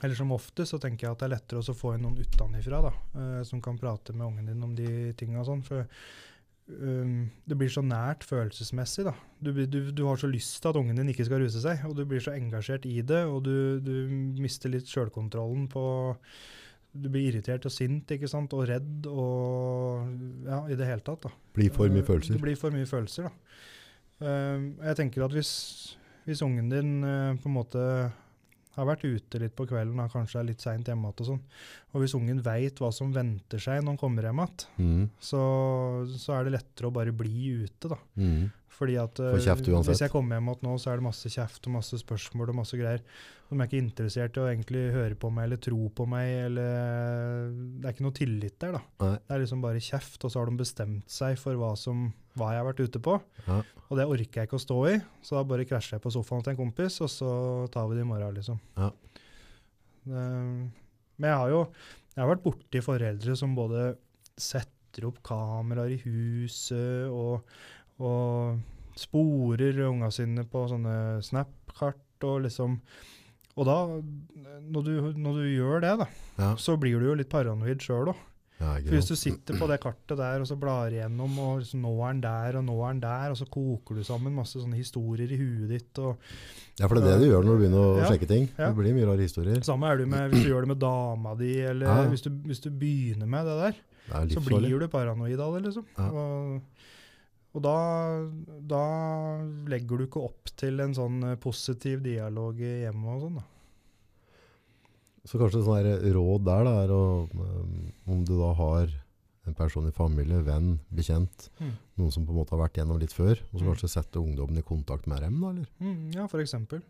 Eller 0.03 0.17
som 0.17 0.33
ofte 0.35 0.65
så 0.67 0.79
tenker 0.81 1.07
jeg 1.07 1.15
at 1.15 1.21
det 1.21 1.27
er 1.27 1.35
lettere 1.35 1.61
å 1.61 1.77
få 1.77 1.95
inn 1.95 2.03
noen 2.05 2.19
utenfra 2.19 2.81
da, 2.85 2.91
uh, 3.17 3.43
som 3.47 3.61
kan 3.65 3.79
prate 3.81 4.13
med 4.13 4.27
ungen 4.27 4.49
din 4.51 4.65
om 4.65 4.75
de 4.77 5.13
tinga 5.17 5.41
sånn. 5.47 5.63
For 5.65 5.87
um, 6.69 7.23
det 7.49 7.57
blir 7.57 7.71
så 7.73 7.81
nært 7.81 8.27
følelsesmessig. 8.27 9.07
da. 9.07 9.15
Du, 9.41 9.49
du, 9.65 9.79
du, 9.89 10.03
har 10.05 10.21
så 10.21 10.29
lyst 10.29 10.59
til 10.61 10.69
at 10.69 10.77
ungen 10.77 11.01
din 11.01 11.09
ikke 11.09 11.25
skal 11.25 11.41
ruse 11.41 11.63
seg, 11.63 11.81
og 11.89 11.97
du 11.97 12.03
blir 12.05 12.21
så 12.21 12.35
engasjert 12.37 12.85
i 12.85 12.99
det, 13.01 13.23
og 13.25 13.41
du, 13.49 13.81
du 13.81 13.95
mister 14.37 14.69
litt 14.73 14.85
sjølkontrollen 14.91 15.65
på 15.73 15.87
du 17.01 17.09
blir 17.13 17.29
irritert 17.31 17.65
og 17.67 17.73
sint 17.73 18.11
ikke 18.15 18.29
sant? 18.31 18.53
og 18.57 18.67
redd 18.69 19.07
og 19.11 20.47
ja, 20.47 20.61
i 20.69 20.77
det 20.77 20.89
hele 20.89 21.05
tatt. 21.05 21.27
da. 21.27 21.33
Blir 21.57 21.73
for 21.73 21.91
mye 21.93 22.05
følelser. 22.05 22.37
Det 22.37 22.43
blir 22.43 22.59
for 22.59 22.75
mye 22.75 22.89
følelser, 22.89 23.29
da. 23.29 23.65
Uh, 24.17 24.71
jeg 24.81 24.97
tenker 24.97 25.27
at 25.27 25.33
hvis, 25.35 25.51
hvis 26.25 26.41
ungen 26.41 26.71
din 26.71 26.95
uh, 27.05 27.35
på 27.37 27.51
en 27.51 27.53
måte 27.59 27.83
har 28.77 28.85
vært 28.85 29.05
ute 29.07 29.41
litt 29.41 29.55
på 29.57 29.65
kvelden, 29.69 29.99
og 30.01 30.13
kanskje 30.13 30.41
er 30.41 30.47
litt 30.51 30.61
seint 30.61 30.87
hjemme 30.89 31.09
igjen, 31.09 31.21
og 31.25 31.29
sånn, 31.31 31.41
og 31.93 32.03
hvis 32.03 32.13
ungen 32.17 32.41
veit 32.45 32.77
hva 32.81 32.91
som 32.93 33.13
venter 33.13 33.61
seg 33.61 33.81
når 33.81 33.95
han 33.95 34.01
kommer 34.01 34.27
hjem 34.27 34.41
igjen, 34.43 34.67
mm. 34.77 35.05
så, 35.29 35.41
så, 36.13 36.35
er 36.37 36.45
det 36.45 36.57
lettere 36.59 36.89
å 36.89 36.93
bare 36.93 37.13
bli 37.17 37.63
ute. 37.63 37.89
da. 37.89 37.97
Mm. 38.21 38.49
Fordi 38.77 38.97
at 38.99 39.19
eh, 39.23 39.37
hvis 39.37 40.01
jeg 40.03 40.11
kommer 40.11 40.37
hjem 40.37 40.51
nå, 40.61 40.75
så 40.77 40.91
er 40.91 40.99
det 40.99 41.07
masse 41.07 41.31
kjeft 41.31 41.65
og 41.69 41.77
masse 41.77 41.97
spørsmål 42.01 42.51
og 42.51 42.59
masse 42.59 42.77
greier. 42.77 43.01
De 43.47 43.55
er 43.55 43.69
ikke 43.69 43.79
interessert 43.79 44.37
i 44.37 44.41
å 44.43 44.47
egentlig 44.49 44.83
høre 44.91 45.15
på 45.17 45.31
meg 45.33 45.47
eller 45.47 45.61
tro 45.63 45.87
på 45.95 46.05
meg, 46.11 46.31
eller 46.49 47.53
Det 47.79 47.87
er 47.87 47.95
ikke 47.95 48.05
noe 48.05 48.17
tillit 48.17 48.57
der, 48.59 48.75
da. 48.75 48.81
Nei. 49.05 49.13
Det 49.23 49.35
er 49.35 49.43
liksom 49.45 49.63
bare 49.63 49.83
kjeft, 49.83 50.19
og 50.27 50.33
så 50.33 50.41
har 50.41 50.51
de 50.51 50.59
bestemt 50.59 51.17
seg 51.17 51.37
for 51.39 51.59
hva, 51.59 51.71
som, 51.79 52.09
hva 52.37 52.51
jeg 52.53 52.61
har 52.61 52.67
vært 52.67 52.83
ute 52.83 53.03
på. 53.07 53.15
Ja. 53.47 53.61
Og 53.87 54.01
det 54.01 54.09
orker 54.17 54.41
jeg 54.43 54.51
ikke 54.51 54.59
å 54.59 54.65
stå 54.65 54.81
i, 54.91 54.97
så 55.23 55.39
da 55.39 55.45
bare 55.47 55.67
krasjer 55.69 55.97
jeg 55.97 56.03
på 56.03 56.13
sofaen 56.13 56.43
til 56.43 56.53
en 56.57 56.59
kompis, 56.59 56.99
og 57.05 57.13
så 57.13 57.31
tar 57.73 57.87
vi 57.87 57.97
det 57.97 58.03
i 58.03 58.09
morgen, 58.11 58.35
liksom. 58.35 58.59
Ja. 58.75 58.91
Det, 60.07 60.25
men 61.17 61.31
jeg 61.31 61.39
har 61.39 61.55
jo 61.55 61.63
jeg 62.17 62.23
har 62.23 62.31
vært 62.31 62.45
borti 62.47 62.79
foreldre 62.81 63.33
som 63.37 63.51
både 63.53 63.91
setter 64.41 65.05
opp 65.05 65.19
kameraer 65.25 65.91
i 65.93 65.99
huset 66.01 67.11
og, 67.13 67.45
og 67.99 68.59
sporer 68.97 69.77
unga 69.87 70.09
sine 70.13 70.43
på 70.49 70.65
sånne 70.71 71.21
Snap-kart 71.25 72.25
og 72.27 72.41
liksom 72.47 72.79
Og 73.57 73.65
da, 73.65 73.75
når 74.69 74.83
du, 74.85 74.91
når 75.17 75.37
du 75.39 75.45
gjør 75.57 75.81
det, 75.81 75.93
da, 75.97 76.05
Ja. 76.37 76.55
så 76.61 76.75
blir 76.77 76.99
du 77.01 77.07
jo 77.07 77.15
litt 77.17 77.29
paranoid 77.29 77.79
sjøl 77.81 78.11
òg. 78.11 78.19
Ja, 78.59 78.75
For 78.81 78.93
hvis 78.97 79.07
du 79.09 79.15
sitter 79.15 79.57
på 79.57 79.67
det 79.69 79.79
kartet 79.81 80.17
der 80.17 80.41
og 80.41 80.45
så 80.49 80.55
blar 80.57 80.89
igjennom, 80.93 81.33
og 81.41 81.59
liksom, 81.63 81.81
nå 81.81 81.91
er 82.01 82.05
han 82.07 82.21
der, 82.21 82.57
og 82.57 82.63
nå 82.65 82.75
er 82.83 82.87
han 82.87 82.99
der, 83.01 83.29
og 83.33 83.37
så 83.37 83.45
koker 83.49 83.95
du 83.97 84.03
sammen 84.05 84.33
masse 84.33 84.57
sånne 84.61 84.77
historier 84.77 85.29
i 85.33 85.37
huet 85.37 85.69
ditt. 85.69 85.97
og 85.97 86.17
Ja, 86.79 86.87
for 86.87 86.95
det 86.95 87.03
er 87.05 87.17
det 87.17 87.25
du 87.27 87.31
gjør 87.33 87.43
når 87.45 87.57
du 87.57 87.61
begynner 87.63 87.81
å 87.81 87.97
Ja. 87.97 88.09
sjekke 88.11 88.27
ting. 88.27 88.47
Ja. 88.57 88.69
Det 88.69 88.77
blir 88.77 88.93
mye 88.93 89.05
rare 89.09 89.25
historier. 89.25 89.61
Samme 89.65 89.89
er 89.89 89.97
det 89.97 90.07
med 90.07 90.31
hvis 90.31 90.43
du 90.43 90.49
gjør 90.53 90.61
det 90.61 90.67
med 90.73 90.79
dama 90.79 91.35
di, 91.35 91.51
eller 91.61 91.85
Ja. 91.87 92.05
hvis, 92.09 92.21
du, 92.21 92.29
hvis 92.29 92.61
du 92.61 92.69
begynner 92.69 93.25
med 93.27 93.45
det 93.45 93.57
der, 93.57 93.75
Det 94.27 94.37
så 94.37 94.45
blir 94.45 94.79
du 94.79 94.87
paranoid 94.87 95.39
av 95.39 95.53
det, 95.53 95.63
liksom. 95.65 95.85
Og, 95.97 96.61
og 97.57 97.63
da, 97.65 97.75
da 98.69 98.81
legger 99.71 99.97
du 99.97 100.05
ikke 100.05 100.21
opp 100.27 100.51
til 100.59 100.79
en 100.83 100.93
sånn 100.97 101.19
eh, 101.31 101.37
positiv 101.41 102.03
dialog 102.05 102.59
i 102.61 102.73
hjemmet 102.85 103.15
og 103.15 103.23
sånn, 103.25 103.39
da. 103.41 103.45
Så 105.27 105.39
kanskje 105.41 105.63
sånn 105.65 105.89
råd 106.15 106.45
der 106.47 106.63
da, 106.69 106.73
er 106.85 106.93
å, 106.95 107.01
um, 107.35 107.91
om 108.13 108.21
du 108.23 108.37
da 108.39 108.53
har 108.55 108.93
en 109.47 109.55
person 109.55 109.87
i 109.87 109.93
familie, 109.95 110.39
venn, 110.43 110.77
bekjent, 110.91 111.49
Mm. 111.59 111.73
noen 111.97 112.11
som 112.11 112.25
på 112.27 112.31
en 112.31 112.37
måte 112.39 112.51
har 112.55 112.61
vært 112.67 112.77
gjennom 112.79 112.99
litt 112.99 113.13
før, 113.15 113.39
og 113.51 113.59
så 113.59 113.63
Mm. 113.63 113.69
kanskje 113.73 113.89
sette 113.91 114.19
ungdommen 114.19 114.57
i 114.59 114.61
kontakt 114.63 115.07
med 115.07 115.21
dem 115.21 115.39
da, 115.41 115.49
eller? 115.49 115.67
Mm, 115.81 116.13
ja, 116.15 116.27
eksempel. 116.27 116.81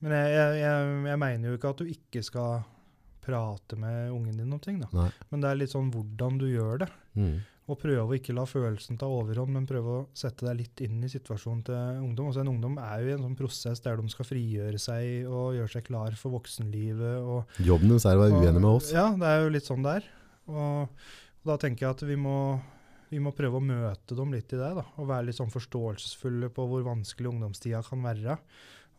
Men 0.00 0.12
jeg, 0.12 0.30
jeg, 0.34 0.60
jeg, 0.62 1.04
jeg 1.06 1.18
mener 1.18 1.48
jo 1.50 1.56
ikke 1.58 1.70
at 1.70 1.76
du 1.78 1.84
ikke 1.84 2.22
skal 2.24 2.64
prate 3.22 3.76
med 3.78 4.10
ungen 4.10 4.36
din 4.36 4.52
om 4.52 4.58
ting, 4.58 4.80
da. 4.80 4.88
Nei. 4.92 5.10
Men 5.30 5.40
det 5.40 5.50
er 5.50 5.54
litt 5.60 5.70
sånn 5.70 5.92
hvordan 5.92 6.38
du 6.38 6.46
gjør 6.50 6.78
det. 6.82 6.88
Mm. 7.14 7.36
Og 7.72 7.78
prøve 7.80 8.04
å 8.04 8.16
ikke 8.18 8.34
la 8.36 8.44
følelsen 8.44 8.98
ta 9.00 9.08
overhånd, 9.08 9.54
men 9.54 9.66
prøve 9.68 9.94
å 9.94 10.00
sette 10.16 10.44
deg 10.44 10.58
litt 10.58 10.82
inn 10.84 10.98
i 11.00 11.08
situasjonen 11.08 11.62
til 11.64 12.02
ungdom. 12.02 12.28
Også 12.28 12.42
En 12.42 12.50
ungdom 12.52 12.76
er 12.82 13.00
jo 13.00 13.08
i 13.08 13.14
en 13.16 13.24
sånn 13.24 13.38
prosess 13.38 13.80
der 13.80 13.96
de 13.96 14.12
skal 14.12 14.28
frigjøre 14.28 14.80
seg 14.82 15.30
og 15.30 15.56
gjøre 15.56 15.72
seg 15.72 15.86
klar 15.86 16.18
for 16.20 16.36
voksenlivet. 16.36 17.22
Og, 17.24 17.56
Jobben 17.64 17.94
deres 17.94 18.04
er 18.10 18.18
å 18.18 18.26
være 18.26 18.42
uenig 18.42 18.60
med 18.60 18.70
oss. 18.74 18.92
Ja, 18.92 19.08
det 19.16 19.30
er 19.30 19.46
jo 19.46 19.54
litt 19.56 19.68
sånn 19.68 19.86
der. 19.86 20.04
Og, 20.52 20.92
og 21.40 21.48
da 21.48 21.58
tenker 21.64 21.86
jeg 21.86 21.96
at 21.96 22.04
vi 22.10 22.18
må, 22.20 22.36
vi 23.08 23.22
må 23.24 23.32
prøve 23.36 23.56
å 23.56 23.64
møte 23.64 24.18
dem 24.18 24.36
litt 24.36 24.52
i 24.52 24.60
det. 24.60 24.70
da, 24.82 24.84
Og 25.00 25.08
være 25.08 25.30
litt 25.30 25.40
sånn 25.40 25.54
forståelsesfulle 25.54 26.52
på 26.52 26.68
hvor 26.68 26.84
vanskelig 26.90 27.32
ungdomstida 27.32 27.80
kan 27.88 28.04
være. 28.04 28.36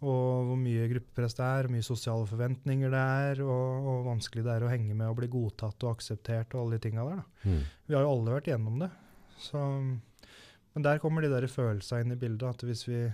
Og 0.04 0.50
hvor 0.50 0.58
mye 0.60 0.88
gruppepress 0.92 1.38
det 1.38 1.46
er, 1.46 1.68
hvor 1.68 1.76
mye 1.78 1.86
sosiale 1.88 2.28
forventninger 2.28 2.92
det 2.92 3.04
er, 3.26 3.44
og, 3.46 3.84
hvor 3.86 4.02
vanskelig 4.10 4.44
det 4.44 4.56
er 4.56 4.66
å 4.66 4.72
henge 4.72 4.98
med 5.00 5.08
og 5.08 5.20
bli 5.22 5.30
godtatt 5.32 5.86
og 5.86 5.94
akseptert 5.96 6.56
og 6.56 6.64
alle 6.64 6.80
de 6.80 6.84
tinga 6.88 7.06
der. 7.08 7.22
Mm. 7.48 7.62
Vi 7.88 7.96
har 7.96 8.04
jo 8.04 8.16
alle 8.18 8.36
vært 8.36 8.50
gjennom 8.52 8.82
det. 8.84 8.90
Så, 9.44 9.62
men 10.74 10.86
der 10.86 11.00
kommer 11.04 11.24
de 11.24 11.32
der 11.32 11.48
følelsene 11.52 12.04
inn 12.04 12.18
i 12.18 12.20
bildet. 12.20 12.50
At 12.50 12.68
hvis 12.68 12.84
vi, 12.90 13.06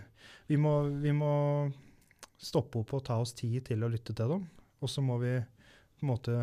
vi, 0.49 0.57
må, 0.57 0.73
vi 1.03 1.13
må 1.15 1.33
stoppe 2.39 2.81
opp 2.81 2.95
og 2.95 3.05
ta 3.05 3.19
oss 3.21 3.35
tid 3.37 3.67
til 3.69 3.83
å 3.83 3.91
lytte 3.91 4.15
til 4.15 4.33
dem. 4.33 4.47
Og 4.79 4.91
så 4.91 5.03
må 5.03 5.19
vi 5.21 5.35
på 5.99 6.05
en 6.05 6.11
måte 6.13 6.39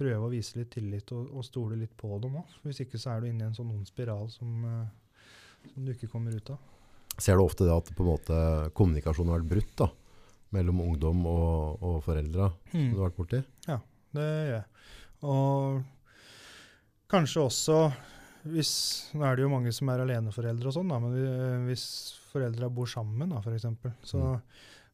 prøve 0.00 0.26
å 0.26 0.32
vise 0.32 0.56
litt 0.56 0.72
tillit 0.72 1.12
og, 1.12 1.28
og 1.36 1.44
stole 1.44 1.76
litt 1.76 1.92
på 1.98 2.16
dem 2.22 2.38
òg. 2.40 2.58
Hvis 2.64 2.82
ikke 2.86 3.00
så 3.00 3.14
er 3.14 3.22
du 3.22 3.30
inne 3.30 3.44
i 3.44 3.48
en 3.50 3.56
sånn 3.56 3.72
ond 3.74 3.88
spiral 3.88 4.30
som, 4.32 4.64
eh, 4.64 5.72
som 5.74 5.84
du 5.84 5.92
ikke 5.92 6.08
kommer 6.10 6.34
ut 6.34 6.54
av. 6.54 6.79
Ser 7.20 7.36
du 7.36 7.44
ofte 7.44 7.66
det 7.68 7.74
at 7.76 7.90
måte 8.00 8.36
kommunikasjonen 8.76 9.32
har 9.34 9.42
vært 9.42 9.50
brutt 9.52 9.74
da, 9.76 9.88
mellom 10.56 10.80
ungdom 10.80 11.24
og, 11.28 11.82
og 11.84 11.98
foreldre 12.06 12.50
Mm. 12.72 12.92
du 12.94 12.98
har 13.00 13.10
vært 13.10 13.18
borti? 13.20 13.42
Det 14.10 14.24
gjør 14.26 14.54
jeg. 14.56 14.64
Og 15.22 15.82
kanskje 17.10 17.44
også 17.46 17.76
hvis 18.50 18.70
Nå 19.12 19.22
er 19.28 19.36
det 19.36 19.42
jo 19.44 19.50
mange 19.52 19.70
som 19.76 19.90
er 19.92 20.00
aleneforeldre 20.00 20.70
og 20.70 20.72
sånn, 20.78 20.88
men 20.88 21.66
hvis 21.68 21.82
foreldra 22.32 22.70
bor 22.72 22.88
sammen, 22.88 23.28
da, 23.34 23.40
f.eks., 23.44 23.66
så, 24.08 24.16
Mm. 24.16 24.40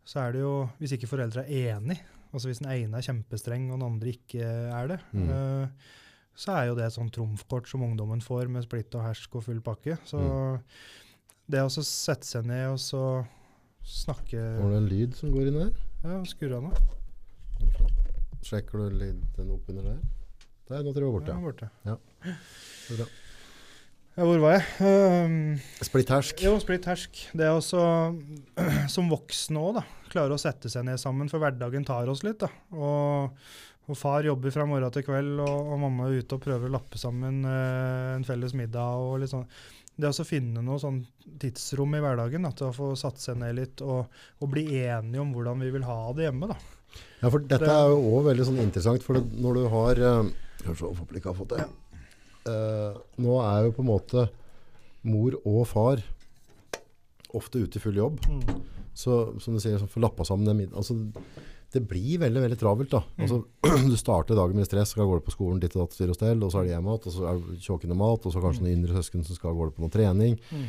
så 0.05 0.19
er 0.25 0.33
det 0.33 0.41
jo 0.41 0.69
Hvis 0.81 0.93
ikke 0.97 1.07
foreldra 1.09 1.45
er 1.47 1.77
enig, 1.79 2.01
altså 2.35 2.49
hvis 2.51 2.59
den 2.61 2.73
ene 2.73 2.99
er 2.99 3.07
kjempestreng 3.07 3.71
og 3.71 3.79
den 3.79 3.87
andre 3.87 4.13
ikke 4.17 4.43
er 4.43 4.89
det, 4.89 4.99
Mm. 5.15 5.31
uh, 5.31 5.69
så 6.37 6.53
er 6.59 6.67
jo 6.69 6.75
det 6.75 6.85
et 6.87 6.93
sånn 6.99 7.11
trumfkort 7.11 7.67
som 7.71 7.81
ungdommen 7.87 8.21
får 8.21 8.49
med 8.51 8.65
splitt 8.67 8.93
og 8.95 9.07
hersk 9.07 9.37
og 9.37 9.45
full 9.45 9.61
pakke. 9.61 9.97
Så 10.05 10.19
Mm. 10.19 10.61
Det 11.51 11.63
å 11.63 11.71
sette 11.71 12.27
seg 12.27 12.47
ned 12.49 12.73
og 12.73 12.79
så 12.83 13.03
snakke 13.87 14.41
Var 14.59 14.73
det 14.73 14.79
en 14.81 14.89
lyd 14.91 15.13
som 15.19 15.31
går 15.35 15.51
inn 15.53 15.61
her? 15.61 15.75
Ja, 16.07 16.17
skurre 16.27 16.59
av 16.59 16.67
nå. 16.67 16.73
Sjekker 18.47 18.79
du 18.83 18.97
lyden 19.01 19.53
opp 19.55 19.69
under 19.71 19.87
der? 19.93 20.01
Der, 20.67 20.83
nå 20.83 20.93
tror 20.95 21.07
jeg 21.07 21.29
jeg 21.31 21.37
var 21.39 21.47
borte. 21.47 21.69
Ja, 21.87 21.95
Ja. 21.95 21.97
borte. 22.01 22.35
Er 22.91 22.99
bra. 23.01 23.07
Ja, 24.17 24.25
hvor 24.25 24.39
var 24.41 24.55
jeg? 24.57 24.65
Um, 24.81 25.35
Splitt 25.85 26.09
hersk. 26.11 26.41
Jo, 26.47 26.55
splitt 26.63 26.87
hersk. 26.89 27.19
Det 27.37 27.45
er 27.45 27.53
også, 27.53 27.83
som 28.95 29.11
voksne 29.13 29.61
òg, 29.61 29.75
da, 29.77 29.83
klare 30.11 30.35
å 30.35 30.41
sette 30.41 30.71
seg 30.73 30.87
ned 30.89 30.99
sammen, 31.03 31.29
for 31.29 31.43
hverdagen 31.43 31.85
tar 31.87 32.09
oss 32.09 32.23
litt. 32.25 32.41
da. 32.43 32.49
Og, 32.73 33.37
og 33.87 33.99
far 34.01 34.25
jobber 34.27 34.55
fra 34.55 34.65
morgen 34.67 34.95
til 34.95 35.05
kveld, 35.07 35.37
og, 35.45 35.73
og 35.75 35.83
mamma 35.85 36.09
er 36.09 36.23
ute 36.23 36.39
og 36.39 36.47
prøver 36.47 36.71
å 36.71 36.77
lappe 36.79 36.99
sammen 36.99 37.43
uh, 37.45 38.15
en 38.17 38.25
felles 38.27 38.57
middag. 38.57 39.05
og 39.05 39.21
litt 39.23 39.35
sånn. 39.35 39.45
Det 39.97 40.11
å 40.13 40.25
finne 40.29 40.61
noe 40.65 40.81
sånn 40.81 40.99
tidsrom 41.41 41.95
i 41.97 42.01
hverdagen, 42.05 42.45
da, 42.45 42.51
til 42.53 42.69
å 42.69 42.75
få 42.77 42.91
satt 43.01 43.21
seg 43.23 43.39
ned 43.41 43.55
litt 43.57 43.81
og, 43.85 44.11
og 44.43 44.51
bli 44.53 44.67
enige 44.83 45.23
om 45.23 45.33
hvordan 45.33 45.63
vi 45.65 45.71
vil 45.73 45.87
ha 45.89 46.13
det 46.17 46.27
hjemme. 46.29 46.51
da. 46.53 46.59
Ja, 47.23 47.31
for 47.31 47.39
dette 47.41 47.65
Det- 47.65 47.73
er 47.73 47.89
jo 47.89 48.03
òg 48.19 48.27
veldig 48.31 48.47
sånn 48.49 48.61
interessant, 48.63 49.03
for 49.03 49.21
når 49.21 49.55
du 49.55 49.69
har 49.73 50.03
eh, 50.11 50.31
Skal 50.61 50.77
se 50.77 50.85
om 50.85 51.17
ikke 51.17 51.33
har 51.33 51.39
fått 51.39 51.53
det. 51.57 51.65
Uh, 52.47 52.97
nå 53.19 53.35
er 53.43 53.65
jo 53.67 53.73
på 53.73 53.83
en 53.83 53.91
måte 53.91 54.29
mor 55.07 55.35
og 55.45 55.67
far 55.67 56.03
ofte 57.35 57.61
ute 57.61 57.79
i 57.79 57.83
full 57.83 57.97
jobb. 57.99 58.21
Så 58.97 59.39
som 59.43 59.55
du 59.55 59.61
sier, 59.61 59.79
så 59.79 59.89
får 59.91 60.03
lappa 60.07 60.25
sammen 60.25 60.47
den 60.49 60.57
middagen. 60.57 60.79
Altså, 60.81 60.97
det 61.73 61.83
blir 61.89 62.19
veldig 62.23 62.41
veldig 62.45 62.59
travelt. 62.61 62.91
da. 62.91 63.03
Altså, 63.19 63.41
du 63.91 63.97
starter 63.97 64.35
dagen 64.39 64.57
med 64.57 64.67
stress, 64.69 64.91
skal 64.95 65.07
gå 65.11 65.19
på 65.27 65.35
skolen 65.35 65.61
ditt 65.61 65.75
og 65.77 65.87
datt 65.87 65.97
styr 65.97 66.13
og 66.13 66.17
stell, 66.19 66.43
og 66.47 66.53
så 66.53 66.61
er 66.61 66.69
det 66.69 66.75
hjem 66.77 66.87
igjen, 66.87 67.07
og 67.11 67.13
så 67.17 67.27
er 67.31 67.41
det 67.43 67.59
tjåkende 67.67 67.97
mat, 67.99 68.27
og 68.27 68.33
så 68.33 68.43
kanskje 68.45 68.63
noen 68.65 68.77
yngre 68.79 68.97
søsken 69.01 69.25
som 69.27 69.37
skal 69.37 69.55
gå 69.59 69.71
på 69.75 69.83
noe 69.85 69.91
trening, 69.93 70.39
Mm. 70.53 70.67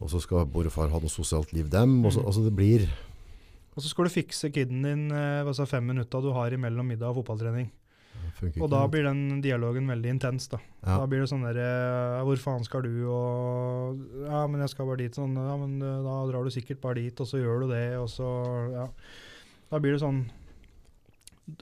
og 0.00 0.10
så 0.12 0.20
skal 0.22 0.46
mor 0.46 0.66
og 0.68 0.72
far 0.72 0.88
ha 0.92 0.98
noe 1.02 1.10
sosialt 1.10 1.52
liv 1.56 1.68
dem. 1.70 2.04
Og 2.04 2.12
så, 2.12 2.20
Mm. 2.20 2.26
altså 2.26 2.44
det 2.44 2.54
blir 2.54 2.88
Og 3.78 3.82
så 3.82 3.88
skal 3.90 4.04
du 4.04 4.10
fikse 4.10 4.50
kiden 4.50 4.82
din 4.82 5.10
eh, 5.12 5.44
altså 5.46 5.64
fem 5.66 5.84
minutter 5.86 6.20
du 6.20 6.32
har 6.34 6.50
imellom 6.50 6.86
middag 6.86 7.10
og 7.14 7.22
fotballtrening. 7.24 7.70
Og 8.60 8.68
da 8.70 8.80
blir 8.90 9.04
den 9.06 9.40
dialogen 9.42 9.86
veldig 9.86 10.10
intens. 10.10 10.48
da. 10.50 10.58
ja. 10.84 10.98
Da 10.98 11.06
blir 11.06 11.20
det 11.22 11.28
sånn 11.30 11.42
derre 11.46 12.22
Hvor 12.26 12.36
faen 12.42 12.64
skal 12.64 12.82
du? 12.82 13.06
Og 13.08 13.98
Ja, 14.26 14.46
men 14.46 14.60
jeg 14.60 14.70
skal 14.70 14.86
bare 14.86 14.96
dit. 14.98 15.14
Sånn, 15.14 15.34
ja, 15.34 15.56
men 15.56 15.80
eh, 15.82 16.02
da 16.02 16.26
drar 16.26 16.44
du 16.44 16.50
sikkert 16.50 16.80
bare 16.80 16.94
dit, 17.00 17.20
og 17.20 17.26
så 17.26 17.38
gjør 17.38 17.60
du 17.62 17.68
det, 17.72 17.96
og 17.98 18.08
så 18.08 18.28
Ja. 18.74 18.86
Da 19.70 19.78
blir 19.80 19.92
det 19.96 20.00
sånn 20.02 20.22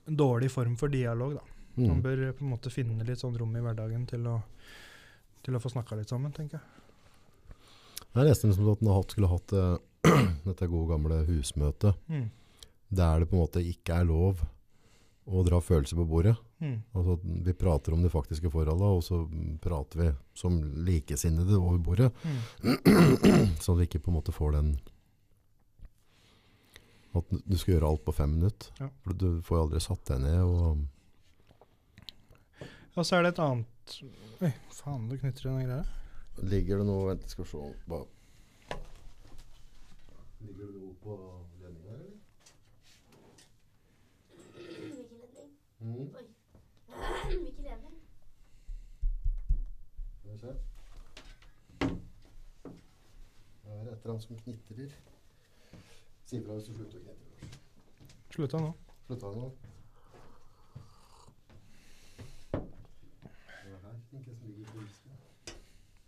dårlig 0.07 0.51
form 0.51 0.77
for 0.79 0.88
dialog, 0.92 1.35
da. 1.38 1.42
Man 1.77 1.99
Mm. 1.99 2.03
bør 2.03 2.33
på 2.33 2.42
en 2.45 2.51
måte 2.55 2.71
finne 2.73 3.05
litt 3.05 3.19
sånn 3.21 3.37
rom 3.38 3.55
i 3.57 3.61
hverdagen 3.61 4.07
til 4.09 4.25
å, 4.27 4.42
til 5.45 5.55
å 5.55 5.61
få 5.61 5.69
snakka 5.71 5.97
litt 5.99 6.09
sammen, 6.09 6.33
tenker 6.33 6.59
jeg. 6.59 6.62
Det 8.14 8.23
er 8.23 8.29
nesten 8.31 8.55
som 8.55 8.69
at 8.73 8.81
en 8.83 9.03
skulle 9.05 9.29
hatt 9.29 9.53
uh, 9.53 9.77
dette 10.47 10.66
gode 10.69 10.88
gamle 10.95 11.25
husmøtet, 11.27 11.95
Mm. 12.09 12.31
der 12.90 13.21
det 13.21 13.29
på 13.29 13.35
en 13.37 13.42
måte 13.45 13.61
ikke 13.61 14.01
er 14.01 14.05
lov 14.09 14.40
å 15.29 15.45
dra 15.45 15.59
følelser 15.61 15.97
på 15.97 16.07
bordet. 16.09 16.37
Mm. 16.62 16.83
Altså, 16.95 17.19
vi 17.45 17.53
prater 17.53 17.92
om 17.92 18.02
de 18.02 18.09
faktiske 18.09 18.48
forholdene, 18.50 18.96
og 18.96 19.02
så 19.02 19.29
prater 19.61 19.98
vi 20.00 20.13
som 20.35 20.57
likesinnede 20.87 21.59
over 21.61 21.79
bordet, 21.79 22.13
Mm. 22.25 23.57
så 23.61 23.73
at 23.75 23.79
vi 23.79 23.87
ikke 23.87 24.02
på 24.02 24.09
en 24.09 24.15
måte 24.23 24.33
får 24.33 24.52
den 24.52 24.79
at 27.23 27.31
du 27.46 27.56
skal 27.58 27.75
gjøre 27.77 27.88
alt 27.92 28.04
på 28.06 28.12
fem 28.17 28.31
minutter. 28.37 28.69
Ja. 28.81 28.88
For 29.04 29.12
du 29.19 29.27
får 29.46 29.56
jo 29.58 29.62
aldri 29.67 29.81
satt 29.85 30.04
deg 30.12 30.19
ned. 30.25 30.42
Og, 30.44 30.85
Ja, 32.96 33.02
så 33.04 33.17
er 33.19 33.23
det 33.27 33.35
et 33.35 33.40
annet 33.44 33.96
Oi, 34.40 34.48
faen, 34.73 35.02
du 35.10 35.19
knytter 35.21 35.42
i 35.44 35.50
den 35.52 35.67
greia. 35.69 35.85
ligger 36.48 36.79
det 36.81 36.87
noe 36.88 37.10
Vent, 37.10 37.27
skal 37.31 37.44
vi 37.44 37.50
se 37.50 37.58
Bare. 37.88 38.06
Ligger 40.46 40.64
det 40.71 40.81
noe 40.81 40.94
på 41.02 41.17
ledningen 41.60 41.90
her, 41.90 42.00
eller? 42.00 42.17
Mm. 45.81 46.08
Hvilken 47.29 47.64
ledning? 47.64 47.96
Skal 50.17 50.33
vi 50.33 50.38
se. 50.38 50.52
Det 51.81 53.73
er 53.73 53.81
et 53.83 53.92
eller 53.92 54.10
annet 54.14 54.25
som 54.25 54.40
knitrer. 54.40 54.90
Si 56.27 56.37
ifra 56.40 56.56
hvis 56.56 56.64
du 56.66 56.72
slutter 56.74 56.98
å. 56.98 57.02
Lars. 57.06 57.58
Slutta 58.35 58.58
nå. 58.58 58.70
Slutta 59.06 59.29
du 59.31 59.37
nå? 59.38 59.50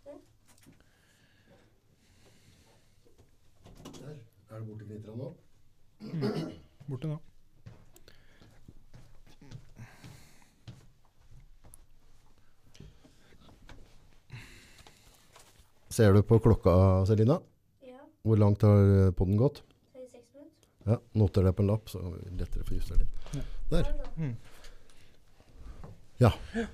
Er. 0.09 0.19
Der. 3.99 4.19
Er 4.49 4.59
det 4.59 4.67
borte 4.67 4.89
knitra 4.89 5.15
nå? 5.15 5.29
Borte 6.89 7.13
nå. 7.13 7.17
Ser 15.89 16.13
du 16.13 16.21
på 16.27 16.43
klokka, 16.43 16.75
Selina? 17.07 17.39
Ja, 17.87 18.03
Hvor 18.27 18.35
langt 18.43 18.61
har 18.67 19.11
podden 19.15 19.39
gått? 19.39 19.63
36. 20.85 20.89
Ja, 20.89 20.99
Noter 21.19 21.43
det 21.43 21.53
på 21.57 21.61
en 21.63 21.67
lapp, 21.67 21.89
så 21.89 21.99
er 21.99 22.19
det 22.23 22.39
lettere 22.39 22.63
få 22.67 22.77
å 22.79 22.97
det. 22.97 23.07
Der. 23.69 23.89
Ja. 26.19 26.31
Mm. 26.59 26.67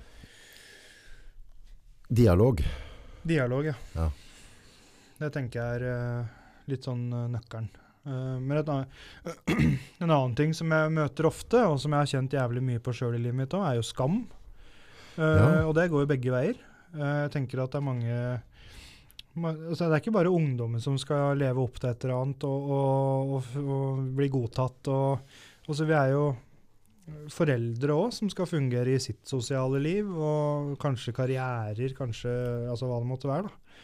Dialog. 2.09 2.61
Dialog, 3.23 3.65
ja. 3.65 3.73
Ja. 3.95 4.09
Det 5.17 5.29
tenker 5.33 5.59
jeg 5.61 5.81
er 5.81 5.85
eh, 5.89 6.25
litt 6.69 6.85
sånn 6.85 7.05
eh, 7.15 7.27
nøkkelen. 7.33 7.69
Eh, 8.05 8.35
men 8.43 8.57
et 8.59 8.69
annet, 8.69 8.87
en 10.03 10.11
annen 10.11 10.35
ting 10.37 10.53
som 10.53 10.71
jeg 10.75 10.91
møter 10.93 11.25
ofte, 11.29 11.63
og 11.65 11.79
som 11.81 11.95
jeg 11.95 12.03
har 12.03 12.11
kjent 12.13 12.35
jævlig 12.37 12.63
mye 12.67 12.83
på 12.83 12.93
sjøl 12.93 13.15
i 13.17 13.21
livet 13.23 13.39
mitt 13.39 13.55
òg, 13.57 13.65
er 13.71 13.79
jo 13.79 13.85
skam. 13.87 14.21
Eh, 15.17 15.23
Ja. 15.23 15.63
Og 15.65 15.73
det 15.77 15.87
går 15.93 16.03
jo 16.05 16.11
begge 16.11 16.33
veier. 16.35 16.59
Eh, 16.93 17.15
jeg 17.25 17.31
tenker 17.39 17.63
at 17.63 17.71
det 17.73 17.79
er 17.81 17.87
mange 17.89 18.19
ma- 18.19 18.41
altså 19.35 19.89
Det 19.89 19.91
er 19.91 20.01
ikke 20.01 20.15
bare 20.15 20.31
ungdommen 20.31 20.81
som 20.83 20.95
skal 21.01 21.35
leve 21.39 21.59
opp 21.59 21.79
til 21.81 21.89
et 21.91 22.05
eller 22.05 22.21
annet 22.21 22.45
og, 22.47 22.69
og, 22.71 23.35
og, 23.35 23.57
og 23.75 24.03
bli 24.15 24.29
godtatt. 24.31 24.91
Så 25.67 25.87
vi 25.87 25.95
er 25.97 26.13
jo 26.13 26.29
foreldre 27.33 27.93
òg 27.93 28.13
som 28.15 28.29
skal 28.31 28.47
fungere 28.49 28.95
i 28.95 29.01
sitt 29.01 29.21
sosiale 29.29 29.81
liv, 29.81 30.07
og 30.09 30.73
kanskje 30.81 31.13
karrierer, 31.15 31.93
kanskje 31.97 32.31
altså 32.71 32.89
hva 32.89 33.01
det 33.01 33.09
måtte 33.09 33.29
være. 33.29 33.49
da. 33.49 33.83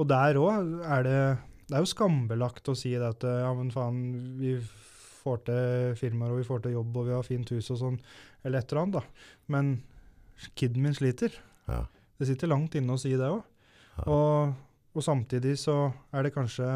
Og 0.00 0.08
der 0.08 0.38
òg 0.40 0.76
er 0.88 1.02
det 1.08 1.22
Det 1.68 1.78
er 1.78 1.84
jo 1.86 1.94
skambelagt 1.94 2.68
å 2.68 2.74
si 2.76 2.90
det 2.90 3.06
at 3.06 3.24
ja, 3.24 3.48
men 3.56 3.70
faen, 3.72 4.00
vi 4.36 4.56
får 5.22 5.38
til 5.46 5.94
firmaer, 5.96 6.34
og 6.34 6.42
vi 6.42 6.44
får 6.44 6.64
til 6.64 6.74
jobb, 6.74 6.96
og 6.98 7.06
vi 7.06 7.14
har 7.14 7.24
fint 7.24 7.48
hus 7.54 7.70
og 7.72 7.78
sånn, 7.80 7.96
eller 8.44 8.58
et 8.60 8.72
eller 8.72 8.82
annet, 8.82 8.98
da. 8.98 9.30
Men 9.54 9.70
kiden 10.58 10.82
min 10.84 10.96
sliter. 10.96 11.32
Ja. 11.70 11.86
Det 12.18 12.28
sitter 12.28 12.50
langt 12.50 12.74
inne 12.76 12.92
å 12.92 13.00
si 13.00 13.14
det 13.14 13.30
òg. 13.30 13.40
Ja. 13.96 14.04
Og, 14.04 14.52
og 14.92 15.04
samtidig 15.04 15.54
så 15.60 15.76
er 16.12 16.26
det 16.26 16.34
kanskje 16.34 16.66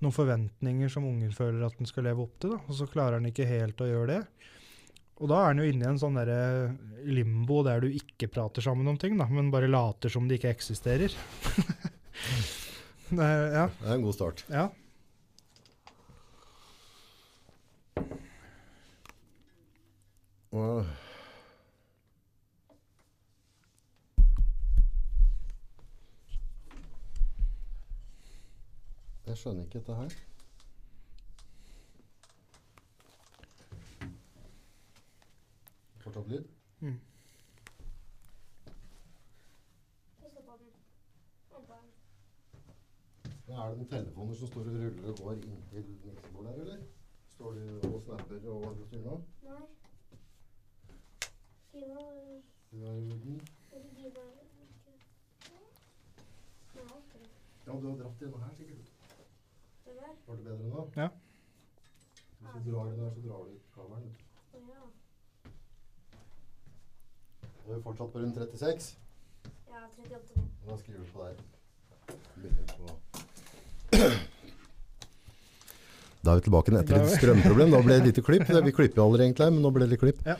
noen 0.00 0.14
forventninger 0.14 0.88
som 0.92 1.04
ungen 1.08 1.32
føler 1.34 1.64
at 1.66 1.74
den 1.78 1.88
skal 1.90 2.06
leve 2.06 2.22
opp 2.24 2.36
til, 2.40 2.54
da, 2.54 2.60
og 2.68 2.76
så 2.78 2.86
klarer 2.90 3.18
den 3.18 3.28
ikke 3.32 3.48
helt 3.50 3.80
å 3.82 3.88
gjøre 3.90 4.12
det. 4.12 4.20
Og 5.18 5.26
da 5.32 5.40
er 5.42 5.54
den 5.56 5.64
jo 5.64 5.70
inne 5.72 5.82
i 5.84 5.90
en 5.90 5.98
sånn 5.98 6.14
der 6.20 6.30
limbo 7.10 7.64
der 7.66 7.82
du 7.82 7.88
ikke 7.90 8.28
prater 8.30 8.62
sammen 8.62 8.86
om 8.92 8.98
ting, 9.02 9.16
da, 9.18 9.26
men 9.26 9.50
bare 9.50 9.66
later 9.70 10.12
som 10.14 10.28
det 10.30 10.38
ikke 10.38 10.52
eksisterer. 10.54 11.10
det, 13.10 13.24
er- 13.24 13.50
ja, 13.56 13.64
Det 13.80 13.88
er 13.88 13.96
en 13.96 14.06
god 14.06 14.14
start. 14.20 14.44
ja. 14.52 14.68
Og 20.52 20.86
Jeg 29.28 29.36
skjønner 29.36 29.64
ikke 29.64 29.78
dette 29.78 29.94
her. 29.94 30.08
Fortsatt 36.00 36.28
lyd? 36.28 36.44
Mm. 36.80 37.00
Ja, 40.22 41.58
den. 41.58 41.90
Er 43.48 43.68
det 43.68 43.76
noen 43.76 43.90
telefoner 43.90 44.34
som 44.34 44.48
står 44.48 44.60
og 44.60 44.66
ruller 44.66 45.10
og 45.10 45.18
går 45.18 45.32
inntil 45.32 45.84
miksebordet 46.06 46.54
her, 46.54 46.60
eller? 46.62 46.80
Står 47.34 47.52
du 47.52 47.88
og 47.92 48.02
snapper 48.06 48.48
og 48.54 48.64
hva 48.64 48.86
styrer 48.86 49.04
nå? 49.04 49.18
Nei. 49.42 49.64
Skriv 51.66 51.88
Du 52.70 52.76
er 52.84 52.96
i 52.96 53.10
orden? 53.12 53.40
Eller 53.72 53.90
gi 53.92 54.06
meg 54.08 54.24
Ja. 56.76 56.88
Ja, 57.66 57.80
du 57.80 57.90
har 57.90 57.96
dratt 58.00 58.24
gjennom 58.24 58.42
her 58.42 58.54
sikkert. 58.56 58.97
Var 60.28 60.36
det 60.36 60.44
bedre 60.44 60.68
nå? 60.68 60.82
Ja. 60.96 61.08
Hvis 62.38 62.64
du 62.64 62.70
drar 62.72 62.84
den 62.90 62.98
der, 63.00 63.10
så 63.14 63.20
drar 63.24 63.40
du 63.44 63.50
ut 63.54 63.66
kameraet. 63.74 64.12
Du 67.66 67.72
er 67.74 67.80
fortsatt 67.84 68.12
på 68.12 68.18
rundt 68.22 68.36
36. 68.36 68.96
Ja, 69.68 69.78
38. 69.84 70.44
Da 70.68 70.76
skriver 70.80 71.00
du 71.04 71.06
på 71.12 71.18
der. 71.24 71.34
Da 76.18 76.32
er 76.34 76.40
vi 76.40 76.44
tilbake 76.48 76.68
igjen 76.72 76.80
etter 76.82 76.96
er 76.96 77.02
et 77.04 77.08
vi- 77.12 77.18
strømproblem. 77.20 77.70
Da 77.72 77.80
ble 77.84 77.94
det 78.00 78.06
lite 78.10 78.22
klipp. 78.26 78.48
Vi 78.68 78.72
klipper 78.74 78.98
jo 79.00 79.04
aldri 79.06 79.22
egentlig, 79.28 79.46
men 79.54 79.62
nå 79.64 79.70
ble 79.72 79.84
det 79.86 79.92
litt 79.94 80.02
klipp. 80.02 80.18
Ja. 80.26 80.34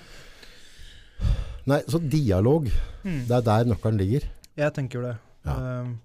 Nei, 1.68 1.78
så 1.88 1.98
dialog, 2.02 2.66
Mm. 3.04 3.20
det 3.28 3.34
er 3.36 3.42
der 3.46 3.64
nøkkelen 3.70 3.96
ligger. 4.00 4.24
Jeg 4.58 4.72
tenker 4.74 4.98
jo 4.98 5.04
det. 5.06 5.16
Ja. 5.46 5.54
Um, 5.80 6.00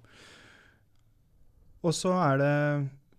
og 1.83 1.93
så 1.97 2.11
er 2.13 2.37
det, 2.37 2.53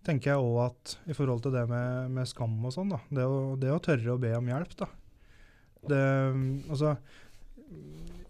tenker 0.05 0.31
jeg 0.33 0.41
òg 0.45 0.57
at 0.67 0.95
i 1.09 1.15
forhold 1.17 1.41
til 1.45 1.53
det 1.55 1.63
med, 1.69 2.11
med 2.13 2.29
skam 2.29 2.55
og 2.65 2.73
sånn, 2.75 2.91
da, 2.93 2.99
det 3.17 3.25
å, 3.25 3.39
det 3.59 3.71
å 3.73 3.81
tørre 3.83 4.13
å 4.15 4.21
be 4.21 4.31
om 4.37 4.51
hjelp, 4.51 4.75
da. 4.79 4.87
Det, 5.85 6.01
altså, 6.73 6.95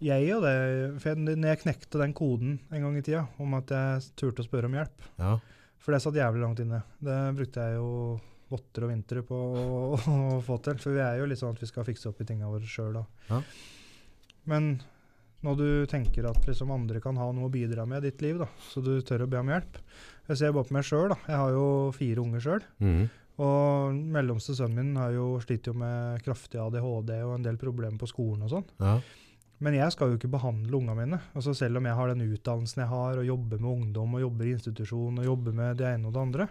jeg 0.04 0.28
og 0.36 0.42
det, 0.44 0.54
for 1.00 1.12
jeg, 1.12 1.20
når 1.24 1.50
jeg 1.54 1.60
knekte 1.62 2.00
den 2.02 2.14
koden 2.16 2.56
en 2.68 2.84
gang 2.84 2.96
i 2.98 3.04
tida, 3.04 3.26
om 3.40 3.54
at 3.56 3.72
jeg 3.72 4.08
turte 4.20 4.44
å 4.44 4.48
spørre 4.48 4.68
om 4.70 4.76
hjelp, 4.76 5.06
Ja. 5.20 5.36
for 5.80 5.94
det 5.96 6.02
satt 6.04 6.18
jævlig 6.18 6.42
langt 6.44 6.60
inne. 6.64 6.82
Det 7.00 7.16
brukte 7.38 7.64
jeg 7.64 7.78
jo 7.78 7.92
votter 8.50 8.84
og 8.86 8.92
vintre 8.92 9.22
på 9.26 9.36
å, 9.36 9.62
å 9.96 10.40
få 10.44 10.58
til, 10.62 10.76
for 10.82 10.94
vi 10.94 11.00
er 11.02 11.16
jo 11.20 11.26
litt 11.30 11.40
sånn 11.40 11.56
at 11.56 11.62
vi 11.64 11.68
skal 11.70 11.86
fikse 11.88 12.10
opp 12.10 12.20
i 12.22 12.26
tinga 12.28 12.50
våre 12.50 12.68
sjøl 12.70 12.92
da. 13.00 13.06
Ja. 13.30 13.40
Men 14.52 14.76
når 15.46 15.56
du 15.60 15.68
tenker 15.90 16.28
at 16.30 16.44
liksom 16.48 16.70
andre 16.74 17.00
kan 17.02 17.18
ha 17.20 17.26
noe 17.34 17.48
å 17.48 17.52
bidra 17.52 17.84
med 17.88 18.04
i 18.04 18.10
ditt 18.10 18.22
liv, 18.24 18.38
da, 18.40 18.46
så 18.70 18.82
du 18.84 18.94
tør 19.06 19.24
å 19.26 19.30
be 19.30 19.40
om 19.40 19.50
hjelp. 19.52 19.80
Jeg 20.26 20.40
ser 20.40 20.56
bare 20.56 20.66
på 20.68 20.74
meg 20.76 20.86
sjøl. 20.86 21.14
Jeg 21.26 21.36
har 21.36 21.54
jo 21.54 21.68
fire 21.96 22.22
unger 22.24 22.42
sjøl. 22.42 22.66
Mhm. 22.82 23.06
Og 23.36 23.96
mellomste 24.14 24.54
sønnen 24.56 24.78
min 24.80 24.96
har 24.96 25.10
jo 25.12 25.36
slitt 25.44 25.66
jo 25.68 25.74
med 25.76 26.22
kraftig 26.24 26.56
ADHD 26.56 27.10
og 27.18 27.34
en 27.34 27.44
del 27.44 27.58
problemer 27.60 28.00
på 28.00 28.08
skolen 28.08 28.46
og 28.46 28.52
sånn. 28.54 28.68
ja. 28.80 28.98
Men 29.64 29.72
jeg 29.72 29.88
skal 29.94 30.10
jo 30.10 30.18
ikke 30.18 30.28
behandle 30.28 30.76
ungene 30.76 30.96
mine. 30.98 31.18
Altså 31.32 31.54
Selv 31.56 31.80
om 31.80 31.86
jeg 31.88 31.96
har 31.96 32.10
den 32.12 32.26
utdannelsen 32.26 32.82
jeg 32.82 32.90
har, 32.90 33.16
og 33.16 33.24
jobber 33.24 33.60
med 33.62 33.70
ungdom, 33.70 34.16
og 34.18 34.20
jobber 34.20 34.44
i 34.44 34.52
institusjon, 34.52 35.20
og 35.22 35.24
jobber 35.24 35.56
med 35.56 35.78
det 35.80 35.86
ene 35.94 36.10
og 36.10 36.12
det 36.12 36.20
andre, 36.20 36.48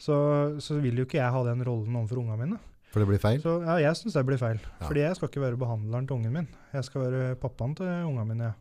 så, 0.00 0.16
så 0.56 0.78
vil 0.80 0.96
jo 0.96 1.04
ikke 1.04 1.20
jeg 1.20 1.34
ha 1.34 1.42
den 1.50 1.64
rollen 1.68 1.98
overfor 2.00 2.22
ungene 2.22 2.38
mine. 2.40 2.60
For 2.92 3.04
det 3.04 3.08
blir 3.08 3.20
feil? 3.20 3.40
Så 3.44 3.58
ja, 3.64 3.76
jeg 3.80 3.98
syns 4.00 4.16
det 4.16 4.24
blir 4.28 4.40
feil. 4.40 4.58
Ja. 4.64 4.86
Fordi 4.86 5.04
jeg 5.04 5.18
skal 5.18 5.28
ikke 5.28 5.44
være 5.44 5.60
behandleren 5.60 6.08
til 6.08 6.16
ungen 6.16 6.34
min. 6.38 6.48
Jeg 6.72 6.88
skal 6.88 7.04
være 7.06 7.36
pappaen 7.40 7.76
til 7.76 7.92
ungene 8.08 8.26
mine. 8.28 8.50
Ja. 8.50 8.56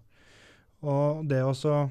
Og 0.92 1.24
det 1.30 1.42
også 1.46 1.86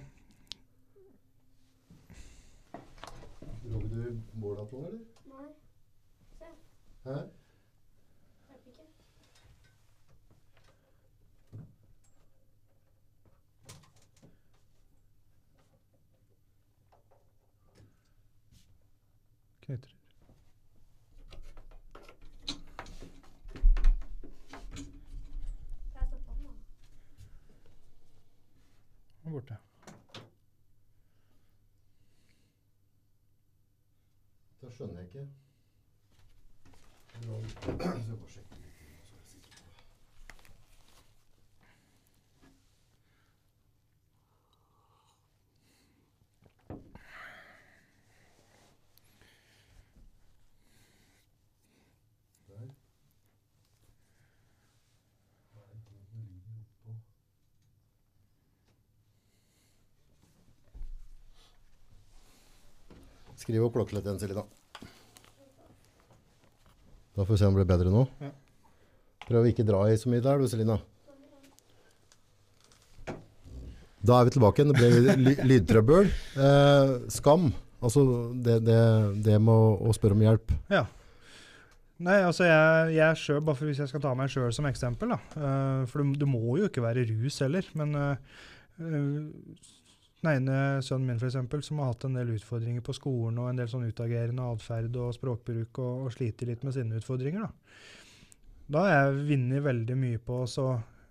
Logger 3.71 3.89
du 3.89 4.21
måla 4.35 4.65
på, 4.65 4.87
eller? 4.87 5.01
Nei. 5.27 5.49
Se. 6.39 6.45
Hæ? 7.05 7.17
Hjelper 8.49 8.71
ikke. 8.71 8.87
knitrer. 19.61 19.97
Er 29.25 29.31
borte. 29.31 29.57
Det 34.71 34.77
skjønner 34.77 35.01
jeg 35.01 35.07
ikke. 35.07 35.29
Så 37.23 37.33
jeg 38.09 38.19
bare 38.19 38.31
sjekker 38.31 38.57
litt, 38.57 38.77
så 39.07 39.15
er 39.15 39.21
jeg 39.21 39.31
sikker 39.31 39.51
på 39.51 39.63
det. 39.67 39.75
Der. 52.49 52.69
Hva 55.51 55.61
er 55.65 55.75
det 55.75 56.07
som 56.13 56.23
ligger 56.31 56.55
oppå? 56.63 56.95
Skriv 63.51 63.65
opp 63.67 63.75
klokkelettet 63.75 64.07
igjen, 64.07 64.19
Selina. 64.23 64.43
Da 67.19 67.25
får 67.25 67.33
vi 67.35 67.39
se 67.41 67.49
om 67.49 67.57
det 67.57 67.65
blir 67.65 67.71
bedre 67.73 67.91
nå. 67.91 68.05
Ja. 68.23 68.29
Prøv 69.27 69.43
å 69.43 69.49
ikke 69.51 69.65
dra 69.67 69.81
i 69.91 69.97
så 69.99 70.11
mye 70.13 70.23
der, 70.23 70.39
du, 70.39 70.47
Selina. 70.47 70.77
Da 74.07 74.21
er 74.21 74.29
vi 74.29 74.35
tilbake 74.37 74.63
igjen. 74.63 74.71
Det 74.71 74.79
ble 74.79 75.17
ly 75.19 75.35
lydtrøbbel. 75.51 76.13
Eh, 76.47 76.93
skam. 77.11 77.51
Altså 77.83 78.05
det, 78.39 78.61
det, 78.69 78.79
det 79.27 79.41
med 79.43 79.51
å, 79.51 79.75
å 79.83 79.97
spørre 79.99 80.15
om 80.15 80.23
hjelp. 80.29 80.55
Ja. 80.71 80.85
Nei, 82.07 82.21
altså 82.23 82.47
jeg, 82.47 82.95
jeg 83.01 83.19
selv, 83.25 83.43
bare 83.49 83.59
for 83.59 83.73
hvis 83.73 83.83
jeg 83.83 83.91
skal 83.91 84.05
ta 84.07 84.15
meg 84.15 84.31
sjøl 84.31 84.55
som 84.55 84.71
eksempel, 84.71 85.17
da. 85.17 85.19
Uh, 85.35 85.83
for 85.91 86.07
du, 86.07 86.15
du, 86.23 86.29
må 86.31 86.55
jo 86.61 86.71
ikke 86.71 86.87
være 86.87 87.09
rus 87.11 87.43
heller. 87.43 87.67
Men 87.83 87.99
uh, 87.99 88.15
den 90.21 90.31
ene 90.35 90.57
sønnen 90.85 91.09
min, 91.09 91.21
f.eks., 91.21 91.67
som 91.67 91.81
har 91.81 91.95
hatt 91.95 92.05
en 92.05 92.19
del 92.19 92.35
utfordringer 92.35 92.85
på 92.85 92.95
skolen, 92.97 93.39
og 93.41 93.49
en 93.51 93.61
del 93.63 93.71
sånn 93.73 93.89
utagerende 93.89 94.51
atferd 94.53 94.97
og 95.01 95.15
språkbruk, 95.17 95.81
og, 95.81 96.07
og 96.07 96.15
sliter 96.15 96.51
litt 96.51 96.67
med 96.67 96.77
sine 96.77 97.01
utfordringer, 97.01 97.49
da. 97.49 97.87
Da 98.71 98.85
har 98.85 98.93
jeg 98.95 99.23
vunnet 99.33 99.65
veldig 99.65 99.97
mye 99.99 100.21
på 100.23 100.45
så 100.47 100.67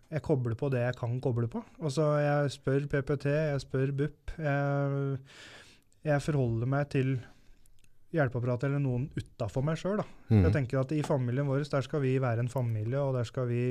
jeg 0.09 0.23
kobler 0.25 0.55
på 0.57 0.69
det 0.73 0.81
jeg 0.81 0.97
kan 0.97 1.17
koble 1.21 1.49
på. 1.51 1.61
Altså, 1.83 2.05
jeg 2.17 2.53
spør 2.55 2.85
PPT, 2.89 3.27
jeg 3.29 3.61
spør 3.61 3.91
BUP. 3.93 4.31
Jeg, 4.41 5.19
jeg 6.07 6.23
forholder 6.25 6.71
meg 6.71 6.87
til 6.89 7.11
hjelpeapparatet 8.15 8.71
eller 8.71 8.81
noen 8.81 9.05
utafor 9.13 9.65
meg 9.65 9.77
sjøl. 9.77 10.01
Mm. 10.31 10.41
Jeg 10.47 10.53
tenker 10.55 10.81
at 10.81 10.95
I 10.97 11.03
familien 11.05 11.45
vår 11.49 11.67
der 11.69 11.85
skal 11.85 12.01
vi 12.01 12.15
være 12.21 12.41
en 12.45 12.49
familie, 12.49 12.97
og 13.03 13.19
der 13.19 13.27
skal 13.29 13.45
vi 13.51 13.63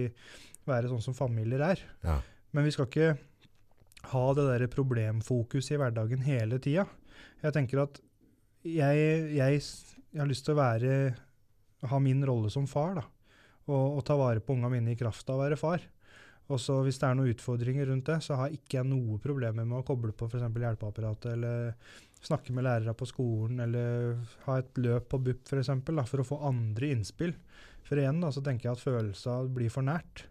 være 0.68 0.92
sånn 0.92 1.02
som 1.08 1.16
familier 1.16 1.64
er. 1.72 1.82
Ja. 2.06 2.20
Men 2.54 2.68
vi 2.68 2.74
skal 2.76 2.86
ikke 2.86 3.16
ha 4.12 4.24
det 4.36 4.46
der 4.48 4.70
problemfokuset 4.72 5.74
i 5.74 5.80
hverdagen 5.80 6.24
hele 6.26 6.60
tida. 6.62 6.86
Jeg 7.42 7.54
tenker 7.54 7.84
at 7.84 8.00
jeg, 8.66 9.04
jeg, 9.36 9.60
jeg 9.60 10.20
har 10.20 10.28
lyst 10.28 10.46
til 10.46 10.56
å 10.56 10.60
være, 10.60 10.96
ha 11.88 12.00
min 12.02 12.24
rolle 12.26 12.50
som 12.52 12.66
far. 12.70 12.98
da, 12.98 13.04
Og, 13.68 13.98
og 13.98 14.02
ta 14.06 14.16
vare 14.18 14.42
på 14.42 14.56
unga 14.56 14.70
mine 14.72 14.94
i 14.94 14.98
kraft 14.98 15.28
av 15.30 15.38
å 15.38 15.44
være 15.44 15.60
far. 15.60 15.84
Og 16.48 16.60
så 16.60 16.78
Hvis 16.84 16.96
det 17.00 17.08
er 17.10 17.16
noen 17.16 17.34
utfordringer 17.34 17.90
rundt 17.90 18.08
det, 18.08 18.22
så 18.24 18.38
har 18.40 18.54
ikke 18.54 18.78
jeg 18.78 18.88
noe 18.88 19.18
problemer 19.20 19.66
med 19.68 19.82
å 19.82 19.86
koble 19.86 20.14
på 20.16 20.30
f.eks. 20.30 20.46
hjelpeapparatet, 20.48 21.34
eller 21.34 21.74
snakke 22.24 22.54
med 22.56 22.64
lærere 22.64 22.96
på 22.96 23.08
skolen, 23.08 23.60
eller 23.60 24.16
ha 24.46 24.56
et 24.58 24.80
løp 24.80 25.10
på 25.12 25.20
BUP 25.26 25.44
for, 25.44 25.60
eksempel, 25.60 26.00
for 26.08 26.24
å 26.24 26.26
få 26.26 26.40
andre 26.48 26.94
innspill. 26.94 27.36
For 27.84 28.00
igjen 28.00 28.24
da, 28.24 28.32
så 28.32 28.42
tenker 28.44 28.70
jeg 28.70 28.78
at 28.78 28.84
følelsene 28.84 29.52
blir 29.54 29.72
for 29.72 29.84
nært. 29.84 30.24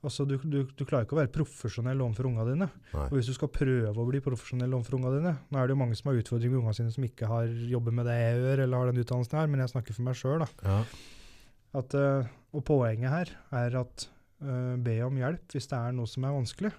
Altså, 0.00 0.24
du, 0.24 0.38
du, 0.48 0.62
du 0.64 0.82
klarer 0.88 1.04
ikke 1.04 1.12
å 1.12 1.20
være 1.20 1.32
profesjonell 1.34 2.00
overfor 2.00 2.30
unga 2.30 2.46
dine. 2.48 2.70
Nei. 2.94 3.06
Og 3.10 3.18
hvis 3.18 3.28
du 3.28 3.34
skal 3.36 3.50
prøve 3.52 3.92
å 3.92 4.06
bli 4.08 4.22
profesjonell 4.24 4.72
overfor 4.78 4.96
unga 4.96 5.10
dine 5.12 5.32
Nå 5.52 5.60
er 5.60 5.68
det 5.68 5.74
jo 5.74 5.80
mange 5.82 5.98
som 5.98 6.08
har 6.08 6.20
utfordringer 6.22 6.54
med 6.54 6.62
unga 6.62 6.72
sine 6.78 6.94
som 6.94 7.04
ikke 7.04 7.28
har 7.28 7.50
jobber 7.68 7.96
med 7.98 8.08
det 8.08 8.16
jeg 8.16 8.38
gjør, 8.38 8.62
eller 8.64 8.80
har 8.80 8.90
den 8.90 9.02
utdannelsen 9.04 9.40
her, 9.42 9.50
men 9.52 9.64
jeg 9.64 9.74
snakker 9.74 9.98
for 9.98 10.08
meg 10.08 10.16
sjøl. 10.16 10.46
Ja. 10.64 10.78
At, 11.80 11.94
eh, 11.94 12.30
og 12.56 12.64
poenget 12.66 13.12
her 13.12 13.34
er 13.60 13.76
at 13.82 14.06
uh, 14.42 14.74
be 14.80 14.96
om 15.06 15.20
hjelp 15.20 15.52
hvis 15.52 15.68
det 15.70 15.78
er 15.78 15.94
noe 15.94 16.10
som 16.10 16.24
er 16.24 16.34
vanskelig. 16.34 16.72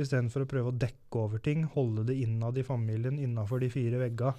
Istedenfor 0.00 0.46
å 0.46 0.48
prøve 0.48 0.72
å 0.72 0.80
dekke 0.80 1.20
over 1.20 1.42
ting, 1.44 1.66
holde 1.74 2.06
det 2.08 2.16
innad 2.24 2.56
i 2.58 2.64
familien, 2.66 3.20
innafor 3.20 3.60
de 3.62 3.68
fire 3.72 4.00
vegga. 4.00 4.32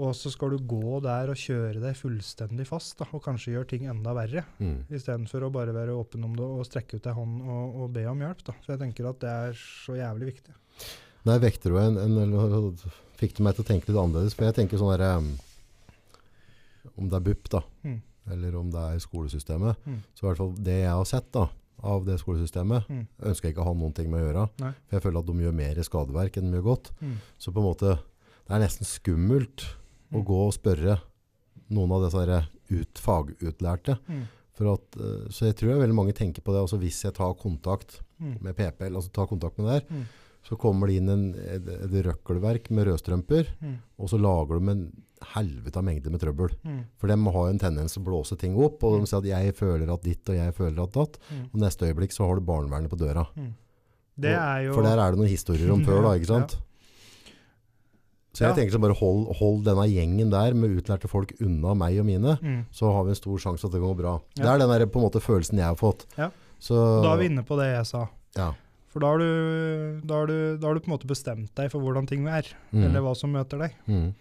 Og 0.00 0.14
så 0.16 0.30
skal 0.32 0.54
du 0.54 0.62
gå 0.70 1.00
der 1.04 1.28
og 1.32 1.36
kjøre 1.36 1.80
deg 1.82 1.96
fullstendig 1.98 2.64
fast, 2.68 2.94
da, 3.02 3.06
og 3.12 3.20
kanskje 3.24 3.52
gjøre 3.52 3.68
ting 3.74 3.82
enda 3.90 4.14
verre. 4.16 4.44
Mm. 4.62 4.86
Istedenfor 4.96 5.44
å 5.44 5.50
bare 5.52 5.74
være 5.76 5.92
åpen 5.98 6.24
om 6.24 6.32
det 6.38 6.46
og 6.46 6.64
strekke 6.64 6.96
ut 6.96 7.06
ei 7.10 7.12
hånd 7.18 7.42
og, 7.44 7.76
og 7.84 7.92
be 7.92 8.06
om 8.08 8.22
hjelp. 8.24 8.40
Da. 8.46 8.54
For 8.64 8.72
jeg 8.74 8.80
tenker 8.86 9.10
at 9.10 9.20
det 9.20 9.28
er 9.34 9.58
så 9.60 9.98
jævlig 9.98 10.30
viktig. 10.32 10.54
Nei, 11.28 11.36
vekter 11.42 11.74
du 11.74 11.76
en, 11.82 11.98
en 12.00 12.16
eller 12.22 12.72
fikk 13.20 13.36
du 13.36 13.42
meg 13.44 13.58
til 13.58 13.66
å 13.66 13.68
tenke 13.68 13.90
litt 13.90 14.00
annerledes. 14.00 14.36
For 14.38 14.48
jeg 14.48 14.56
tenker 14.62 14.80
sånn 14.80 14.94
derre 14.96 15.12
Om 16.96 17.08
det 17.12 17.16
er 17.20 17.24
BUP, 17.26 17.48
da, 17.52 17.60
Mm. 17.84 17.98
eller 18.32 18.54
om 18.56 18.70
det 18.72 18.80
er 18.80 18.98
skolesystemet, 19.04 19.76
Mm. 19.86 19.98
så 20.14 20.22
i 20.24 20.26
hvert 20.30 20.36
fall 20.38 20.54
det 20.64 20.78
jeg 20.80 20.90
har 20.96 21.04
sett 21.04 21.30
da, 21.32 21.48
av 21.82 22.04
det 22.06 22.18
skolesystemet, 22.20 22.88
Mm. 22.88 23.06
ønsker 23.22 23.42
jeg 23.48 23.54
ikke 23.54 23.62
å 23.64 23.68
ha 23.68 23.74
noen 23.74 23.94
ting 23.94 24.10
med 24.10 24.20
å 24.20 24.26
gjøre. 24.32 24.48
Nei. 24.60 24.72
For 24.88 24.96
jeg 24.96 25.02
føler 25.02 25.18
at 25.20 25.26
de 25.26 25.32
gjør 25.44 25.54
mer 25.54 25.74
skadeverk 25.84 26.36
enn 26.36 26.50
de 26.50 26.56
gjør 26.58 26.64
godt. 26.64 26.90
Mm. 27.02 27.16
Så 27.38 27.52
på 27.52 27.60
en 27.60 27.68
måte, 27.68 27.98
det 28.48 28.50
er 28.56 28.60
nesten 28.64 28.84
skummelt 28.88 29.64
å 30.12 30.18
Mm. 30.18 30.24
gå 30.26 30.38
og 30.46 30.52
spørre 30.54 31.00
noen 31.70 31.92
av 31.92 32.02
disse 32.10 32.46
ut, 32.70 32.94
fagutlærte. 32.98 33.98
Mm. 34.08 34.22
For 34.54 34.72
at, 34.74 34.96
eh, 34.96 35.28
så 35.30 35.46
jeg 35.46 35.56
tror 35.56 35.78
veldig 35.80 35.94
mange 35.94 36.12
tenker 36.14 36.42
på 36.42 36.52
det. 36.52 36.60
Altså 36.60 36.78
hvis 36.78 37.02
jeg 37.04 37.14
tar 37.14 37.34
kontakt 37.34 38.00
Mm. 38.20 38.42
med 38.42 38.56
PP, 38.56 38.82
altså 38.90 39.10
tar 39.12 39.26
kontakt 39.26 39.56
med 39.58 39.66
det 39.66 39.82
her, 39.82 39.96
Mm. 39.96 40.04
så 40.44 40.56
kommer 40.58 40.86
det 40.88 40.96
inn 40.96 41.08
en, 41.08 41.34
et, 41.34 41.66
et 41.68 42.04
røkkelverk 42.04 42.70
med 42.70 42.86
rødstrømper, 42.86 43.46
Mm. 43.62 43.76
og 43.98 44.08
så 44.08 44.18
lager 44.20 44.58
de 44.60 44.70
en 44.70 44.92
helvete 45.34 45.76
av 45.76 45.84
mengde 45.84 46.10
med 46.10 46.20
trøbbel. 46.20 46.50
Mm. 46.64 46.84
For 46.98 47.06
de 47.06 47.12
har 47.16 47.32
jo 47.32 47.46
en 47.46 47.58
tendens 47.58 47.92
til 47.94 48.02
å 48.02 48.06
blåse 48.06 48.38
ting 48.38 48.56
opp, 48.56 48.82
og 48.84 48.92
Mm. 48.92 49.00
de 49.00 49.06
sier 49.06 49.18
at 49.18 49.24
jeg 49.44 49.54
føler 49.56 49.92
at 49.92 50.02
ditt, 50.02 50.28
og 50.28 50.34
jeg 50.36 50.54
føler 50.54 50.82
at 50.82 50.92
datt. 50.92 51.18
Mm. 51.30 51.44
Og 51.54 51.60
neste 51.60 51.86
øyeblikk 51.94 52.12
så 52.12 52.26
har 52.26 52.34
du 52.34 52.40
barnevernet 52.40 52.88
på 52.90 52.98
døra. 52.98 53.26
Mm. 53.36 53.52
Det 54.18 54.36
jo 54.66 54.74
For 54.74 54.82
der 54.82 54.98
er 54.98 55.10
det 55.12 55.18
noen 55.18 55.28
historier 55.28 55.70
om 55.72 55.80
før, 55.86 56.02
da, 56.02 56.18
ikke 56.18 56.26
sant? 56.26 56.58
Så 58.32 58.44
jeg 58.44 58.50
Ja. 58.50 58.54
tenker 58.54 58.72
så 58.76 58.80
bare 58.80 58.94
hold, 58.94 59.26
hold 59.40 59.64
denne 59.66 59.86
gjengen 59.90 60.30
der 60.30 60.54
med 60.54 60.70
utlærte 60.78 61.08
folk 61.10 61.32
unna 61.40 61.74
meg 61.74 61.98
og 61.98 62.06
mine, 62.06 62.36
mm. 62.40 62.66
så 62.70 62.92
har 62.94 63.02
vi 63.04 63.10
en 63.10 63.18
stor 63.18 63.38
sjanse 63.42 63.64
at 63.66 63.72
det 63.72 63.80
går 63.82 63.96
bra. 63.98 64.20
Ja. 64.38 64.42
Det 64.44 64.50
er 64.54 64.58
den 64.62 64.70
der, 64.78 64.86
på 64.86 65.00
en 65.00 65.06
måte 65.10 65.20
følelsen 65.24 65.58
jeg 65.58 65.66
har 65.66 65.74
fått. 65.80 66.06
Ja. 66.16 66.30
Så, 66.60 67.02
Da 67.02 67.14
er 67.14 67.18
vi 67.18 67.26
inne 67.26 67.42
på 67.42 67.56
det 67.58 67.66
jeg 67.74 67.86
sa. 67.86 68.04
Ja. 68.36 68.52
For 68.90 69.00
da 69.00 69.06
har 69.06 69.18
du, 69.18 70.00
da 70.04 70.14
har 70.14 70.26
du, 70.26 70.56
da 70.58 70.66
har 70.66 70.74
du 70.74 70.80
på 70.80 70.90
en 70.90 70.94
måte 70.98 71.06
bestemt 71.10 71.50
deg 71.54 71.70
for 71.70 71.80
hvordan 71.80 72.06
ting 72.06 72.26
er, 72.28 72.46
Mm. 72.72 72.84
eller 72.84 73.00
hva 73.02 73.16
som 73.16 73.32
møter 73.32 73.58
deg. 73.58 73.72
Mm. 73.88 74.14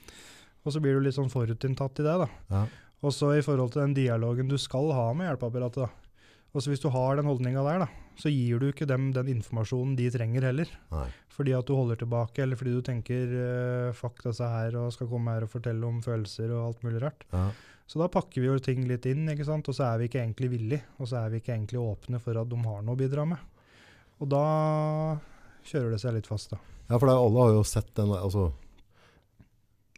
Og 0.65 0.73
så 0.73 0.81
blir 0.81 0.93
du 0.97 1.01
litt 1.01 1.15
sånn 1.15 1.29
forutinntatt 1.31 1.99
i 1.99 2.03
det, 2.03 2.17
da. 2.25 2.27
Ja. 2.49 2.65
Og 3.01 3.11
så 3.13 3.37
i 3.37 3.41
forhold 3.41 3.71
til 3.73 3.81
den 3.81 3.93
dialogen 3.93 4.49
du 4.49 4.57
skal 4.57 4.91
ha 4.91 5.13
med 5.13 5.29
hjelpeapparatet, 5.29 5.85
da. 5.85 5.89
Og 6.49 6.63
så 6.65 6.71
hvis 6.71 6.81
du 6.81 6.87
har 6.89 7.19
den 7.19 7.27
holdninga 7.29 7.61
der, 7.61 7.83
da, 7.83 7.87
så 8.17 8.31
gir 8.33 8.57
du 8.61 8.69
ikke 8.71 8.87
dem 8.89 9.11
den 9.13 9.27
informasjonen 9.35 9.95
de 9.99 10.07
trenger 10.11 10.47
heller. 10.49 10.69
Nei. 10.91 11.05
Fordi 11.35 11.53
at 11.55 11.67
du 11.69 11.75
holder 11.77 11.99
tilbake, 12.01 12.41
eller 12.41 12.57
fordi 12.59 12.73
du 12.73 12.81
tenker 12.83 13.35
uh, 13.35 13.91
fuck 13.95 14.17
disse 14.25 14.47
her, 14.49 14.73
og 14.81 14.89
skal 14.95 15.07
komme 15.11 15.35
her 15.35 15.45
og 15.45 15.51
fortelle 15.53 15.85
om 15.87 15.99
følelser 16.03 16.49
og 16.55 16.63
alt 16.71 16.81
mulig 16.87 17.03
rart. 17.05 17.27
Ja. 17.31 17.43
Så 17.89 18.01
da 18.01 18.09
pakker 18.11 18.41
vi 18.43 18.49
jo 18.49 18.57
ting 18.61 18.81
litt 18.89 19.05
inn, 19.09 19.29
ikke 19.31 19.45
sant? 19.47 19.69
og 19.69 19.77
så 19.77 19.85
er 19.91 20.01
vi 20.01 20.09
ikke 20.09 20.23
egentlig 20.23 20.49
villige. 20.55 20.81
Og 20.99 21.07
så 21.09 21.21
er 21.23 21.31
vi 21.33 21.39
ikke 21.43 21.53
egentlig 21.55 21.79
åpne 21.81 22.19
for 22.21 22.37
at 22.41 22.49
de 22.51 22.59
har 22.65 22.81
noe 22.85 22.97
å 22.97 22.99
bidra 22.99 23.23
med. 23.29 23.45
Og 24.19 24.29
da 24.33 24.43
kjører 25.69 25.93
det 25.95 26.01
seg 26.01 26.17
litt 26.17 26.27
fast, 26.29 26.51
da. 26.53 26.59
ja, 26.89 26.97
for 26.97 27.07
er- 27.13 27.17
alle 27.21 27.45
har 27.45 27.53
jo 27.55 27.63
sett 27.65 27.93
den 27.97 28.11
altså, 28.17 28.49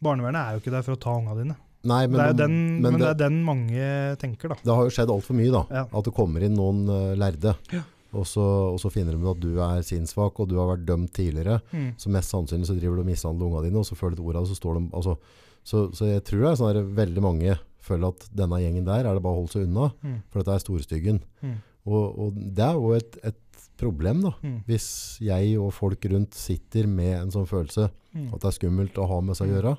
Barnevernet 0.02 0.40
er 0.42 0.56
jo 0.56 0.62
ikke 0.62 0.72
der 0.74 0.82
for 0.86 0.96
å 0.96 1.00
ta 1.00 1.12
unga 1.16 1.34
dine. 1.38 1.54
Nei, 1.84 2.06
men, 2.06 2.14
det 2.20 2.26
er 2.30 2.36
den, 2.38 2.52
men 2.78 2.82
men 2.92 3.00
det 3.00 3.00
det, 3.02 3.10
er 3.10 3.20
den 3.24 3.38
mange 3.44 3.86
tenker, 4.22 4.52
da. 4.52 4.56
det 4.62 4.74
har 4.78 4.84
jo 4.86 4.92
skjedd 4.94 5.10
altfor 5.10 5.34
mye, 5.34 5.50
da. 5.50 5.62
Ja. 5.80 5.82
At 5.98 6.06
det 6.06 6.12
kommer 6.14 6.44
inn 6.46 6.54
noen 6.54 6.84
uh, 6.86 7.14
lærde. 7.18 7.56
Ja. 7.74 7.82
Og, 8.12 8.26
så, 8.28 8.44
og 8.74 8.78
så 8.78 8.90
finner 8.92 9.16
de 9.16 9.30
at 9.30 9.40
du 9.40 9.56
er 9.64 9.82
sinnssvak, 9.88 10.38
og 10.38 10.50
du 10.50 10.58
har 10.60 10.68
vært 10.74 10.84
dømt 10.86 11.10
tidligere. 11.16 11.58
Mm. 11.72 11.88
Så 11.98 12.12
mest 12.12 12.30
sannsynlig 12.30 12.68
så 12.68 12.76
driver 12.76 13.00
du 13.00 13.02
og 13.06 13.08
mishandler 13.08 13.48
ungene 13.48 13.66
dine, 13.70 13.80
og 13.80 13.88
så 13.88 13.96
føler 13.98 14.14
du 14.18 14.22
et 14.22 14.26
ord 14.28 14.36
av 14.38 14.44
det, 14.46 14.52
så 14.52 14.58
står 14.60 14.78
de 14.78 14.82
altså, 15.00 15.16
så, 15.64 15.82
så 15.96 16.08
jeg 16.10 16.24
tror 16.28 16.42
det 16.44 16.50
er 16.52 16.58
sånn 16.60 16.70
at 16.76 16.90
veldig 17.02 17.22
mange 17.24 17.56
føler 17.82 18.12
at 18.12 18.26
denne 18.36 18.58
gjengen 18.62 18.84
der 18.86 19.06
er 19.08 19.16
det 19.16 19.22
bare 19.24 19.34
å 19.34 19.40
holde 19.42 19.54
seg 19.56 19.64
unna, 19.66 19.88
Mm. 20.04 20.18
for 20.30 20.42
dette 20.42 20.54
er 20.58 20.62
storstyggen. 20.66 21.22
Mm. 21.42 21.56
Og, 21.88 22.04
og 22.26 22.36
det 22.54 22.66
er 22.68 22.78
jo 22.78 22.92
et, 23.00 23.16
et 23.32 23.64
problem, 23.80 24.20
da. 24.28 24.34
Mm. 24.44 24.58
Hvis 24.68 24.86
jeg 25.24 25.56
og 25.58 25.72
folk 25.74 26.04
rundt 26.12 26.36
sitter 26.38 26.86
med 26.86 27.16
en 27.24 27.32
sånn 27.34 27.48
følelse 27.50 27.88
Mm. 28.12 28.26
at 28.28 28.42
det 28.42 28.48
er 28.50 28.54
skummelt 28.58 28.98
å 29.00 29.06
ha 29.08 29.18
med 29.24 29.38
seg 29.38 29.48
å 29.48 29.54
gjøre. 29.56 29.70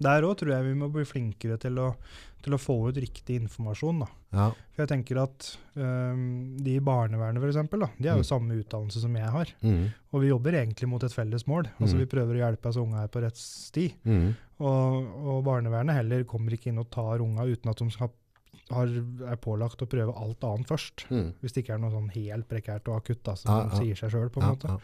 Der 0.00 0.22
òg 0.22 0.36
tror 0.38 0.52
jeg 0.54 0.64
vi 0.68 0.74
må 0.78 0.88
bli 0.94 1.02
flinkere 1.04 1.56
til 1.58 1.78
å, 1.82 1.88
til 2.44 2.54
å 2.54 2.58
få 2.62 2.76
ut 2.88 2.94
riktig 3.02 3.40
informasjon. 3.40 3.98
da. 4.04 4.06
Ja. 4.32 4.44
For 4.76 4.84
jeg 4.84 4.90
tenker 4.92 5.18
at 5.24 5.48
um, 5.74 6.56
de 6.62 6.76
i 6.76 6.82
barnevernet 6.84 7.42
eksempel, 7.48 7.80
de 7.98 8.08
har 8.08 8.16
jo 8.20 8.22
Mm. 8.22 8.28
samme 8.30 8.58
utdannelse 8.62 9.00
som 9.02 9.16
jeg 9.16 9.26
har. 9.34 9.50
Mm. 9.62 9.88
Og 10.12 10.20
vi 10.22 10.28
jobber 10.28 10.52
egentlig 10.52 10.88
mot 10.88 11.02
et 11.02 11.12
felles 11.12 11.46
mål. 11.50 11.66
Altså 11.80 11.96
Mm. 11.96 11.98
Vi 12.04 12.06
prøver 12.06 12.34
å 12.38 12.44
hjelpe 12.46 12.68
oss 12.68 12.76
unge 12.76 12.94
her 13.00 13.08
på 13.08 13.22
rett 13.24 13.36
sti. 13.36 13.88
Mm. 14.06 14.34
Og, 14.60 15.10
og 15.26 15.44
barnevernet 15.44 15.94
heller 15.98 16.24
kommer 16.24 16.52
ikke 16.54 16.68
inn 16.70 16.78
og 16.78 16.90
tar 16.90 17.18
unga 17.20 17.42
uten 17.46 17.70
at 17.70 17.76
de 17.78 17.90
skal, 17.90 18.10
har, 18.70 18.86
er 19.32 19.36
pålagt 19.36 19.82
å 19.82 19.86
prøve 19.90 20.14
alt 20.14 20.44
annet 20.44 20.68
først. 20.68 21.08
Mm. 21.10 21.32
Hvis 21.42 21.52
det 21.54 21.64
ikke 21.64 21.74
er 21.74 21.78
noe 21.82 21.90
sånn 21.90 22.10
helt 22.14 22.46
prekært 22.48 22.86
og 22.88 23.00
akutt, 23.02 23.22
da, 23.24 23.34
som 23.34 23.50
Ja, 23.54 23.64
ja. 23.66 23.78
sier 23.82 23.96
seg 23.96 24.10
sjøl. 24.14 24.30
på 24.30 24.42
en 24.42 24.48
måte. 24.54 24.68
ja. 24.68 24.78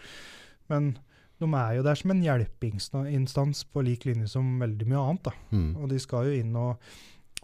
Men 0.69 0.97
de 1.45 1.59
er 1.61 1.77
jo 1.79 1.83
der 1.87 1.99
som 2.01 2.11
en 2.15 2.23
hjelpeinstans 2.25 3.65
på 3.73 3.83
lik 3.87 4.07
linje 4.09 4.29
som 4.33 4.55
veldig 4.63 4.87
mye 4.91 5.03
annet. 5.03 5.33
Mm. 5.53 5.69
Og 5.83 5.89
de 5.93 5.99
skal 6.03 6.29
jo 6.31 6.39
inn 6.41 6.55
og, 6.61 6.89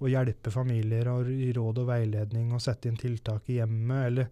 og 0.01 0.09
hjelpe 0.12 0.53
familier 0.55 1.09
og 1.12 1.28
gi 1.30 1.51
råd 1.57 1.82
og 1.82 1.90
veiledning 1.90 2.53
og 2.57 2.62
sette 2.64 2.88
inn 2.90 2.96
tiltak 3.01 3.48
i 3.53 3.59
hjemmet, 3.61 4.07
eller 4.11 4.30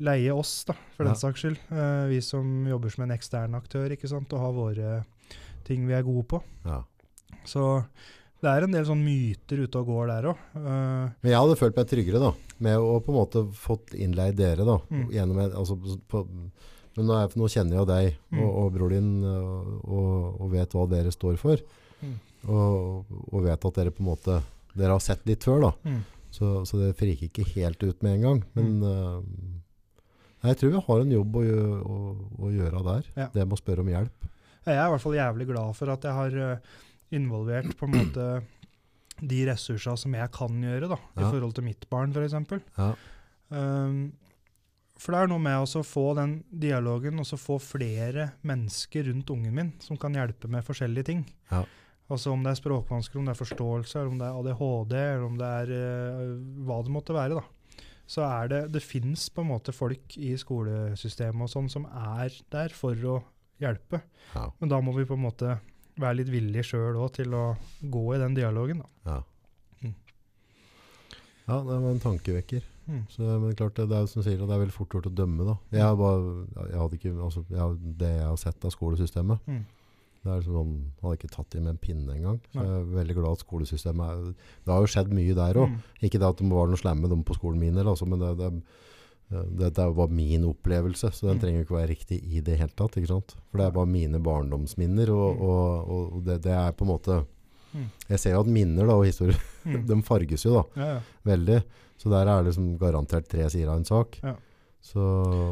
leie 0.00 0.32
oss, 0.32 0.64
da, 0.64 0.72
for 0.96 1.04
Ja. 1.04 1.10
den 1.12 1.20
saks 1.20 1.42
skyld. 1.44 1.58
Eh, 1.70 2.06
vi 2.08 2.20
som 2.24 2.64
jobber 2.66 2.88
som 2.94 3.04
en 3.04 3.12
ekstern 3.16 3.54
aktør, 3.58 3.90
ikke 3.92 4.08
sant, 4.08 4.32
og 4.32 4.40
har 4.40 4.52
våre 4.56 5.04
ting 5.66 5.86
vi 5.86 5.92
er 5.98 6.02
gode 6.06 6.24
på. 6.30 6.40
Ja. 6.64 6.82
Så 7.44 7.84
det 8.40 8.48
er 8.48 8.64
en 8.64 8.72
del 8.72 8.86
sånn 8.88 9.02
myter 9.04 9.60
ute 9.66 9.76
og 9.82 9.86
går 9.90 10.06
der 10.08 10.30
òg. 10.32 10.38
Men 10.56 11.28
jeg 11.28 11.36
hadde 11.36 11.58
følt 11.60 11.76
meg 11.76 11.90
tryggere 11.90 12.22
da, 12.22 12.30
med 12.64 12.78
å 12.80 12.94
på 13.04 13.12
en 13.12 13.18
måte 13.20 13.42
fått 13.52 13.92
innleid 13.92 14.36
dere 14.40 14.64
da, 14.64 14.78
Mm. 14.88 15.10
gjennom 15.12 15.38
en, 15.44 15.52
altså, 15.52 15.76
på, 16.08 16.24
men 16.96 17.06
nå, 17.06 17.14
er, 17.22 17.34
nå 17.38 17.46
kjenner 17.52 17.76
jeg 17.76 17.80
jo 17.82 17.88
deg 17.90 18.06
og, 18.10 18.36
Mm. 18.36 18.46
og 18.62 18.72
bror 18.74 18.90
din 18.94 19.10
og, 19.24 19.68
og, 19.84 20.40
og 20.40 20.50
vet 20.52 20.72
hva 20.74 20.86
dere 20.90 21.12
står 21.14 21.36
for. 21.40 21.60
Mm. 22.02 22.16
Og, 22.50 23.04
og 23.30 23.42
vet 23.44 23.64
at 23.68 23.76
dere 23.76 23.92
på 23.92 24.00
en 24.04 24.08
måte 24.14 24.38
Dere 24.70 24.94
har 24.94 25.02
sett 25.02 25.24
litt 25.26 25.42
før, 25.44 25.60
da. 25.66 25.70
Mm. 25.84 26.02
Så, 26.30 26.48
så 26.64 26.78
det 26.78 26.92
friker 26.96 27.26
ikke 27.26 27.42
helt 27.56 27.82
ut 27.82 28.02
med 28.06 28.12
en 28.14 28.22
gang. 28.22 28.42
Men 28.54 28.68
uh, 28.86 30.46
jeg 30.46 30.56
tror 30.60 30.70
vi 30.76 30.82
har 30.86 31.00
en 31.02 31.10
jobb 31.16 31.34
å, 31.40 31.42
å, 31.42 31.96
å 32.46 32.50
gjøre 32.54 32.82
der. 32.86 33.08
Ja. 33.18 33.26
Det 33.34 33.42
med 33.44 33.56
å 33.56 33.60
spørre 33.60 33.82
om 33.82 33.90
hjelp. 33.90 34.28
Jeg 34.64 34.76
er 34.78 34.86
i 34.86 34.92
hvert 34.94 35.02
fall 35.02 35.18
jævlig 35.18 35.48
glad 35.50 35.74
for 35.76 35.90
at 35.92 36.06
jeg 36.06 36.14
har 36.16 36.36
eh, 36.44 36.70
involvert 37.18 37.74
på 37.80 37.88
en 37.88 37.96
måte 37.98 38.28
de 39.20 39.40
ressursene 39.50 39.98
som 40.00 40.14
jeg 40.16 40.30
kan 40.38 40.62
gjøre, 40.64 40.88
da, 40.94 41.00
i 41.18 41.24
Ja. 41.26 41.30
forhold 41.34 41.54
til 41.58 41.66
mitt 41.66 41.84
barn, 41.90 42.14
f.eks. 42.14 42.62
Ja. 42.78 42.92
Um, 43.50 44.12
for 45.00 45.14
det 45.14 45.20
er 45.22 45.30
noe 45.32 45.40
med 45.40 45.62
å 45.64 45.82
få 45.86 46.10
den 46.18 46.40
dialogen, 46.52 47.20
og 47.22 47.28
så 47.28 47.38
få 47.40 47.56
flere 47.62 48.34
mennesker 48.46 49.06
rundt 49.08 49.30
ungen 49.32 49.54
min 49.56 49.70
som 49.80 49.96
kan 50.00 50.16
hjelpe 50.16 50.50
med 50.52 50.66
forskjellige 50.66 51.08
ting. 51.08 51.22
Ja. 51.48 51.64
Altså 52.10 52.34
Om 52.34 52.42
det 52.42 52.52
er 52.52 52.58
språkvansker, 52.58 53.20
om 53.20 53.28
det 53.28 53.32
er 53.32 53.38
forståelse, 53.38 54.02
om 54.10 54.18
det 54.18 54.26
er 54.26 54.38
ADHD, 54.40 54.94
eller 54.98 55.24
om 55.28 55.38
det 55.38 55.50
er 55.62 55.72
uh, 55.72 56.36
hva 56.66 56.80
det 56.84 56.92
måtte 56.92 57.14
være. 57.14 57.38
da. 57.38 57.86
Så 58.10 58.24
er 58.26 58.50
det 58.50 58.60
Det 58.74 58.82
fins 58.82 59.28
på 59.30 59.44
en 59.44 59.52
måte 59.52 59.72
folk 59.72 60.16
i 60.18 60.34
skolesystemet 60.36 61.46
og 61.46 61.52
sånn 61.52 61.70
som 61.70 61.86
er 61.86 62.34
der 62.50 62.74
for 62.74 62.98
å 63.06 63.20
hjelpe. 63.62 64.02
Ja. 64.34 64.48
Men 64.58 64.72
da 64.72 64.80
må 64.82 64.96
vi 64.96 65.06
på 65.06 65.14
en 65.14 65.24
måte 65.28 65.60
være 66.00 66.18
litt 66.18 66.32
villige 66.32 66.66
sjøl 66.72 66.98
òg 66.98 67.12
til 67.20 67.36
å 67.36 67.44
gå 67.80 68.04
i 68.16 68.20
den 68.20 68.34
dialogen. 68.34 68.82
da. 68.82 69.14
Ja. 69.14 69.20
Mm. 69.84 69.94
ja, 71.46 71.56
det 71.56 71.78
var 71.78 71.90
en 71.92 72.02
tankevekker. 72.02 72.66
Mm. 72.90 73.02
Så, 73.08 73.22
men 73.40 73.54
klart, 73.54 73.76
det, 73.78 73.86
er 73.94 74.06
som 74.10 74.22
sier, 74.26 74.36
det 74.40 74.50
er 74.50 74.62
veldig 74.64 74.74
fort 74.74 74.90
gjort 74.96 75.06
å 75.06 75.14
dømme. 75.14 75.44
da. 75.46 75.54
Jeg, 75.78 75.96
bare, 76.00 76.46
jeg 76.72 76.80
hadde 76.80 76.98
ikke, 76.98 77.12
altså, 77.22 77.44
jeg, 77.50 77.76
Det 78.00 78.08
jeg 78.16 78.26
har 78.26 78.40
sett 78.42 78.64
av 78.66 78.72
skolesystemet 78.74 79.38
Mm. 79.46 79.60
det 80.24 80.32
er 80.34 80.40
sånn, 80.44 80.72
hadde 81.00 81.16
ikke 81.16 81.30
tatt 81.32 81.54
i 81.56 81.60
med 81.60 81.70
en 81.70 81.78
pinne 81.80 82.12
engang. 82.18 82.40
Så 82.52 82.60
jeg 82.60 82.80
er 82.80 82.84
veldig 82.98 83.14
glad 83.16 83.32
at 83.38 83.44
skolesystemet 83.46 84.10
er 84.10 84.34
Det 84.66 84.74
har 84.74 84.80
jo 84.84 84.90
skjedd 84.92 85.14
mye 85.16 85.34
der 85.38 85.54
òg. 85.62 85.70
Mm. 85.70 85.80
Ikke 86.02 86.18
det 86.20 86.28
at 86.28 86.36
det 86.42 86.50
var 86.50 86.66
noe 86.68 86.76
slemme 86.82 87.08
dem 87.08 87.22
på 87.24 87.36
skolen 87.38 87.58
min, 87.62 87.76
eller, 87.78 87.92
altså, 87.94 88.06
men 88.10 88.18
det, 88.18 88.36
det, 88.36 88.50
det, 89.30 89.70
det 89.76 89.86
var 89.94 90.08
min 90.10 90.44
opplevelse, 90.50 91.12
så 91.14 91.28
den 91.28 91.36
Mm. 91.38 91.40
trenger 91.40 91.58
jo 91.60 91.64
ikke 91.68 91.78
være 91.78 91.92
riktig 91.94 92.18
i 92.34 92.40
det 92.40 92.58
hele 92.58 92.74
tatt. 92.76 92.96
ikke 92.98 93.06
sant? 93.14 93.36
For 93.50 93.58
det 93.58 93.66
er 93.68 93.70
bare 93.78 93.86
mine 93.86 94.18
barndomsminner, 94.20 95.08
og, 95.14 95.36
Mm. 95.36 95.42
og, 95.46 96.12
og 96.16 96.24
det, 96.24 96.42
det 96.42 96.52
er 96.52 96.72
på 96.72 96.82
en 96.84 96.90
måte 96.98 97.24
Mm. 97.72 97.84
Jeg 98.08 98.18
ser 98.18 98.32
jo 98.32 98.40
at 98.40 98.46
minner 98.50 98.84
da, 98.84 98.94
og 98.98 99.04
historier 99.06 99.38
Mm. 99.64 99.86
de 99.88 100.02
farges 100.02 100.42
jo 100.44 100.54
da, 100.56 100.62
Ja, 100.76 100.86
ja. 100.94 101.00
veldig. 101.24 101.62
Så 102.00 102.08
der 102.08 102.24
er 102.24 102.40
det 102.40 102.48
liksom 102.54 102.78
garantert 102.80 103.28
tre 103.28 103.44
sider 103.52 103.68
av 103.74 103.76
en 103.82 103.84
sak. 103.88 104.16
Ja. 104.24 104.34
Så, 104.80 105.02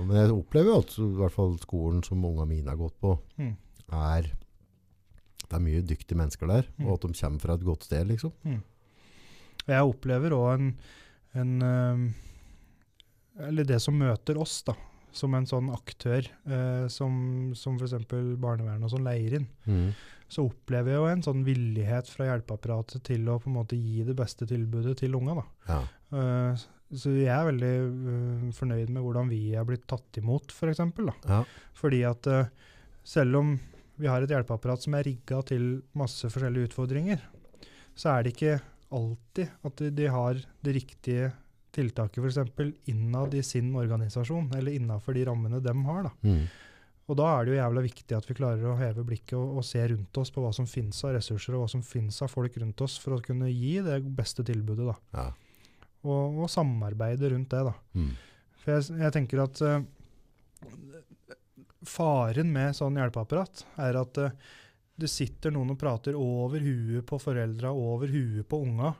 men 0.09 0.17
jeg 0.17 0.33
opplever 0.33 0.73
jo 0.73 0.79
at 0.81 0.95
i 1.05 1.09
hvert 1.19 1.35
fall 1.35 1.59
skolen 1.61 2.01
som 2.07 2.23
unga 2.25 2.47
mine 2.49 2.71
har 2.73 2.79
gått 2.81 2.97
på, 3.05 3.19
Mm. 3.37 3.55
er 3.93 4.23
det 5.49 5.57
er 5.57 5.61
mye 5.65 5.83
dyktige 5.85 6.17
mennesker 6.17 6.47
der, 6.49 6.67
Mm. 6.79 6.87
og 6.89 6.95
at 6.95 7.01
de 7.09 7.13
kommer 7.21 7.41
fra 7.41 7.55
et 7.55 7.65
godt 7.65 7.85
sted, 7.85 8.07
liksom. 8.09 8.33
Mm. 8.45 8.63
Jeg 9.69 9.85
opplever 9.85 10.31
òg 10.33 10.55
en, 10.59 10.79
en 11.35 11.63
øhm, 11.63 12.15
Eller 13.41 13.65
det 13.65 13.81
som 13.81 13.95
møter 13.95 14.37
oss, 14.41 14.63
da, 14.67 14.73
som 15.13 15.35
en 15.35 15.45
sånn 15.47 15.69
aktør, 15.73 16.27
eh, 16.47 16.89
som, 16.89 17.53
som 17.55 17.77
f.eks. 17.79 17.93
barnevernet 18.41 18.83
og 18.85 18.91
sånn 18.91 19.05
leier 19.07 19.37
inn, 19.39 19.47
Mm. 19.67 19.93
Så 20.29 20.45
opplever 20.45 20.93
jeg 20.93 21.01
jo 21.01 21.07
en 21.09 21.23
sånn 21.25 21.45
villighet 21.47 22.11
fra 22.13 22.27
hjelpeapparatet 22.29 23.05
til 23.09 23.29
å 23.33 23.39
på 23.41 23.49
en 23.49 23.57
måte 23.57 23.79
gi 23.79 24.03
det 24.05 24.17
beste 24.17 24.49
tilbudet 24.49 24.99
til 25.01 25.17
unga. 25.17 25.41
Ja. 25.69 25.81
Uh, 26.13 26.67
så 26.89 27.13
jeg 27.17 27.33
er 27.33 27.49
veldig 27.49 27.73
uh, 27.89 28.45
fornøyd 28.57 28.93
med 28.93 29.05
hvordan 29.05 29.33
vi 29.33 29.41
er 29.57 29.67
blitt 29.69 29.87
tatt 29.89 30.21
imot, 30.21 30.53
f.eks. 30.53 30.85
For 30.97 31.13
Ja. 31.29 31.43
Fordi 31.79 32.03
at 32.09 32.29
uh, 32.29 32.53
selv 33.09 33.41
om 33.41 33.57
vi 33.99 34.09
har 34.09 34.23
et 34.23 34.31
hjelpeapparat 34.31 34.85
som 34.85 34.95
er 34.95 35.09
rigga 35.09 35.41
til 35.49 35.81
masse 35.99 36.29
forskjellige 36.31 36.71
utfordringer, 36.71 37.25
så 37.99 38.15
er 38.15 38.25
det 38.25 38.37
ikke 38.37 38.59
alltid 38.95 39.67
at 39.67 39.81
de, 39.81 39.91
de 39.97 40.09
har 40.13 40.39
det 40.65 40.77
riktige 40.77 41.33
tiltaket 41.75 42.25
f.eks. 42.25 42.61
innad 42.91 43.35
i 43.35 43.43
sin 43.43 43.73
organisasjon, 43.77 44.53
eller 44.57 44.77
innafor 44.77 45.17
de 45.17 45.25
rammene 45.29 45.61
de 45.65 45.75
har. 45.89 46.09
da. 46.09 46.13
Mm. 46.23 46.45
Og 47.09 47.17
da 47.17 47.27
er 47.33 47.47
det 47.47 47.55
jo 47.55 47.59
jævla 47.59 47.83
viktig 47.87 48.17
at 48.19 48.27
vi 48.29 48.37
klarer 48.37 48.69
å 48.69 48.77
heve 48.77 49.05
blikket 49.09 49.37
og, 49.39 49.61
og 49.61 49.65
se 49.65 49.81
rundt 49.93 50.21
oss 50.21 50.33
på 50.33 50.43
hva 50.45 50.51
som 50.53 50.69
finnes 50.69 50.99
av 51.09 51.15
ressurser, 51.17 51.57
og 51.57 51.65
hva 51.65 51.71
som 51.73 51.85
finnes 51.85 52.19
av 52.25 52.33
folk 52.33 52.59
rundt 52.61 52.85
oss, 52.85 52.99
for 53.01 53.17
å 53.17 53.23
kunne 53.25 53.49
gi 53.49 53.79
det 53.85 54.03
beste 54.19 54.45
tilbudet. 54.45 54.91
da. 54.91 54.97
Ja. 55.17 55.29
Og, 56.05 56.43
og 56.45 56.53
samarbeide 56.53 57.33
rundt 57.33 57.55
det. 57.55 57.63
da. 57.71 57.75
Mm. 57.97 58.13
For 58.61 58.75
jeg, 58.75 59.01
jeg 59.01 59.15
tenker 59.17 59.43
at 59.47 59.63
uh, 59.65 59.81
faren 61.89 62.53
med 62.53 62.77
sånn 62.77 63.01
hjelpeapparat 63.01 63.65
er 63.87 64.01
at 64.03 64.21
uh, 64.21 64.37
det 64.99 65.09
sitter 65.09 65.55
noen 65.55 65.73
og 65.73 65.81
prater 65.81 66.17
over 66.19 66.61
huet 66.61 67.07
på 67.09 67.21
foreldra, 67.23 67.73
over 67.73 68.11
huet 68.13 68.45
på 68.51 68.61
unga, 68.67 68.93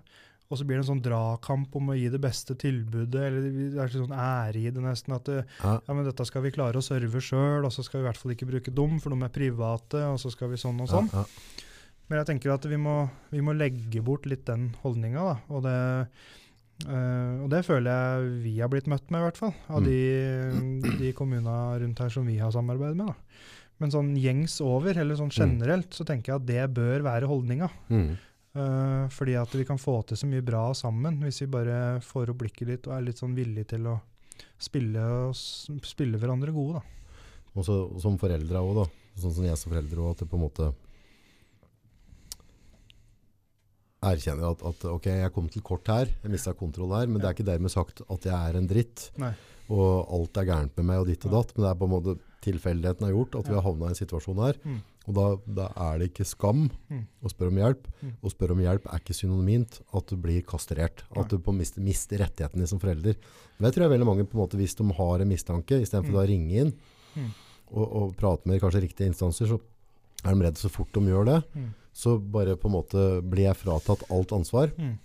og 0.51 0.57
så 0.59 0.65
blir 0.65 0.79
det 0.79 0.85
en 0.87 0.91
sånn 0.97 1.03
dragkamp 1.05 1.75
om 1.77 1.91
å 1.93 1.97
gi 1.99 2.09
det 2.09 2.21
beste 2.21 2.55
tilbudet, 2.57 3.21
eller 3.21 3.49
det 3.75 3.83
er 3.85 3.89
sånn 3.93 4.15
ære 4.17 4.63
i 4.63 4.71
det 4.73 4.81
nesten, 4.83 5.13
at 5.15 5.25
det, 5.29 5.45
Ja. 5.63 5.75
ja, 5.87 5.95
men 5.95 6.05
dette 6.09 6.25
skal 6.27 6.43
vi 6.43 6.51
klare 6.51 6.81
å 6.81 6.83
serve 6.83 7.21
sjøl, 7.21 7.65
og 7.65 7.71
så 7.73 7.85
skal 7.85 8.01
vi 8.01 8.07
i 8.07 8.09
hvert 8.09 8.17
fall 8.23 8.33
ikke 8.33 8.49
bruke 8.49 8.73
dem, 8.75 8.99
for 8.99 9.11
de 9.11 9.23
er 9.23 9.29
private, 9.29 10.01
og 10.09 10.19
så 10.19 10.31
skal 10.33 10.49
vi 10.49 10.57
sånn 10.57 10.81
og 10.81 10.89
sånn. 10.89 11.11
Ja, 11.13 11.25
ja. 11.25 11.65
Men 12.09 12.23
jeg 12.25 12.27
tenker 12.41 12.55
at 12.55 12.65
vi 12.65 12.77
må, 12.81 13.11
vi 13.31 13.41
må 13.45 13.53
legge 13.53 14.01
bort 14.03 14.25
litt 14.25 14.47
den 14.47 14.71
holdninga, 14.83 15.21
da. 15.21 15.37
Og 15.53 15.63
det, 15.63 16.09
øh, 16.89 17.43
og 17.45 17.51
det 17.53 17.65
føler 17.67 17.91
jeg 17.93 18.43
vi 18.45 18.55
har 18.63 18.71
blitt 18.73 18.89
møtt 18.89 19.11
med, 19.11 19.21
i 19.21 19.27
hvert 19.29 19.37
fall. 19.41 19.55
Av 19.69 19.83
Mm. 19.83 19.85
de, 20.83 20.97
de 20.99 21.13
kommunene 21.13 21.81
rundt 21.83 21.99
her 21.99 22.09
som 22.09 22.25
vi 22.27 22.39
har 22.39 22.51
samarbeid 22.55 22.97
med. 22.97 23.07
da. 23.09 23.15
Men 23.81 23.91
sånn 23.91 24.17
gjengs 24.19 24.61
over, 24.65 24.97
eller 24.99 25.15
sånn 25.15 25.31
generelt, 25.31 25.91
så 25.95 26.05
tenker 26.05 26.33
jeg 26.33 26.41
at 26.41 26.47
det 26.47 26.75
bør 26.75 27.03
være 27.05 27.29
holdninga. 27.31 27.69
Mm. 27.91 28.17
Eh, 28.57 29.09
fordi 29.13 29.35
at 29.37 29.55
vi 29.55 29.67
kan 29.69 29.81
få 29.81 30.01
til 30.09 30.19
så 30.21 30.29
mye 30.29 30.45
bra 30.45 30.71
sammen, 30.77 31.21
hvis 31.25 31.43
vi 31.45 31.51
bare 31.53 32.01
får 32.05 32.33
opp 32.33 32.41
blikket 32.45 32.71
litt 32.71 32.89
og 32.89 32.97
er 32.97 33.05
litt 33.11 33.21
sånn 33.21 33.37
villige 33.37 33.75
til 33.75 33.91
å 33.91 33.99
spille, 34.59 35.05
spille 35.87 36.21
hverandre 36.21 36.55
gode, 36.55 36.81
da. 36.81 36.95
Og 37.59 37.67
så 37.67 37.77
som 38.01 38.19
foreldre 38.21 38.63
òg, 38.63 38.83
da. 38.83 38.87
Sånn 39.19 39.35
som 39.35 39.47
jeg 39.47 39.59
som 39.59 39.73
foreldre 39.73 40.05
òg, 40.05 40.15
at 40.15 40.23
det 40.23 40.31
på 40.31 40.39
en 40.39 40.47
måte 40.47 40.71
erkjenner 44.09 44.53
at, 44.53 44.63
at 44.63 44.85
ok, 44.87 45.09
jeg 45.25 45.35
kom 45.35 45.49
til 45.51 45.65
kort 45.67 45.89
her, 45.91 46.11
jeg 46.23 46.31
mista 46.33 46.55
kontroll 46.57 46.95
her, 46.95 47.09
men 47.11 47.21
det 47.21 47.29
er 47.29 47.35
ikke 47.35 47.49
dermed 47.49 47.73
sagt 47.75 48.05
at 48.07 48.29
jeg 48.31 48.37
er 48.37 48.59
en 48.59 48.69
dritt. 48.71 49.09
Nei. 49.19 49.33
Og 49.75 50.13
alt 50.15 50.39
er 50.41 50.47
gærent 50.49 50.79
med 50.79 50.87
meg 50.89 51.03
og 51.03 51.11
ditt 51.11 51.27
og 51.29 51.35
datt, 51.35 51.51
men 51.55 51.67
det 51.67 51.73
er 51.73 51.81
på 51.81 51.89
en 51.89 51.95
måte 51.97 52.15
tilfeldigheten 52.45 53.05
har 53.05 53.13
gjort 53.13 53.41
at 53.41 53.51
vi 53.51 53.57
har 53.59 53.67
havna 53.67 53.91
i 53.91 53.93
en 53.93 53.99
situasjon 53.99 54.41
her. 54.45 54.61
Mm. 54.63 54.79
Og 55.09 55.15
da, 55.17 55.25
da 55.49 55.67
er 55.89 55.99
det 56.03 56.11
ikke 56.13 56.27
skam 56.29 56.67
Mm. 56.93 57.07
å 57.25 57.31
spørre 57.33 57.49
om 57.49 57.57
hjelp. 57.63 57.87
Mm. 58.05 58.11
Å 58.23 58.29
spørre 58.35 58.53
om 58.53 58.61
hjelp 58.61 58.87
er 58.93 58.99
ikke 59.01 59.17
synonymt 59.17 59.81
at 59.97 60.07
du 60.13 60.17
blir 60.21 60.43
kastrert. 60.45 61.03
At 61.17 61.31
du 61.33 61.39
på 61.41 61.55
mister, 61.57 61.81
mister 61.81 62.19
rettighetene 62.21 62.61
dine 62.61 62.69
som 62.69 62.79
forelder. 62.83 63.17
Men 63.59 63.71
jeg 63.71 63.75
tror 63.79 63.87
jeg 63.89 63.95
veldig 63.99 64.07
mange, 64.11 64.27
på 64.29 64.37
en 64.37 64.43
måte, 64.45 64.59
hvis 64.61 64.77
de 64.77 64.85
har 64.93 65.21
en 65.25 65.29
mistanke, 65.33 65.81
istedenfor 65.81 66.13
Mm. 66.13 66.21
å 66.21 66.27
ringe 66.29 66.61
inn 66.61 66.73
Mm. 67.17 67.31
og, 67.73 67.87
og 68.03 68.17
prate 68.17 68.47
med 68.47 68.61
kanskje 68.61 68.83
riktige 68.85 69.09
instanser, 69.09 69.47
så 69.49 69.61
er 70.25 70.35
de 70.35 70.41
redde 70.45 70.61
så 70.61 70.69
fort 70.71 70.93
de 70.93 71.01
gjør 71.01 71.25
det. 71.25 71.45
Mm. 71.57 71.73
Så 71.95 72.19
bare 72.21 72.55
på 72.57 72.67
en 72.69 72.77
måte 72.77 73.23
blir 73.25 73.49
jeg 73.49 73.57
fratatt 73.65 74.05
alt 74.11 74.29
ansvar, 74.37 74.71
Mm. 74.77 74.99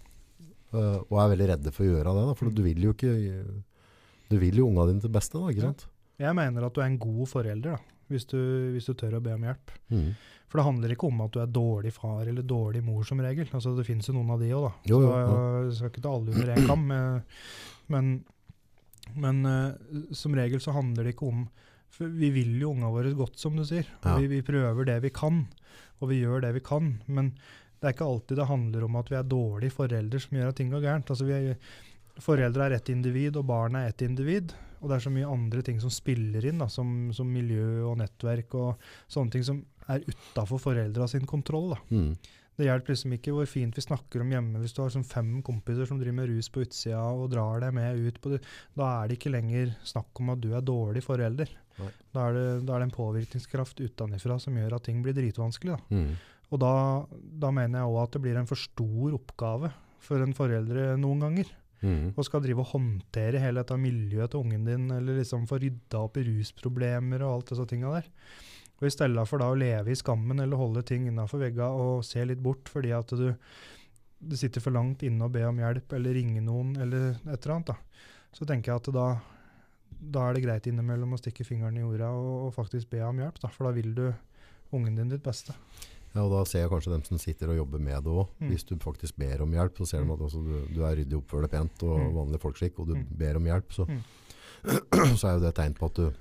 øh, 0.74 1.00
og 1.10 1.16
er 1.24 1.36
veldig 1.38 1.48
redde 1.48 1.72
for 1.72 1.84
å 1.86 1.90
gjøre 1.96 2.12
det. 2.14 2.28
Da, 2.28 2.34
for 2.34 2.50
du 2.50 2.62
vil 2.62 2.82
jo 2.82 2.94
ikke 2.94 3.64
Du 4.30 4.40
vil 4.40 4.56
jo 4.56 4.66
unga 4.68 4.88
dine 4.88 5.00
til 5.02 5.12
beste, 5.14 5.34
da, 5.38 5.48
ikke 5.52 5.62
sant? 5.62 5.86
Jeg 6.18 6.34
mener 6.34 6.64
at 6.66 6.74
du 6.74 6.82
er 6.82 6.86
en 6.86 6.98
god 6.98 7.28
forelder, 7.28 7.62
da, 7.76 7.78
hvis 8.12 8.26
du, 8.30 8.40
hvis 8.74 8.88
du 8.90 8.94
tør 8.98 9.18
å 9.18 9.24
be 9.24 9.34
om 9.36 9.46
hjelp. 9.48 9.74
Mm. 9.94 10.10
For 10.52 10.60
det 10.60 10.68
handler 10.68 10.94
ikke 10.94 11.10
om 11.10 11.24
at 11.26 11.34
du 11.34 11.40
er 11.42 11.50
dårlig 11.50 11.94
far 11.96 12.28
eller 12.30 12.46
dårlig 12.46 12.84
mor, 12.86 13.02
som 13.08 13.22
regel. 13.24 13.48
Altså, 13.50 13.72
det 13.78 13.88
finnes 13.88 14.06
jo 14.06 14.14
noen 14.14 14.36
av 14.36 14.44
de 14.44 14.52
òg, 14.54 14.68
da. 14.68 14.74
Jo, 14.92 15.00
jo, 15.02 15.10
Så 15.10 15.40
jeg 15.66 15.78
skal 15.80 15.92
ikke 15.94 16.04
ta 16.06 16.12
alle 16.14 16.36
under 16.36 16.52
én 16.54 16.68
kam. 16.70 16.84
Men, 17.94 18.12
men 19.26 19.40
uh, 19.50 20.14
som 20.16 20.36
regel 20.38 20.62
så 20.64 20.76
handler 20.76 21.04
det 21.04 21.16
ikke 21.16 21.28
om 21.28 21.42
For 21.94 22.08
vi 22.08 22.30
vil 22.32 22.54
jo 22.62 22.70
unga 22.72 22.92
våre 22.94 23.16
godt, 23.18 23.36
som 23.42 23.58
du 23.58 23.66
sier. 23.68 23.90
Ja. 24.06 24.16
vi, 24.22 24.30
vi 24.32 24.44
prøver 24.46 24.88
det 24.88 25.00
vi 25.04 25.12
kan, 25.14 25.44
og 26.00 26.10
vi 26.10 26.22
gjør 26.22 26.46
det 26.46 26.54
vi 26.56 26.64
kan. 26.66 26.94
Men 27.06 27.34
det 27.84 27.90
er 27.90 27.98
ikke 27.98 28.08
alltid 28.08 28.40
det 28.40 28.48
handler 28.48 28.86
om 28.86 28.96
at 29.02 29.10
vi 29.12 29.18
er 29.20 29.28
dårlige 29.28 29.76
foreldre 29.76 30.22
som 30.24 30.38
gjør 30.38 30.54
at 30.54 30.58
ting 30.62 30.70
går 30.72 30.86
gærent. 30.86 31.10
Altså, 31.12 31.28
vi 31.28 31.36
er, 31.36 31.58
foreldre 32.24 32.70
er 32.70 32.78
ett 32.78 32.94
individ, 32.94 33.38
og 33.42 33.50
barn 33.50 33.76
er 33.78 33.90
ett 33.90 34.06
individ. 34.06 34.54
Og 34.84 34.92
det 34.92 34.98
er 34.98 35.06
så 35.06 35.14
mye 35.16 35.32
andre 35.32 35.64
ting 35.66 35.80
som 35.80 35.92
spiller 35.94 36.46
inn, 36.50 36.60
da, 36.60 36.68
som, 36.72 37.10
som 37.16 37.30
miljø 37.32 37.86
og 37.88 37.98
nettverk 38.02 38.56
og 38.60 38.88
sånne 39.12 39.32
ting 39.32 39.46
som 39.48 39.62
er 39.88 40.04
utafor 40.04 40.60
foreldra 40.60 41.08
sin 41.08 41.28
kontroll. 41.30 41.72
Mm. 41.88 42.12
Det 42.54 42.68
hjelper 42.68 42.94
liksom 42.94 43.16
ikke 43.16 43.34
hvor 43.34 43.48
fint 43.50 43.78
vi 43.80 43.82
snakker 43.82 44.22
om 44.22 44.34
hjemme 44.36 44.60
hvis 44.62 44.76
du 44.76 44.84
har 44.84 44.92
sånn 44.94 45.08
fem 45.08 45.32
kompiser 45.46 45.88
som 45.90 45.98
driver 45.98 46.20
med 46.20 46.30
rus 46.30 46.52
på 46.54 46.62
utsida 46.62 47.02
og 47.02 47.32
drar 47.34 47.64
deg 47.64 47.74
med 47.74 47.98
ut 47.98 48.20
på 48.22 48.36
det. 48.36 48.44
Da 48.78 48.90
er 49.00 49.10
det 49.10 49.18
ikke 49.18 49.34
lenger 49.34 49.74
snakk 49.90 50.22
om 50.22 50.36
at 50.36 50.44
du 50.44 50.52
er 50.54 50.66
dårlig 50.66 51.02
forelder. 51.06 51.50
Da 52.14 52.28
er, 52.28 52.36
det, 52.38 52.46
da 52.68 52.76
er 52.76 52.84
det 52.84 52.90
en 52.92 52.94
påvirkningskraft 52.94 53.82
utenfra 53.82 54.38
som 54.42 54.60
gjør 54.60 54.78
at 54.78 54.86
ting 54.86 55.02
blir 55.06 55.16
dritvanskelig. 55.18 55.80
Da. 55.80 55.98
Mm. 55.98 56.44
Og 56.54 56.62
da, 56.62 56.76
da 57.42 57.50
mener 57.56 57.82
jeg 57.82 57.90
òg 57.90 58.00
at 58.04 58.14
det 58.14 58.24
blir 58.28 58.38
en 58.38 58.50
for 58.50 58.62
stor 58.62 59.18
oppgave 59.18 59.74
for 60.04 60.22
en 60.22 60.36
foreldre 60.38 60.92
noen 61.02 61.26
ganger. 61.26 61.50
Mm. 61.84 62.14
Og 62.16 62.26
skal 62.26 62.44
drive 62.44 62.64
og 62.64 62.72
håndtere 62.72 63.42
hele 63.44 63.60
dette 63.62 63.78
miljøet 63.80 64.32
til 64.32 64.44
ungen 64.46 64.66
din, 64.68 64.88
eller 64.96 65.20
liksom 65.20 65.46
få 65.50 65.60
rydda 65.62 66.00
opp 66.00 66.18
i 66.20 66.26
rusproblemer 66.30 67.26
og 67.26 67.34
alt 67.36 67.54
disse 67.54 67.68
tinga 67.70 67.92
der. 67.98 68.10
Og 68.80 68.88
i 68.88 68.94
stedet 68.94 69.28
for 69.30 69.40
da 69.40 69.50
å 69.52 69.60
leve 69.60 69.94
i 69.94 70.00
skammen 70.00 70.42
eller 70.44 70.60
holde 70.60 70.84
ting 70.88 71.06
innafor 71.08 71.44
vegga 71.44 71.70
og 71.72 72.04
se 72.08 72.24
litt 72.28 72.42
bort 72.44 72.72
fordi 72.72 72.92
at 72.96 73.14
du, 73.16 73.30
du 74.20 74.36
sitter 74.40 74.64
for 74.64 74.76
langt 74.76 75.06
inne 75.08 75.28
og 75.28 75.36
ber 75.36 75.48
om 75.52 75.62
hjelp 75.62 75.96
eller 75.96 76.18
ringer 76.18 76.44
noen 76.44 76.74
eller 76.76 77.14
et 77.14 77.38
eller 77.38 77.56
annet, 77.58 77.72
da. 77.72 78.10
så 78.36 78.48
tenker 78.50 78.74
jeg 78.74 78.82
at 78.82 78.92
da, 78.96 79.08
da 80.18 80.28
er 80.28 80.36
det 80.36 80.44
greit 80.48 80.68
innimellom 80.68 81.16
å 81.16 81.22
stikke 81.22 81.48
fingeren 81.48 81.80
i 81.80 81.86
jorda 81.86 82.12
og, 82.18 82.34
og 82.48 82.56
faktisk 82.58 82.92
be 82.92 83.04
om 83.08 83.24
hjelp. 83.24 83.40
Da, 83.44 83.52
for 83.54 83.70
da 83.70 83.76
vil 83.78 83.94
du 83.96 84.08
ungen 84.74 84.98
din 84.98 85.12
ditt 85.14 85.24
beste. 85.24 85.56
Ja, 86.14 86.22
og 86.22 86.30
da 86.32 86.44
ser 86.46 86.60
jeg 86.62 86.70
kanskje 86.70 86.92
dem 86.94 87.04
som 87.08 87.18
sitter 87.18 87.50
og 87.50 87.58
jobber 87.58 87.80
med 87.82 88.04
det 88.06 88.12
òg. 88.14 88.28
Mm. 88.40 88.50
Hvis 88.52 88.64
du 88.70 88.76
faktisk 88.78 89.16
ber 89.18 89.42
om 89.42 89.52
hjelp, 89.56 89.78
så 89.82 89.88
ser 89.90 90.04
de 90.04 90.06
Mm. 90.06 90.12
at 90.14 90.20
altså, 90.28 90.44
du, 90.46 90.68
du 90.76 90.84
er 90.86 90.96
ryddig, 91.00 91.18
oppfører 91.18 91.48
deg 91.48 91.52
pent 91.56 91.84
og 91.84 92.00
Mm. 92.00 92.14
vanlig 92.20 92.40
folkeskikk, 92.44 92.80
og 92.80 92.88
du 92.88 92.94
Mm. 92.96 93.08
ber 93.18 93.36
om 93.40 93.44
hjelp, 93.50 93.74
så, 93.74 93.88
så 95.20 95.28
er 95.28 95.34
jo 95.34 95.40
det 95.40 95.50
et 95.50 95.56
tegn 95.56 95.74
på 95.74 95.86
at 95.90 95.96
du 95.96 96.14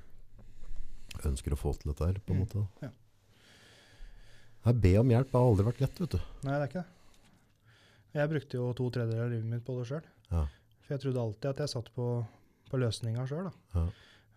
ønsker 1.29 1.53
å 1.53 1.59
få 1.61 1.75
til 1.79 1.93
dette 1.93 2.07
her, 2.09 2.15
på 2.25 2.33
en 2.33 2.41
måte. 2.41 2.67
Ja. 2.83 2.89
Nei, 4.65 4.73
be 4.73 4.93
om 5.01 5.09
hjelp 5.11 5.33
har 5.35 5.41
aldri 5.51 5.65
vært 5.67 5.81
lett, 5.83 5.99
vet 6.01 6.11
du. 6.17 6.19
Nei, 6.47 6.55
det 6.57 6.63
er 6.63 6.69
ikke 6.71 6.83
det. 6.85 6.87
Jeg 8.15 8.29
brukte 8.31 8.59
jo 8.59 8.73
to 8.77 8.91
tredjedeler 8.91 9.25
av 9.25 9.31
livet 9.33 9.49
mitt 9.49 9.65
på 9.67 9.77
det 9.79 9.87
sjøl. 9.89 10.03
Ja. 10.31 10.47
For 10.85 10.95
jeg 10.95 11.01
trodde 11.05 11.21
alltid 11.23 11.51
at 11.51 11.63
jeg 11.65 11.69
satt 11.73 11.89
på, 11.97 12.07
på 12.71 12.79
løsninga 12.81 13.25
sjøl. 13.29 13.51
Ja. 13.75 13.87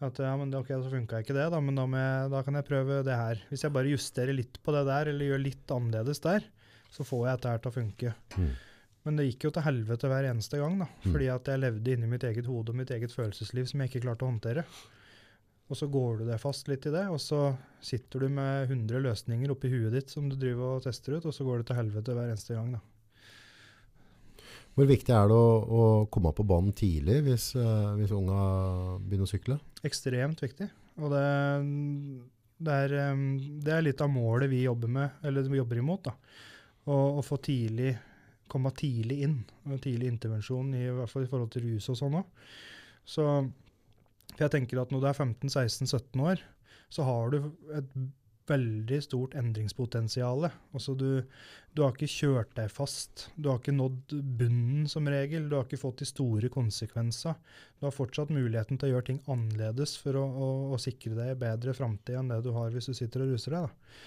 At 0.04 0.20
ja, 0.20 0.34
men 0.36 0.52
det, 0.52 0.60
ok, 0.60 0.74
så 0.84 0.92
funka 0.92 1.22
ikke 1.24 1.36
det, 1.38 1.48
da, 1.54 1.60
men 1.64 1.78
da, 1.78 1.86
jeg, 1.88 2.32
da 2.34 2.42
kan 2.44 2.58
jeg 2.60 2.68
prøve 2.68 3.00
det 3.08 3.16
her. 3.16 3.42
Hvis 3.48 3.64
jeg 3.64 3.74
bare 3.76 3.92
justerer 3.94 4.36
litt 4.36 4.60
på 4.64 4.74
det 4.76 4.84
der, 4.90 5.12
eller 5.12 5.32
gjør 5.32 5.44
litt 5.46 5.72
annerledes 5.72 6.20
der, 6.26 6.48
så 6.92 7.06
får 7.08 7.22
jeg 7.28 7.38
dette 7.38 7.54
her 7.54 7.64
til 7.64 7.72
å 7.72 7.76
funke. 7.76 8.16
Mm. 8.36 8.50
Men 9.06 9.20
det 9.20 9.28
gikk 9.30 9.48
jo 9.48 9.54
til 9.56 9.66
helvete 9.68 10.10
hver 10.10 10.28
eneste 10.32 10.60
gang, 10.60 10.80
da. 10.82 10.90
Mm. 10.90 11.08
Fordi 11.14 11.30
at 11.32 11.50
jeg 11.52 11.62
levde 11.62 11.96
inni 11.96 12.10
mitt 12.12 12.26
eget 12.28 12.50
hode 12.50 12.74
og 12.74 12.80
mitt 12.82 12.92
eget 12.92 13.14
følelsesliv 13.14 13.70
som 13.70 13.84
jeg 13.84 13.92
ikke 13.92 14.04
klarte 14.08 14.28
å 14.28 14.32
håndtere. 14.34 14.66
Og 15.66 15.80
så 15.80 15.88
går 15.90 16.20
du 16.20 16.28
deg 16.28 16.42
fast 16.42 16.68
litt 16.70 16.86
i 16.86 16.94
det, 16.94 17.06
og 17.10 17.22
så 17.22 17.40
sitter 17.86 18.26
du 18.26 18.34
med 18.36 18.68
100 18.68 19.02
løsninger 19.06 19.54
oppi 19.54 19.72
huet 19.72 19.96
ditt 19.96 20.12
som 20.14 20.28
du 20.30 20.36
driver 20.38 20.76
og 20.76 20.84
tester 20.86 21.18
ut, 21.18 21.26
og 21.26 21.34
så 21.34 21.48
går 21.48 21.62
det 21.62 21.70
til 21.70 21.80
helvete 21.80 22.18
hver 22.18 22.34
eneste 22.34 22.58
gang, 22.58 22.76
da. 22.76 22.84
Hvor 24.76 24.88
viktig 24.90 25.14
er 25.16 25.30
det 25.32 25.36
å, 25.40 25.52
å 25.64 25.84
komme 26.12 26.34
på 26.36 26.46
banen 26.48 26.74
tidlig 26.76 27.22
hvis, 27.26 27.52
uh, 27.56 27.94
hvis 27.96 28.14
unga 28.16 28.40
begynner 29.04 29.28
å 29.28 29.32
sykle? 29.32 29.60
Ekstremt 29.88 30.44
viktig. 30.44 30.68
Og 31.00 31.12
det, 31.12 31.28
det, 32.60 32.80
er, 32.86 32.96
det 33.64 33.76
er 33.76 33.86
litt 33.86 34.04
av 34.04 34.12
målet 34.12 34.52
vi 34.52 34.66
jobber 34.66 34.92
med, 34.92 35.22
eller 35.24 35.48
vi 35.48 35.62
jobber 35.62 35.80
imot. 35.80 36.10
da. 36.10 36.16
Å, 36.86 36.98
å 37.20 37.24
få 37.26 37.40
tidlig, 37.44 37.94
komme 38.52 38.72
tidlig 38.76 39.22
inn. 39.28 39.38
Tidlig 39.80 40.12
intervensjon, 40.12 40.74
i, 40.76 40.88
i 40.90 40.98
hvert 41.00 41.12
fall 41.12 41.28
i 41.28 41.32
forhold 41.32 41.56
til 41.56 41.70
rus 41.70 41.88
og 41.94 42.00
sånn 42.02 42.20
òg. 42.20 42.44
Så 43.06 43.24
for 44.36 44.44
jeg 44.44 44.52
tenker 44.52 44.82
at 44.82 44.92
når 44.92 45.04
du 45.04 45.08
er 45.10 45.18
15-16-17 45.18 46.24
år, 46.28 46.42
så 46.92 47.06
har 47.08 47.32
du 47.32 47.38
et 47.78 47.92
veldig 48.50 48.98
stort 49.04 49.36
endringspotensial. 49.38 50.48
Altså 50.76 50.96
du, 50.98 51.24
du 51.74 51.82
har 51.84 51.96
ikke 51.96 52.10
kjørt 52.12 52.52
deg 52.58 52.72
fast. 52.74 53.28
Du 53.36 53.50
har 53.50 53.62
ikke 53.62 53.76
nådd 53.76 54.16
bunnen 54.40 54.90
som 54.92 55.08
regel. 55.10 55.48
Du 55.50 55.58
har 55.58 55.66
ikke 55.68 55.82
fått 55.82 56.04
de 56.04 56.10
store 56.10 56.52
konsekvenser. 56.54 57.38
Du 57.80 57.88
har 57.88 57.96
fortsatt 57.96 58.34
muligheten 58.34 58.80
til 58.80 58.92
å 58.92 58.96
gjøre 58.96 59.10
ting 59.10 59.24
annerledes 59.32 59.96
for 60.02 60.20
å, 60.22 60.26
å, 60.26 60.52
å 60.76 60.82
sikre 60.82 61.18
deg 61.18 61.40
bedre 61.42 61.74
framtid 61.78 62.20
enn 62.20 62.30
det 62.34 62.44
du 62.46 62.54
har 62.56 62.74
hvis 62.74 62.92
du 62.92 62.98
sitter 62.98 63.26
og 63.26 63.34
ruser 63.34 63.58
deg. 63.58 63.66
Da. 63.66 64.06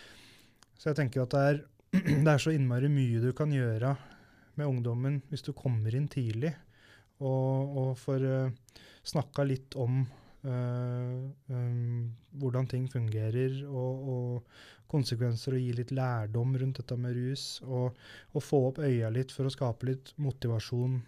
Så 0.79 0.93
jeg 0.93 1.01
tenker 1.01 1.25
at 1.25 1.35
det 1.35 1.45
er, 1.51 1.61
det 2.27 2.33
er 2.35 2.47
så 2.47 2.55
innmari 2.55 2.91
mye 2.93 3.25
du 3.25 3.33
kan 3.37 3.53
gjøre 3.55 3.97
med 4.59 4.67
ungdommen 4.67 5.21
hvis 5.31 5.45
du 5.47 5.53
kommer 5.57 5.95
inn 5.95 6.09
tidlig 6.11 6.51
og, 7.19 7.77
og 7.79 7.91
får 7.99 8.25
uh, 8.27 8.83
snakka 9.07 9.47
litt 9.47 9.77
om 9.79 10.03
um, 10.43 12.11
hvordan 12.39 12.69
ting 12.71 12.89
fungerer 12.93 13.63
og, 13.69 14.11
og, 14.15 14.59
konsekvenser, 14.89 15.53
og 15.53 15.61
gi 15.61 15.73
litt 15.77 15.91
lærdom 15.93 16.55
rundt 16.57 16.79
dette 16.81 16.97
med 16.97 17.17
rus. 17.19 17.59
Og, 17.67 17.97
og 18.33 18.45
få 18.45 18.63
opp 18.71 18.81
øya 18.81 19.11
litt 19.13 19.35
for 19.35 19.49
å 19.49 19.53
skape 19.53 19.91
litt 19.91 20.15
motivasjon 20.17 21.03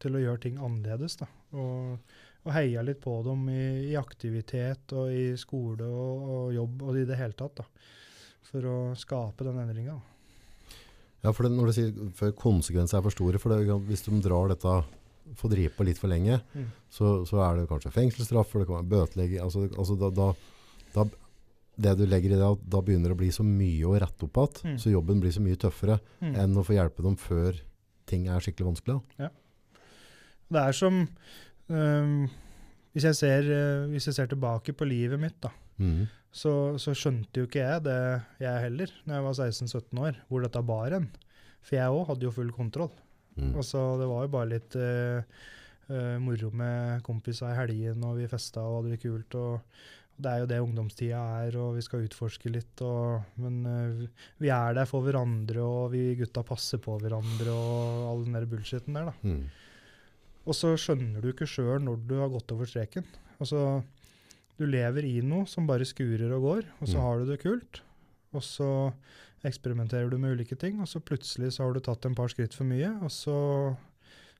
til 0.00 0.16
å 0.16 0.22
gjøre 0.22 0.42
ting 0.46 0.56
annerledes. 0.56 1.18
Da. 1.20 1.28
Og, 1.52 1.98
og 2.46 2.54
heia 2.54 2.84
litt 2.86 3.02
på 3.04 3.18
dem 3.26 3.48
i, 3.52 3.64
i 3.90 3.96
aktivitet 4.00 4.94
og 4.96 5.12
i 5.12 5.32
skole 5.40 5.84
og, 5.84 6.28
og, 6.28 6.44
jobb 6.56 6.86
og 6.88 7.00
i 7.02 7.08
det 7.08 7.18
hele 7.20 7.36
tatt. 7.36 7.60
Da. 7.60 7.66
For 8.48 8.64
å 8.64 8.78
skape 8.96 9.44
den 9.44 9.60
endringa. 9.60 9.98
Ja, 11.20 11.34
for 11.34 11.44
det, 11.44 11.52
når 11.52 11.68
du 11.68 11.74
sier 11.74 12.12
for 12.16 12.32
konsekvenser 12.38 13.00
er 13.00 13.04
for 13.04 13.12
store, 13.12 13.40
for 13.42 13.52
det, 13.52 13.76
hvis 13.90 14.06
de 14.06 14.20
drar 14.24 14.52
dette 14.54 14.78
får 15.36 15.50
drive 15.50 15.70
på 15.76 15.84
litt 15.84 15.98
for 15.98 16.08
lenge, 16.08 16.40
Mm. 16.54 16.66
så, 16.90 17.24
så 17.26 17.40
er 17.44 17.56
det 17.60 17.68
kanskje 17.68 17.92
fengselsstraff, 17.92 18.54
eller 18.54 18.64
det 18.64 18.68
kan 18.72 18.78
være 18.82 18.92
bøtelegging. 18.94 19.40
Altså, 19.42 19.68
altså 19.76 19.96
da, 19.98 20.10
da, 20.10 20.28
da, 20.94 21.04
det 21.78 21.96
du 21.98 22.06
legger 22.06 22.32
i 22.34 22.38
det, 22.40 22.50
da 22.70 22.80
begynner 22.82 23.08
det 23.12 23.16
å 23.16 23.20
bli 23.20 23.30
så 23.30 23.44
mye 23.46 23.84
å 23.86 23.98
rette 24.00 24.24
opp 24.24 24.36
igjen, 24.40 24.72
Mm. 24.72 24.78
så 24.78 24.90
jobben 24.90 25.20
blir 25.20 25.30
så 25.32 25.40
mye 25.44 25.56
tøffere 25.56 26.00
Mm. 26.22 26.34
enn 26.34 26.56
å 26.56 26.64
få 26.64 26.74
hjelpe 26.74 27.02
dem 27.02 27.16
før 27.16 27.60
ting 28.06 28.26
er 28.28 28.40
skikkelig 28.40 28.72
vanskelig. 28.74 29.02
Da. 29.18 29.28
Det 30.50 30.60
er 30.68 30.72
som 30.72 31.08
øh, 31.70 32.28
hvis, 32.94 33.04
jeg 33.04 33.14
ser, 33.14 33.42
øh, 33.52 33.88
hvis 33.92 34.06
jeg 34.08 34.14
ser 34.14 34.26
tilbake 34.26 34.72
på 34.72 34.86
livet 34.88 35.20
mitt, 35.20 35.40
da, 35.40 35.50
Mhm. 35.78 36.08
så, 36.32 36.74
så 36.78 36.90
skjønte 36.96 37.36
jo 37.36 37.46
ikke 37.46 37.60
jeg 37.62 37.82
det, 37.84 38.22
jeg 38.40 38.60
heller, 38.64 38.90
når 39.06 39.14
jeg 39.14 39.24
var 39.24 39.34
16-17 39.34 39.98
år, 40.00 40.16
hvor 40.28 40.42
dette 40.42 40.62
bar 40.66 40.90
hen. 40.90 41.10
For 41.62 41.76
jeg 41.76 41.90
òg 41.90 42.06
hadde 42.08 42.22
jo 42.26 42.30
full 42.32 42.50
kontroll. 42.50 42.90
Mm. 43.38 43.52
Altså, 43.56 43.84
det 44.00 44.08
var 44.10 44.24
jo 44.26 44.32
bare 44.34 44.50
litt 44.50 44.76
uh, 44.76 46.18
moro 46.20 46.50
med 46.52 47.02
kompiser 47.06 47.52
i 47.52 47.56
helgen, 47.58 48.02
og 48.04 48.18
vi 48.18 48.26
festa 48.28 48.60
og 48.64 48.82
hadde 48.82 48.96
det 48.96 49.02
kult. 49.04 49.34
og 49.38 49.60
det 50.18 50.30
er 50.32 50.40
jo 50.42 50.46
det 50.50 50.56
ungdomstida 50.64 51.18
er, 51.46 51.54
og 51.62 51.76
vi 51.76 51.82
skal 51.86 52.02
utforske 52.02 52.50
litt. 52.50 52.80
Og, 52.82 53.22
men 53.38 53.60
uh, 53.62 54.24
vi 54.42 54.50
er 54.50 54.74
der 54.74 54.88
for 54.90 55.04
hverandre, 55.06 55.62
og 55.62 55.92
vi 55.94 56.16
gutta 56.18 56.42
passer 56.42 56.80
på 56.82 56.96
hverandre, 56.98 57.54
og 57.54 58.08
all 58.10 58.24
den 58.26 58.34
der 58.34 58.48
bullshiten 58.50 58.98
der, 58.98 59.12
da. 59.12 59.14
Mm. 59.22 59.44
Og 60.48 60.56
så 60.56 60.72
skjønner 60.80 61.22
du 61.22 61.30
ikke 61.30 61.46
sjøl 61.46 61.82
når 61.84 62.02
du 62.08 62.16
har 62.18 62.30
gått 62.32 62.50
over 62.54 62.66
streken. 62.66 63.04
Altså, 63.38 63.82
du 64.58 64.64
lever 64.66 65.04
i 65.06 65.20
noe 65.22 65.46
som 65.46 65.66
bare 65.68 65.86
skurer 65.86 66.32
og 66.34 66.42
går, 66.48 66.62
og 66.80 66.88
så 66.88 66.96
Mm. 66.96 67.02
har 67.04 67.18
du 67.20 67.24
det 67.30 67.40
kult. 67.42 67.82
Og 68.34 68.42
så 68.42 68.92
eksperimenterer 69.46 70.10
du 70.10 70.18
med 70.18 70.38
ulike 70.38 70.56
ting, 70.58 70.80
og 70.82 70.88
så 70.90 71.02
plutselig 71.02 71.52
så 71.54 71.64
har 71.64 71.76
du 71.76 71.82
tatt 71.84 72.08
en 72.08 72.16
par 72.18 72.30
skritt 72.32 72.56
for 72.56 72.66
mye, 72.68 72.90
og 73.04 73.12
så 73.14 73.36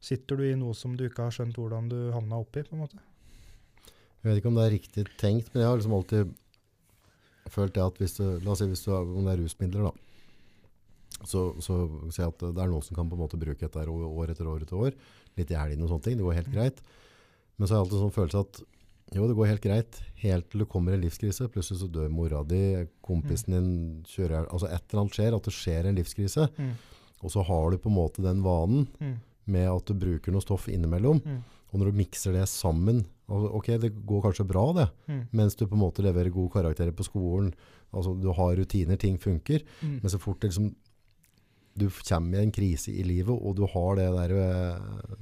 sitter 0.02 0.38
du 0.38 0.44
i 0.46 0.56
noe 0.58 0.74
som 0.78 0.96
du 0.98 1.04
ikke 1.06 1.28
har 1.28 1.34
skjønt 1.34 1.58
hvordan 1.58 1.90
du 1.90 1.98
havna 2.14 2.40
oppi, 2.42 2.64
på 2.66 2.76
en 2.76 2.84
måte. 2.84 3.00
Jeg 4.18 4.30
vet 4.30 4.40
ikke 4.40 4.50
om 4.50 4.58
det 4.58 4.66
er 4.66 4.74
riktig 4.74 5.06
tenkt, 5.20 5.52
men 5.52 5.62
jeg 5.62 5.70
har 5.70 5.78
liksom 5.78 5.94
alltid 5.98 6.34
følt 7.48 7.74
det 7.76 7.84
at 7.84 8.00
hvis 8.02 8.18
du, 8.18 8.24
la 8.44 8.52
oss 8.52 8.60
si 8.60 8.68
hvis 8.68 8.84
du 8.84 8.90
har, 8.92 9.06
om 9.06 9.24
det 9.24 9.34
er 9.34 9.42
rusmidler 9.42 9.88
da, 9.88 9.92
så, 11.26 11.48
så 11.64 11.78
jeg 12.12 12.26
at 12.26 12.42
det 12.42 12.62
er 12.62 12.70
noen 12.70 12.84
som 12.84 12.98
kan 12.98 13.08
på 13.10 13.16
en 13.16 13.22
måte 13.24 13.40
bruke 13.40 13.62
dette 13.64 13.84
år 13.90 14.06
år 14.06 14.34
etter 14.34 14.50
år 14.50 14.66
etter 14.66 14.78
år, 14.78 14.98
litt 15.38 15.50
i 15.54 15.58
helgene 15.58 15.86
og 15.86 15.94
sånne 15.94 16.04
ting, 16.04 16.18
det 16.18 16.26
går 16.26 16.36
helt 16.38 16.52
greit. 16.52 16.82
Men 17.56 17.66
så 17.66 17.74
har 17.74 17.80
jeg 17.80 17.86
alltid 17.86 18.02
sånn 18.04 18.14
følelse 18.14 18.42
at 18.44 18.60
jo, 19.14 19.26
det 19.28 19.36
går 19.36 19.46
helt 19.48 19.62
greit, 19.64 20.00
helt 20.20 20.50
til 20.50 20.60
det 20.60 20.68
kommer 20.68 20.92
en 20.94 21.00
livskrise, 21.00 21.48
plutselig 21.48 21.80
så 21.80 21.88
dør 21.90 22.08
mora 22.12 22.42
di, 22.44 22.86
kompisen 23.02 23.54
din 23.54 23.70
kjører, 24.04 24.46
altså 24.52 24.68
et 24.68 24.82
eller 24.90 25.00
annet 25.04 25.16
skjer, 25.16 25.36
at 25.36 25.42
det 25.48 25.54
skjer 25.56 25.86
en 25.88 25.96
livskrise, 25.96 26.48
Mm. 26.58 26.72
og 27.22 27.30
så 27.30 27.42
har 27.44 27.70
du 27.70 27.78
på 27.78 27.88
en 27.88 27.96
måte 27.96 28.22
den 28.22 28.42
vanen 28.42 28.86
Mm. 29.00 29.14
med 29.46 29.68
at 29.68 29.84
du 29.86 29.94
bruker 29.94 30.32
noe 30.32 30.40
stoff 30.44 30.68
innimellom, 30.68 31.22
Mm. 31.24 31.42
og 31.72 31.80
når 31.80 31.90
du 31.90 31.96
mikser 31.98 32.32
det 32.32 32.48
sammen, 32.48 33.06
altså, 33.28 33.54
ok, 33.54 33.66
det 33.80 34.06
går 34.06 34.22
kanskje 34.22 34.46
bra 34.46 34.72
det, 34.74 34.88
Mm. 35.08 35.28
mens 35.32 35.54
du 35.56 35.66
på 35.66 35.74
en 35.74 35.80
måte 35.80 36.02
leverer 36.02 36.30
gode 36.30 36.50
karakterer 36.52 36.92
på 36.92 37.04
skolen, 37.04 37.54
altså 37.92 38.14
du 38.20 38.28
har 38.32 38.56
rutiner, 38.56 38.96
ting 38.98 39.18
funker, 39.18 39.62
Mm. 39.82 40.00
men 40.02 40.10
så 40.10 40.18
fort 40.20 40.40
det 40.40 40.50
liksom, 40.50 40.74
du 41.78 41.88
kommer 41.88 42.38
i 42.40 42.42
en 42.42 42.52
krise 42.52 42.88
i 42.92 43.02
livet, 43.04 43.30
og 43.40 43.54
du 43.56 43.64
har 43.66 43.94
det 43.96 44.12
der... 44.12 44.30
øh, 44.34 45.16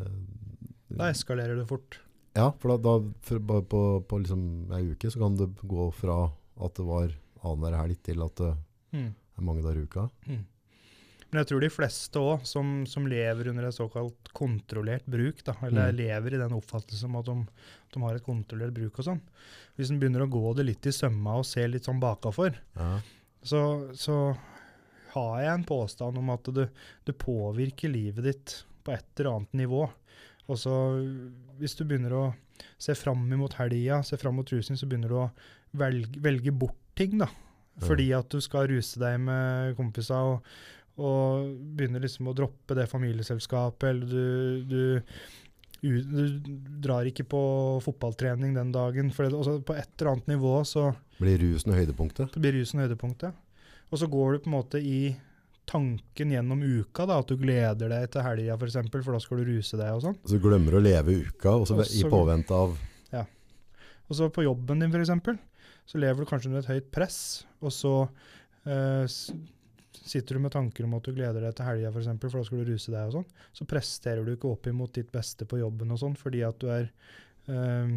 øh, 0.00 0.96
Da 0.98 1.10
eskalerer 1.10 1.56
det 1.56 1.66
fort. 1.68 1.98
Ja, 2.34 2.48
for 2.58 2.74
da, 2.74 2.76
da 2.82 3.12
for, 3.22 3.38
på, 3.70 3.82
på 4.10 4.18
liksom 4.24 4.72
ei 4.74 4.88
uke 4.94 5.10
så 5.12 5.20
kan 5.22 5.36
det 5.38 5.50
gå 5.62 5.86
fra 5.94 6.16
at 6.64 6.74
det 6.78 6.86
var 6.88 7.12
annenhver 7.44 7.76
helg 7.82 8.00
til 8.06 8.24
at 8.24 8.40
det 8.42 8.54
Mm. 8.94 9.08
er 9.38 9.42
mange 9.42 9.62
dager 9.64 9.80
i 9.80 9.86
uka. 9.88 10.02
Mm. 10.30 10.42
Men 11.32 11.40
jeg 11.40 11.46
tror 11.50 11.60
de 11.64 11.70
fleste 11.74 12.20
òg, 12.22 12.44
som, 12.46 12.68
som 12.86 13.08
lever 13.10 13.48
under 13.50 13.64
et 13.66 13.74
såkalt 13.74 14.28
kontrollert 14.38 15.02
bruk, 15.10 15.40
da, 15.42 15.56
eller 15.66 15.90
Mm. 15.90 15.96
lever 15.98 16.34
i 16.36 16.38
den 16.38 16.54
oppfattelsen 16.54 17.08
om 17.10 17.16
at 17.18 17.26
de, 17.26 17.34
de 17.94 18.02
har 18.04 18.14
et 18.14 18.22
kontrollert 18.22 18.74
bruk 18.76 19.00
og 19.02 19.04
sånn, 19.08 19.20
hvis 19.76 19.90
en 19.90 19.98
begynner 19.98 20.22
å 20.22 20.30
gå 20.30 20.54
det 20.54 20.66
litt 20.68 20.86
i 20.86 20.92
sømma 20.94 21.34
og 21.40 21.44
se 21.48 21.66
litt 21.66 21.82
sånn 21.90 21.98
bakafor, 21.98 22.54
Ja. 22.78 23.00
så, 23.42 23.90
så 23.98 24.36
har 25.16 25.42
jeg 25.42 25.54
en 25.58 25.64
påstand 25.66 26.18
om 26.22 26.30
at 26.30 26.44
du, 26.54 26.68
det 27.04 27.18
påvirker 27.18 27.90
livet 27.90 28.24
ditt 28.30 28.54
på 28.86 28.92
et 28.94 29.04
eller 29.18 29.32
annet 29.40 29.52
nivå. 29.58 29.88
Og 30.50 30.60
så 30.60 30.74
hvis 31.60 31.76
du 31.78 31.84
begynner 31.88 32.14
å 32.16 32.24
se 32.80 32.94
fram 32.98 33.22
mot 33.38 33.54
helga, 33.58 34.02
se 34.04 34.18
fram 34.20 34.36
mot 34.40 34.52
rusen, 34.52 34.78
så 34.78 34.88
begynner 34.88 35.12
du 35.12 35.18
å 35.22 35.28
velge, 35.80 36.20
velge 36.22 36.52
bort 36.54 36.80
ting, 36.98 37.16
da. 37.22 37.30
Ja. 37.74 37.86
Fordi 37.88 38.10
at 38.14 38.30
du 38.30 38.42
skal 38.44 38.68
ruse 38.70 39.00
deg 39.02 39.18
med 39.24 39.74
kompiser 39.78 40.34
og, 40.34 40.50
og 41.00 41.48
begynner 41.74 42.04
liksom 42.04 42.28
å 42.30 42.36
droppe 42.36 42.76
det 42.78 42.86
familieselskapet, 42.90 43.88
eller 43.90 44.12
du, 44.12 44.68
du 44.68 44.84
du, 45.84 46.00
du 46.00 46.54
drar 46.80 47.04
ikke 47.04 47.26
på 47.28 47.40
fotballtrening 47.84 48.54
den 48.56 48.70
dagen. 48.72 49.10
For 49.12 49.26
det, 49.26 49.36
altså, 49.36 49.58
på 49.60 49.74
et 49.76 49.90
eller 49.98 50.14
annet 50.14 50.30
nivå 50.32 50.54
så 50.64 50.86
Blir 51.18 51.36
rusen 51.42 51.74
høydepunktet? 51.76 52.38
blir 52.40 52.56
rusen 52.56 52.80
høydepunktet. 52.80 53.36
Og 53.92 54.00
så 54.00 54.08
går 54.08 54.32
du 54.32 54.44
på 54.44 54.50
en 54.50 54.56
måte 54.56 54.80
i 54.80 55.12
tanken 55.66 56.32
gjennom 56.34 56.62
uka, 56.62 57.06
da, 57.08 57.18
at 57.22 57.30
du 57.30 57.38
gleder 57.40 57.90
deg 57.92 58.10
til 58.12 58.24
helga 58.24 58.56
f.eks., 58.56 58.60
for, 58.60 58.70
eksempel, 58.70 59.04
for 59.06 59.16
da 59.16 59.22
skal 59.22 59.40
du 59.40 59.48
ruse 59.48 59.80
deg 59.80 59.96
og 59.96 60.04
sånn. 60.04 60.18
Så 60.24 60.36
du 60.36 60.44
glemmer 60.44 60.76
å 60.76 60.82
leve 60.82 61.16
uka, 61.24 61.56
også, 61.56 61.78
også, 61.80 61.98
i 62.00 62.12
påvente 62.12 62.56
av 62.56 62.76
Ja. 63.14 63.24
Og 64.08 64.18
så 64.18 64.28
på 64.32 64.44
jobben 64.44 64.84
din 64.84 64.94
f.eks., 64.94 65.42
så 65.84 66.00
lever 66.00 66.24
du 66.24 66.28
kanskje 66.28 66.50
under 66.50 66.64
et 66.64 66.70
høyt 66.70 66.86
press, 66.94 67.18
og 67.60 67.72
så 67.74 67.92
eh, 68.64 69.04
sitter 70.04 70.36
du 70.36 70.44
med 70.44 70.54
tanker 70.54 70.86
om 70.86 70.96
at 70.96 71.04
du 71.04 71.12
gleder 71.16 71.44
deg 71.44 71.56
til 71.56 71.68
helga, 71.68 71.90
f.eks., 71.90 71.94
for, 71.94 72.04
eksempel, 72.04 72.32
for 72.32 72.40
da 72.40 72.48
skal 72.48 72.62
du 72.62 72.72
ruse 72.72 72.94
deg 72.94 73.10
og 73.10 73.16
sånn. 73.18 73.30
Så 73.56 73.68
presterer 73.68 74.24
du 74.24 74.34
ikke 74.34 74.52
opp 74.52 74.68
imot 74.70 74.96
ditt 74.96 75.12
beste 75.12 75.48
på 75.48 75.60
jobben 75.60 75.92
og 75.94 76.00
sånn, 76.00 76.18
fordi 76.20 76.44
at 76.46 76.60
du 76.60 76.68
er 76.72 76.90
eh, 77.48 77.96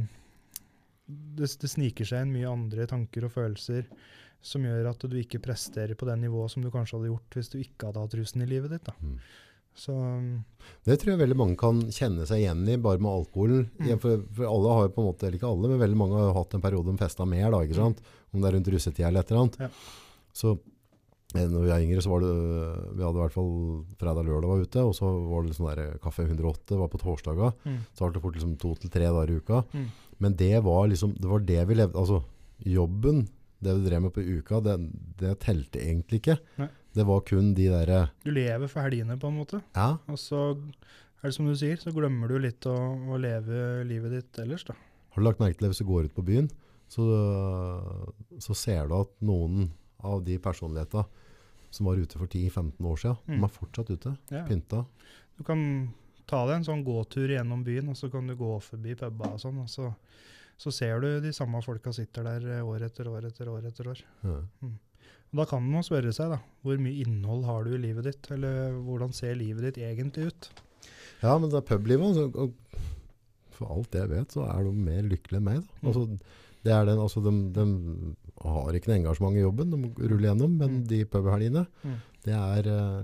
det, 1.07 1.49
det 1.61 1.71
sniker 1.71 2.07
seg 2.07 2.25
inn 2.25 2.35
mye 2.35 2.51
andre 2.51 2.87
tanker 2.89 3.27
og 3.27 3.35
følelser 3.35 3.87
som 4.41 4.63
gjør 4.63 4.91
at 4.91 5.03
du 5.09 5.17
ikke 5.19 5.41
presterer 5.43 5.97
på 5.97 6.07
det 6.07 6.15
nivået 6.21 6.53
som 6.53 6.63
du 6.63 6.69
kanskje 6.71 6.97
hadde 6.97 7.11
gjort 7.11 7.37
hvis 7.37 7.51
du 7.51 7.57
ikke 7.59 7.89
hadde 7.89 8.03
hatt 8.05 8.15
rusen 8.19 8.45
i 8.45 8.49
livet 8.49 8.75
ditt. 8.75 8.89
Mm. 9.01 9.17
Så 9.77 9.93
mm, 9.93 10.37
Det 10.87 10.95
tror 10.97 11.13
jeg 11.13 11.21
veldig 11.21 11.37
mange 11.37 11.57
kan 11.59 11.83
kjenne 11.93 12.25
seg 12.25 12.41
igjen 12.41 12.63
i, 12.65 12.79
bare 12.81 13.01
med 13.01 13.11
alkoholen. 13.11 13.67
Mm. 13.77 13.91
For, 14.01 14.23
for 14.39 14.49
alle 14.49 14.77
har 14.77 14.87
jo 14.87 14.93
på 14.95 15.03
en 15.03 15.09
måte, 15.11 15.27
eller 15.27 15.37
ikke 15.37 15.51
alle, 15.51 15.69
men 15.69 15.83
veldig 15.83 15.99
mange 15.99 16.23
har 16.23 16.33
hatt 16.37 16.57
en 16.57 16.63
periode 16.63 16.89
de 16.89 17.01
festa 17.01 17.27
mer, 17.29 17.51
da, 17.53 17.61
ikke 17.65 17.77
sant? 17.77 18.01
Om 18.33 18.41
det 18.41 18.49
er 18.49 18.57
rundt 18.57 18.71
russetida 18.73 19.11
eller 19.11 19.25
et 19.25 19.31
eller 19.31 19.43
annet. 19.43 19.59
Ja. 19.67 19.69
Så 20.37 20.55
eh, 20.55 21.45
når 21.45 21.67
vi 21.67 21.73
er 21.75 21.85
yngre, 21.85 22.01
så 22.05 22.13
var 22.13 22.25
det 22.25 22.33
Vi 22.33 23.05
hadde 23.05 23.19
i 23.19 23.23
hvert 23.23 23.37
fall 23.37 23.53
fredag-lørdag 24.01 24.53
var 24.53 24.65
ute, 24.65 24.87
og 24.89 24.97
så 24.97 25.11
var 25.29 25.45
det 25.45 25.55
sånn 25.59 25.69
der 25.69 26.01
Kaffe 26.03 26.25
108 26.25 26.81
var 26.81 26.91
på 26.93 27.01
torsdaga. 27.03 27.53
mm, 27.67 27.79
Så 27.93 28.05
var 28.05 28.15
det 28.15 28.25
fort 28.25 28.39
liksom 28.39 28.57
to 28.61 28.73
til 28.81 28.93
tre 28.93 29.11
dager 29.13 29.33
i 29.33 29.39
uka. 29.43 29.61
Mm. 29.77 29.87
Men 30.25 30.37
det 30.41 30.55
var 30.65 30.87
liksom 30.89 31.13
Det 31.21 31.29
var 31.29 31.45
det 31.45 31.61
vi 31.69 31.77
levde 31.77 32.01
Altså, 32.01 32.23
jobben, 32.65 33.27
det 33.63 33.73
vi 33.77 33.87
drev 33.89 34.01
med 34.03 34.13
på 34.13 34.21
uka, 34.21 34.59
det, 34.61 34.75
det 35.17 35.39
telte 35.43 35.79
egentlig 35.81 36.19
ikke. 36.21 36.37
Nei. 36.61 36.67
Det 36.97 37.05
var 37.05 37.21
kun 37.25 37.53
de 37.53 37.67
derre 37.69 38.09
du 38.23 38.31
lever 38.33 38.67
for 38.71 38.81
helgene, 38.85 39.17
på 39.21 39.27
en 39.29 39.37
måte. 39.37 39.61
Ja, 39.75 39.97
Og 40.09 40.17
så 40.17 40.39
er 40.57 41.27
det 41.29 41.33
som 41.35 41.45
du 41.49 41.55
sier, 41.57 41.77
så 41.77 41.91
glemmer 41.93 42.27
du 42.29 42.37
litt 42.41 42.65
å, 42.69 42.73
å 43.13 43.17
leve 43.21 43.83
livet 43.85 44.11
ditt 44.17 44.39
ellers, 44.43 44.63
da. 44.65 44.73
Har 45.13 45.21
du 45.21 45.25
lagt 45.27 45.39
merke 45.41 45.57
til 45.57 45.67
det 45.67 45.73
hvis 45.75 45.81
du 45.83 45.89
går 45.89 46.05
ut 46.09 46.15
på 46.17 46.25
byen, 46.25 46.49
så, 46.87 47.03
så 48.39 48.55
ser 48.55 48.87
du 48.89 48.95
at 48.97 49.09
noen 49.25 49.69
av 50.05 50.21
de 50.25 50.37
personlighetene 50.41 51.05
som 51.73 51.89
var 51.89 51.99
ute 51.99 52.17
for 52.17 52.29
10-15 52.31 52.85
år 52.87 52.99
siden, 53.01 53.17
Mm. 53.27 53.39
de 53.41 53.43
er 53.43 53.55
fortsatt 53.57 53.89
ute, 53.91 54.17
Ja. 54.31 54.45
pynta. 54.47 54.85
Du 55.37 55.43
kan 55.43 55.93
ta 56.27 56.45
deg 56.47 56.55
en 56.57 56.63
sånn 56.63 56.83
gåtur 56.85 57.27
gjennom 57.29 57.63
byen, 57.63 57.89
og 57.89 57.95
så 57.97 58.09
kan 58.11 58.25
du 58.27 58.35
gå 58.35 58.61
forbi 58.61 58.95
puba 58.95 59.33
og 59.33 59.39
sånn, 59.39 59.59
og 59.61 59.67
så, 59.69 59.93
så 60.57 60.71
ser 60.73 60.99
du 61.03 61.07
de 61.21 61.31
samme 61.35 61.59
folka 61.63 61.91
sitter 61.93 62.23
der 62.25 62.45
eh, 62.57 62.65
år 62.65 62.85
etter 62.87 63.07
år 63.11 63.27
etter 63.29 63.49
år 63.53 63.65
etter 63.69 63.89
år. 63.93 63.99
Ja. 64.25 64.37
Og 65.27 65.35
da 65.41 65.45
kan 65.45 65.61
man 65.67 65.83
spørre 65.83 66.13
seg, 66.15 66.31
da, 66.31 66.37
hvor 66.63 66.79
mye 66.79 67.03
innhold 67.03 67.43
har 67.45 67.65
du 67.67 67.73
i 67.75 67.81
livet 67.83 68.07
ditt, 68.07 68.29
eller 68.31 68.71
hvordan 68.87 69.11
ser 69.13 69.35
livet 69.35 69.67
ditt 69.69 69.81
egentlig 69.83 70.29
ut? 70.31 70.49
ja, 71.21 71.33
men 71.37 71.49
det 71.49 71.57
er 71.57 71.65
publivet, 71.65 72.15
for 73.57 73.71
alt 73.73 73.95
jeg 73.97 74.09
vet, 74.11 74.33
så 74.35 74.45
er 74.45 74.67
de 74.67 74.73
mer 74.75 75.01
lykkelige 75.09 75.39
enn 75.41 75.47
meg. 75.47 75.61
Da. 75.63 75.79
Mm. 75.81 75.87
Altså, 75.89 76.03
det 76.67 76.73
er 76.75 76.85
den, 76.89 76.99
altså, 77.01 77.23
de, 77.25 77.31
de 77.55 77.65
har 78.45 78.77
ikke 78.77 78.91
noe 78.91 78.99
engasjement 79.01 79.37
i 79.39 79.43
jobben, 79.45 79.71
de 79.73 80.07
ruller 80.11 80.27
gjennom, 80.29 80.57
men 80.61 80.75
Mm. 80.77 80.83
de 80.91 80.99
pubhelgene, 81.05 81.65
Mm. 81.83 81.95
det 82.27 82.33
er 82.37 82.69
uh, 82.69 83.03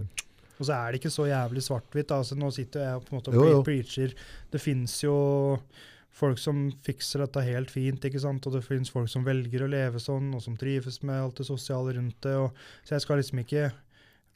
Og 0.59 0.65
så 0.67 0.73
er 0.77 0.91
det 0.93 0.99
ikke 1.01 1.09
så 1.11 1.25
jævlig 1.27 1.63
svart-hvitt. 1.65 2.11
Altså, 2.13 2.35
nå 2.37 2.51
sitter 2.53 2.85
jeg 2.85 3.01
på 3.01 3.11
en 3.11 3.17
måte 3.19 3.31
og 3.33 3.35
Jo, 3.35 3.47
jo. 3.57 3.63
preacher. 3.65 4.13
Det 4.53 4.61
fins 4.61 5.01
jo 5.03 5.15
folk 6.13 6.39
som 6.39 6.67
fikser 6.85 7.23
dette 7.23 7.41
helt 7.45 7.71
fint, 7.73 8.03
ikke 8.05 8.21
sant? 8.21 8.45
og 8.47 8.55
det 8.55 8.63
fins 8.65 8.91
folk 8.93 9.09
som 9.11 9.25
velger 9.25 9.65
å 9.65 9.71
leve 9.71 10.01
sånn, 10.01 10.31
og 10.37 10.43
som 10.45 10.57
trives 10.59 11.01
med 11.01 11.21
alt 11.23 11.41
det 11.41 11.47
sosiale 11.49 11.95
rundt 11.97 12.19
det. 12.25 12.35
Og, 12.37 12.61
så 12.85 12.95
jeg 12.97 13.05
skal 13.05 13.19
liksom 13.21 13.41
ikke 13.43 13.71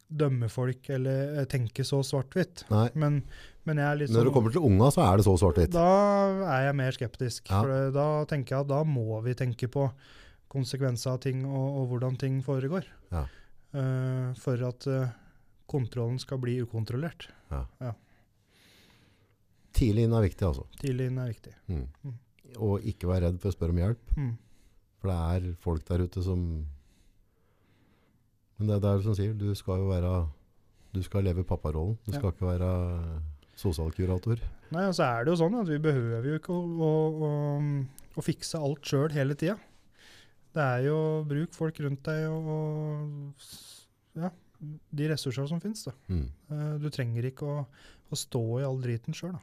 dømme 0.07 0.47
folk 0.49 0.87
eller 0.95 1.41
eh, 1.41 1.47
tenke 1.51 1.83
så 1.85 1.99
svart-hvitt. 2.05 2.63
Men, 2.95 3.21
men 3.67 3.81
litt 3.99 4.09
Når 4.09 4.29
det 4.29 4.29
sånn 4.29 4.35
kommer 4.37 4.55
til 4.55 4.63
unga, 4.65 4.89
så 4.95 5.03
er 5.03 5.19
det 5.19 5.27
så 5.27 5.35
svart-hvitt. 5.41 5.75
Da 5.75 5.89
er 6.47 6.69
jeg 6.69 6.79
mer 6.79 6.95
skeptisk. 6.95 7.51
Ja. 7.51 7.61
For 7.61 7.93
da 7.95 8.07
tenker 8.29 8.55
jeg 8.55 8.67
at 8.67 8.71
da 8.71 8.81
må 8.87 9.19
vi 9.25 9.35
tenke 9.37 9.69
på 9.71 9.89
konsekvenser 10.51 11.17
av 11.17 11.21
ting 11.27 11.43
og, 11.45 11.81
og 11.81 11.89
hvordan 11.91 12.17
ting 12.19 12.39
foregår. 12.45 12.87
Ja. 13.11 13.27
Uh, 13.75 14.31
for 14.39 14.61
at 14.63 14.87
uh, 14.87 15.11
kontrollen 15.69 16.17
skal 16.23 16.39
bli 16.41 16.55
ukontrollert. 16.63 17.27
Tidlig 19.73 20.03
inn 20.07 20.13
er 20.13 20.21
viktig, 20.25 20.45
altså. 20.47 20.63
Tidlig 20.81 21.07
inn 21.11 21.17
er 21.21 21.27
viktig. 21.33 21.53
Mm. 21.67 21.83
Mm. 22.03 22.13
Og 22.63 22.81
ikke 22.87 23.07
være 23.09 23.27
redd 23.27 23.39
for 23.41 23.49
å 23.51 23.55
spørre 23.57 23.75
om 23.75 23.81
hjelp. 23.83 24.13
Mm. 24.17 24.31
For 25.01 25.11
det 25.11 25.17
er 25.35 25.55
folk 25.61 25.83
der 25.85 26.01
ute 26.07 26.23
som 26.25 26.65
Men 28.57 28.67
det, 28.71 28.79
det 28.81 28.89
er 28.89 28.97
det 28.97 29.05
som 29.05 29.15
sier, 29.17 29.33
du 29.37 29.51
skal 29.55 29.83
jo 29.83 29.89
være 29.91 30.13
Du 30.95 31.01
skal 31.05 31.23
leve 31.27 31.43
papparollen. 31.45 31.97
Du 32.07 32.13
Ja. 32.13 32.17
skal 32.19 32.31
ikke 32.31 32.47
være 32.47 32.69
sosialkurator. 33.57 34.39
Nei, 34.71 34.85
og 34.87 34.93
så 34.95 35.03
er 35.05 35.25
det 35.25 35.31
jo 35.33 35.39
sånn 35.43 35.59
at 35.61 35.67
vi 35.69 35.77
behøver 35.81 36.25
jo 36.25 36.37
ikke 36.39 36.53
å, 36.53 36.61
å, 36.87 36.91
å, 37.27 37.29
å 38.17 38.23
fikse 38.25 38.57
alt 38.61 38.81
sjøl 38.85 39.11
hele 39.13 39.35
tida. 39.35 39.57
Det 40.53 40.63
er 40.63 40.85
jo 40.87 40.97
bruk 41.27 41.53
folk 41.53 41.77
rundt 41.85 42.01
deg 42.07 42.25
og, 42.31 42.47
og 42.49 44.21
ja, 44.23 44.29
de 44.93 45.09
ressursene 45.11 45.49
som 45.51 45.61
finnes. 45.61 45.83
Da. 45.85 45.93
Mm. 46.09 46.25
Eh, 46.49 46.77
Du 46.81 46.89
trenger 46.93 47.29
ikke 47.29 47.45
å, 47.45 47.65
å 48.09 48.15
stå 48.17 48.41
i 48.61 48.65
all 48.65 48.79
driten 48.81 49.13
sjøl. 49.13 49.35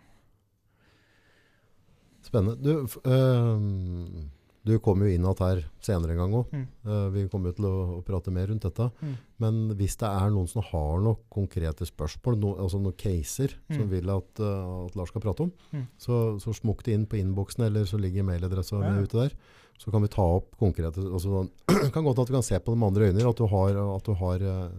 Spennende. 2.24 2.56
Du, 2.64 2.86
øh, 3.04 4.24
du 4.64 4.78
kom 4.80 5.02
jo 5.04 5.10
inn 5.12 5.20
igjen 5.26 5.40
her 5.44 5.58
senere 5.84 6.14
en 6.14 6.20
gang 6.22 6.34
òg. 6.38 6.52
Mm. 6.56 6.62
vi 7.12 7.24
kommer 7.28 7.50
jo 7.52 7.56
til 7.58 7.66
å, 7.68 7.72
å 7.98 8.04
prate 8.06 8.32
mer 8.32 8.46
rundt 8.48 8.64
dette. 8.64 8.86
Mm. 9.04 9.16
Men 9.44 9.58
hvis 9.76 9.96
det 10.00 10.08
er 10.08 10.30
noen 10.32 10.48
som 10.48 10.64
har 10.64 11.02
noen 11.04 11.18
konkrete 11.32 11.84
spørsmål, 11.84 12.38
no, 12.40 12.54
altså 12.64 12.80
noen 12.80 12.96
caser, 12.96 13.52
som 13.68 13.82
Mm. 13.84 13.90
vil 13.92 14.08
at, 14.14 14.40
uh, 14.40 14.86
at 14.86 14.96
Lars 14.96 15.12
skal 15.12 15.20
prate 15.20 15.44
om, 15.44 15.52
Mm. 15.74 15.84
så, 16.00 16.40
så 16.40 16.54
smukk 16.56 16.82
det 16.86 16.94
inn 16.96 17.04
på 17.06 17.18
innboksen, 17.20 17.66
eller 17.66 17.84
så 17.84 18.00
ligger 18.00 18.24
mailadressa 18.24 18.80
Ja, 18.80 18.94
ute 19.04 19.20
der. 19.26 19.36
Så 19.76 19.90
kan 19.90 20.00
vi 20.02 20.08
ta 20.08 20.22
opp 20.22 20.56
konkrete 20.56 21.02
altså, 21.12 21.48
kan 21.92 22.04
godt 22.06 22.20
at 22.22 22.28
vi 22.30 22.36
kan 22.38 22.42
se 22.46 22.56
på 22.62 22.72
det 22.72 22.78
med 22.78 22.88
andre 22.88 23.08
øyne, 23.10 23.28
at 23.28 23.36
du 23.36 23.46
har, 23.50 23.76
at 23.96 24.04
du 24.08 24.14
har 24.14 24.40
uh, 24.40 24.70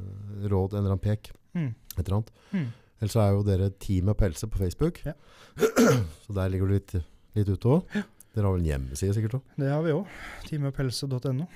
råd, 0.50 0.74
en 0.74 0.80
eller 0.82 0.96
annen 0.96 1.04
pek, 1.04 1.32
Mm. 1.56 1.76
et 1.98 2.08
eller 2.08 2.18
annet. 2.18 2.32
Mm. 2.52 2.66
Ellers 3.02 3.16
er 3.22 3.30
jo 3.36 3.44
dere 3.44 3.70
Teamet 3.80 4.18
Pelse 4.18 4.48
på 4.50 4.58
Facebook. 4.58 4.98
Ja. 5.06 5.14
så 6.26 6.34
der 6.34 6.50
ligger 6.50 6.68
du 6.68 6.74
litt, 6.74 6.96
litt 7.36 7.50
ute 7.52 7.72
òg. 7.78 7.96
Dere 8.36 8.48
har 8.50 8.56
vel 8.56 8.64
en 8.66 8.68
hjemmeside 8.70 9.14
sikkert 9.16 9.38
òg? 9.40 9.54
Det 9.62 9.70
har 9.72 9.84
vi 9.86 9.94
òg. 9.96 10.10
Teamupphelse.no. 10.50 11.48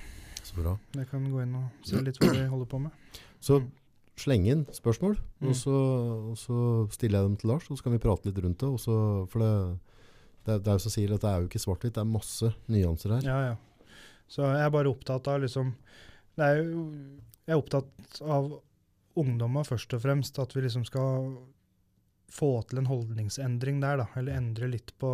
Så 0.44 0.56
bra. 0.56 0.76
Kan 1.10 1.26
gå 1.30 1.42
inn 1.42 1.54
og 1.58 1.84
se 1.86 2.00
litt 2.04 2.18
hva 2.22 2.30
vi 2.32 2.46
holder 2.48 2.68
på 2.70 2.80
med. 2.86 3.18
Så 3.44 3.60
sleng 4.20 4.46
inn 4.52 4.66
spørsmål, 4.76 5.14
Mm. 5.40 5.48
og, 5.48 5.54
så, 5.56 5.74
og 6.32 6.36
så 6.36 6.56
stiller 6.92 7.20
jeg 7.22 7.28
dem 7.30 7.36
til 7.40 7.48
Lars, 7.48 7.70
og 7.70 7.78
så 7.78 7.84
kan 7.86 7.92
vi 7.94 7.98
prate 8.02 8.28
litt 8.28 8.40
rundt 8.44 8.58
det. 8.60 8.68
Og 8.68 8.80
så, 8.80 8.96
for 9.32 9.40
det, 9.40 9.52
det, 10.44 10.58
det 10.64 10.68
er 10.72 10.76
jo 10.76 10.82
så 10.84 10.92
sier 10.92 11.14
at 11.14 11.22
det 11.24 11.30
er 11.30 11.40
jo 11.40 11.48
ikke 11.48 11.62
svart-hvitt, 11.64 11.94
det 11.96 12.02
er 12.02 12.10
masse 12.10 12.50
nyanser 12.68 13.14
her. 13.16 13.24
Ja, 13.24 13.38
ja. 13.52 13.94
Så 14.30 14.44
jeg 14.44 14.60
er 14.66 14.70
bare 14.74 14.90
opptatt 14.92 15.26
av 15.32 15.40
liksom 15.42 15.72
det 16.38 16.44
er 16.46 16.60
jo, 16.62 16.82
Jeg 17.48 17.56
er 17.56 17.58
opptatt 17.62 18.20
av 18.22 18.50
ungdommer 19.18 19.64
først 19.66 19.92
og 19.96 20.00
fremst. 20.04 20.38
At 20.38 20.52
vi 20.54 20.62
liksom 20.62 20.84
skal 20.86 21.32
få 22.30 22.50
til 22.70 22.78
en 22.78 22.86
holdningsendring 22.86 23.80
der, 23.82 23.96
da. 24.04 24.06
Eller 24.20 24.36
endre 24.38 24.68
litt 24.70 24.92
på, 25.02 25.10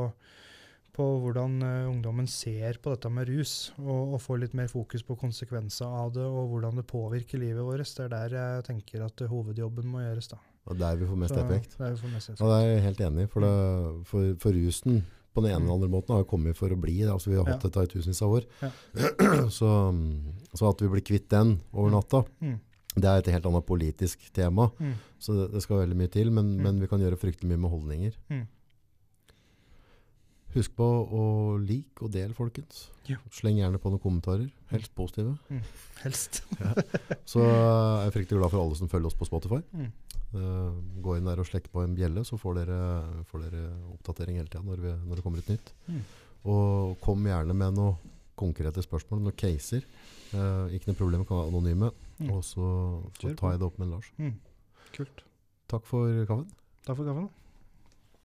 på 0.97 1.05
hvordan 1.23 1.59
eh, 1.63 1.89
ungdommen 1.91 2.27
ser 2.31 2.79
på 2.83 2.95
dette 2.95 3.11
med 3.13 3.29
rus. 3.29 3.53
Og, 3.79 4.15
og 4.17 4.21
får 4.25 4.41
litt 4.43 4.55
mer 4.59 4.71
fokus 4.73 5.05
på 5.07 5.17
konsekvenser 5.21 5.87
av 5.87 6.15
det, 6.17 6.25
og 6.25 6.49
hvordan 6.55 6.81
det 6.81 6.87
påvirker 6.91 7.39
livet 7.43 7.63
vårt. 7.67 7.85
Det 7.87 8.07
er 8.07 8.13
der 8.17 8.37
jeg 8.39 8.65
tenker 8.71 9.05
at 9.07 9.27
hovedjobben 9.31 9.87
må 9.93 10.01
gjøres, 10.05 10.33
da. 10.33 10.41
Og 10.67 10.81
der 10.81 10.97
vi 10.99 11.07
får 11.07 11.21
mest 11.23 11.37
effekt. 11.39 11.77
Er 11.79 11.93
mest 11.95 12.31
effekt. 12.33 12.41
Ja, 12.41 12.49
det 12.51 12.57
er 12.65 12.73
jeg 12.73 12.83
helt 12.89 13.05
enig 13.07 13.27
i. 13.29 13.31
For, 13.31 13.45
for, 14.09 14.33
for 14.43 14.57
rusen 14.57 15.05
på 15.37 15.43
den 15.45 15.53
ene 15.53 15.67
eller 15.69 15.77
andre 15.77 15.91
måten 15.93 16.15
har 16.17 16.23
jo 16.25 16.31
kommet 16.33 16.57
for 16.59 16.73
å 16.73 16.79
bli. 16.81 16.97
Altså, 17.05 17.29
vi 17.31 17.37
har 17.39 17.45
hatt 17.47 17.61
Ja. 17.63 17.69
dette 17.69 17.85
i 17.85 17.93
tusenvis 17.93 18.23
av 18.25 18.33
år. 18.39 18.47
Ja. 18.65 18.71
Så, 19.59 19.69
så 20.57 20.71
at 20.73 20.81
vi 20.83 20.89
blir 20.91 21.05
kvitt 21.07 21.29
den 21.31 21.59
over 21.77 21.93
natta, 21.93 22.25
Mm. 22.43 22.57
det 22.97 23.05
er 23.11 23.19
et 23.21 23.29
helt 23.37 23.47
annet 23.47 23.67
politisk 23.69 24.25
tema. 24.35 24.71
Mm. 24.81 24.95
Så 25.21 25.37
det, 25.37 25.47
det 25.53 25.63
skal 25.63 25.83
veldig 25.85 25.99
mye 26.01 26.11
til, 26.11 26.31
men, 26.33 26.55
Mm. 26.57 26.63
men 26.65 26.81
vi 26.81 26.89
kan 26.91 26.99
gjøre 27.05 27.19
fryktelig 27.21 27.53
mye 27.53 27.63
med 27.67 27.71
holdninger. 27.77 28.17
Mm. 30.57 30.63
Husk 30.63 30.73
på 30.79 30.87
å 30.89 31.23
like 31.61 32.01
og 32.01 32.13
dele, 32.15 32.33
folkens. 32.33 32.87
Ja. 33.05 33.19
Sleng 33.35 33.59
gjerne 33.61 33.81
på 33.83 33.91
noen 33.93 34.01
kommentarer, 34.01 34.49
helst 34.71 34.95
positive. 34.97 35.35
Helst. 36.01 36.41
Så 37.31 37.45
jeg 37.45 38.07
er 38.07 38.15
fryktelig 38.15 38.41
glad 38.41 38.55
for 38.55 38.63
alle 38.63 38.79
som 38.79 38.89
følger 38.89 39.11
oss 39.11 39.19
på 39.19 39.29
Spotify. 39.29 39.61
Mm. 39.77 39.93
Uh, 40.33 40.73
gå 41.05 41.19
inn 41.19 41.29
der 41.29 41.43
og 41.43 41.47
slekk 41.49 41.69
på 41.73 41.85
en 41.85 41.95
bjelle, 41.97 42.25
så 42.27 42.39
får 42.41 42.59
dere, 42.59 42.81
får 43.29 43.45
dere 43.45 43.63
oppdatering 43.95 44.41
hele 44.41 44.51
tida 44.51 44.65
når, 44.65 44.83
når 45.05 45.21
det 45.21 45.25
kommer 45.25 45.45
ut 45.45 45.53
nytt. 45.53 45.73
Mm. 45.87 46.03
Og 46.51 46.99
kom 47.05 47.29
gjerne 47.29 47.57
med 47.57 47.77
noen 47.77 48.13
konkrete 48.37 48.85
spørsmål, 48.85 49.23
noen 49.29 49.39
caser. 49.39 49.85
Uh, 50.33 50.73
ikke 50.73 50.91
noe 50.91 50.99
problem, 50.99 51.29
kan 51.29 51.43
være 51.43 51.53
anonyme. 51.53 51.93
Mm. 52.17 52.33
Og 52.33 52.45
så, 52.49 52.67
så 53.21 53.37
tar 53.37 53.55
jeg 53.55 53.63
det 53.63 53.69
opp 53.69 53.81
med 53.81 53.93
Lars. 53.93 54.13
Mm. 54.17 54.39
Kult. 54.97 55.27
Takk 55.69 55.85
for 55.89 56.25
kaffen. 56.25 56.49
Takk 56.87 56.97
for 56.97 57.05
kaffen. 57.05 57.35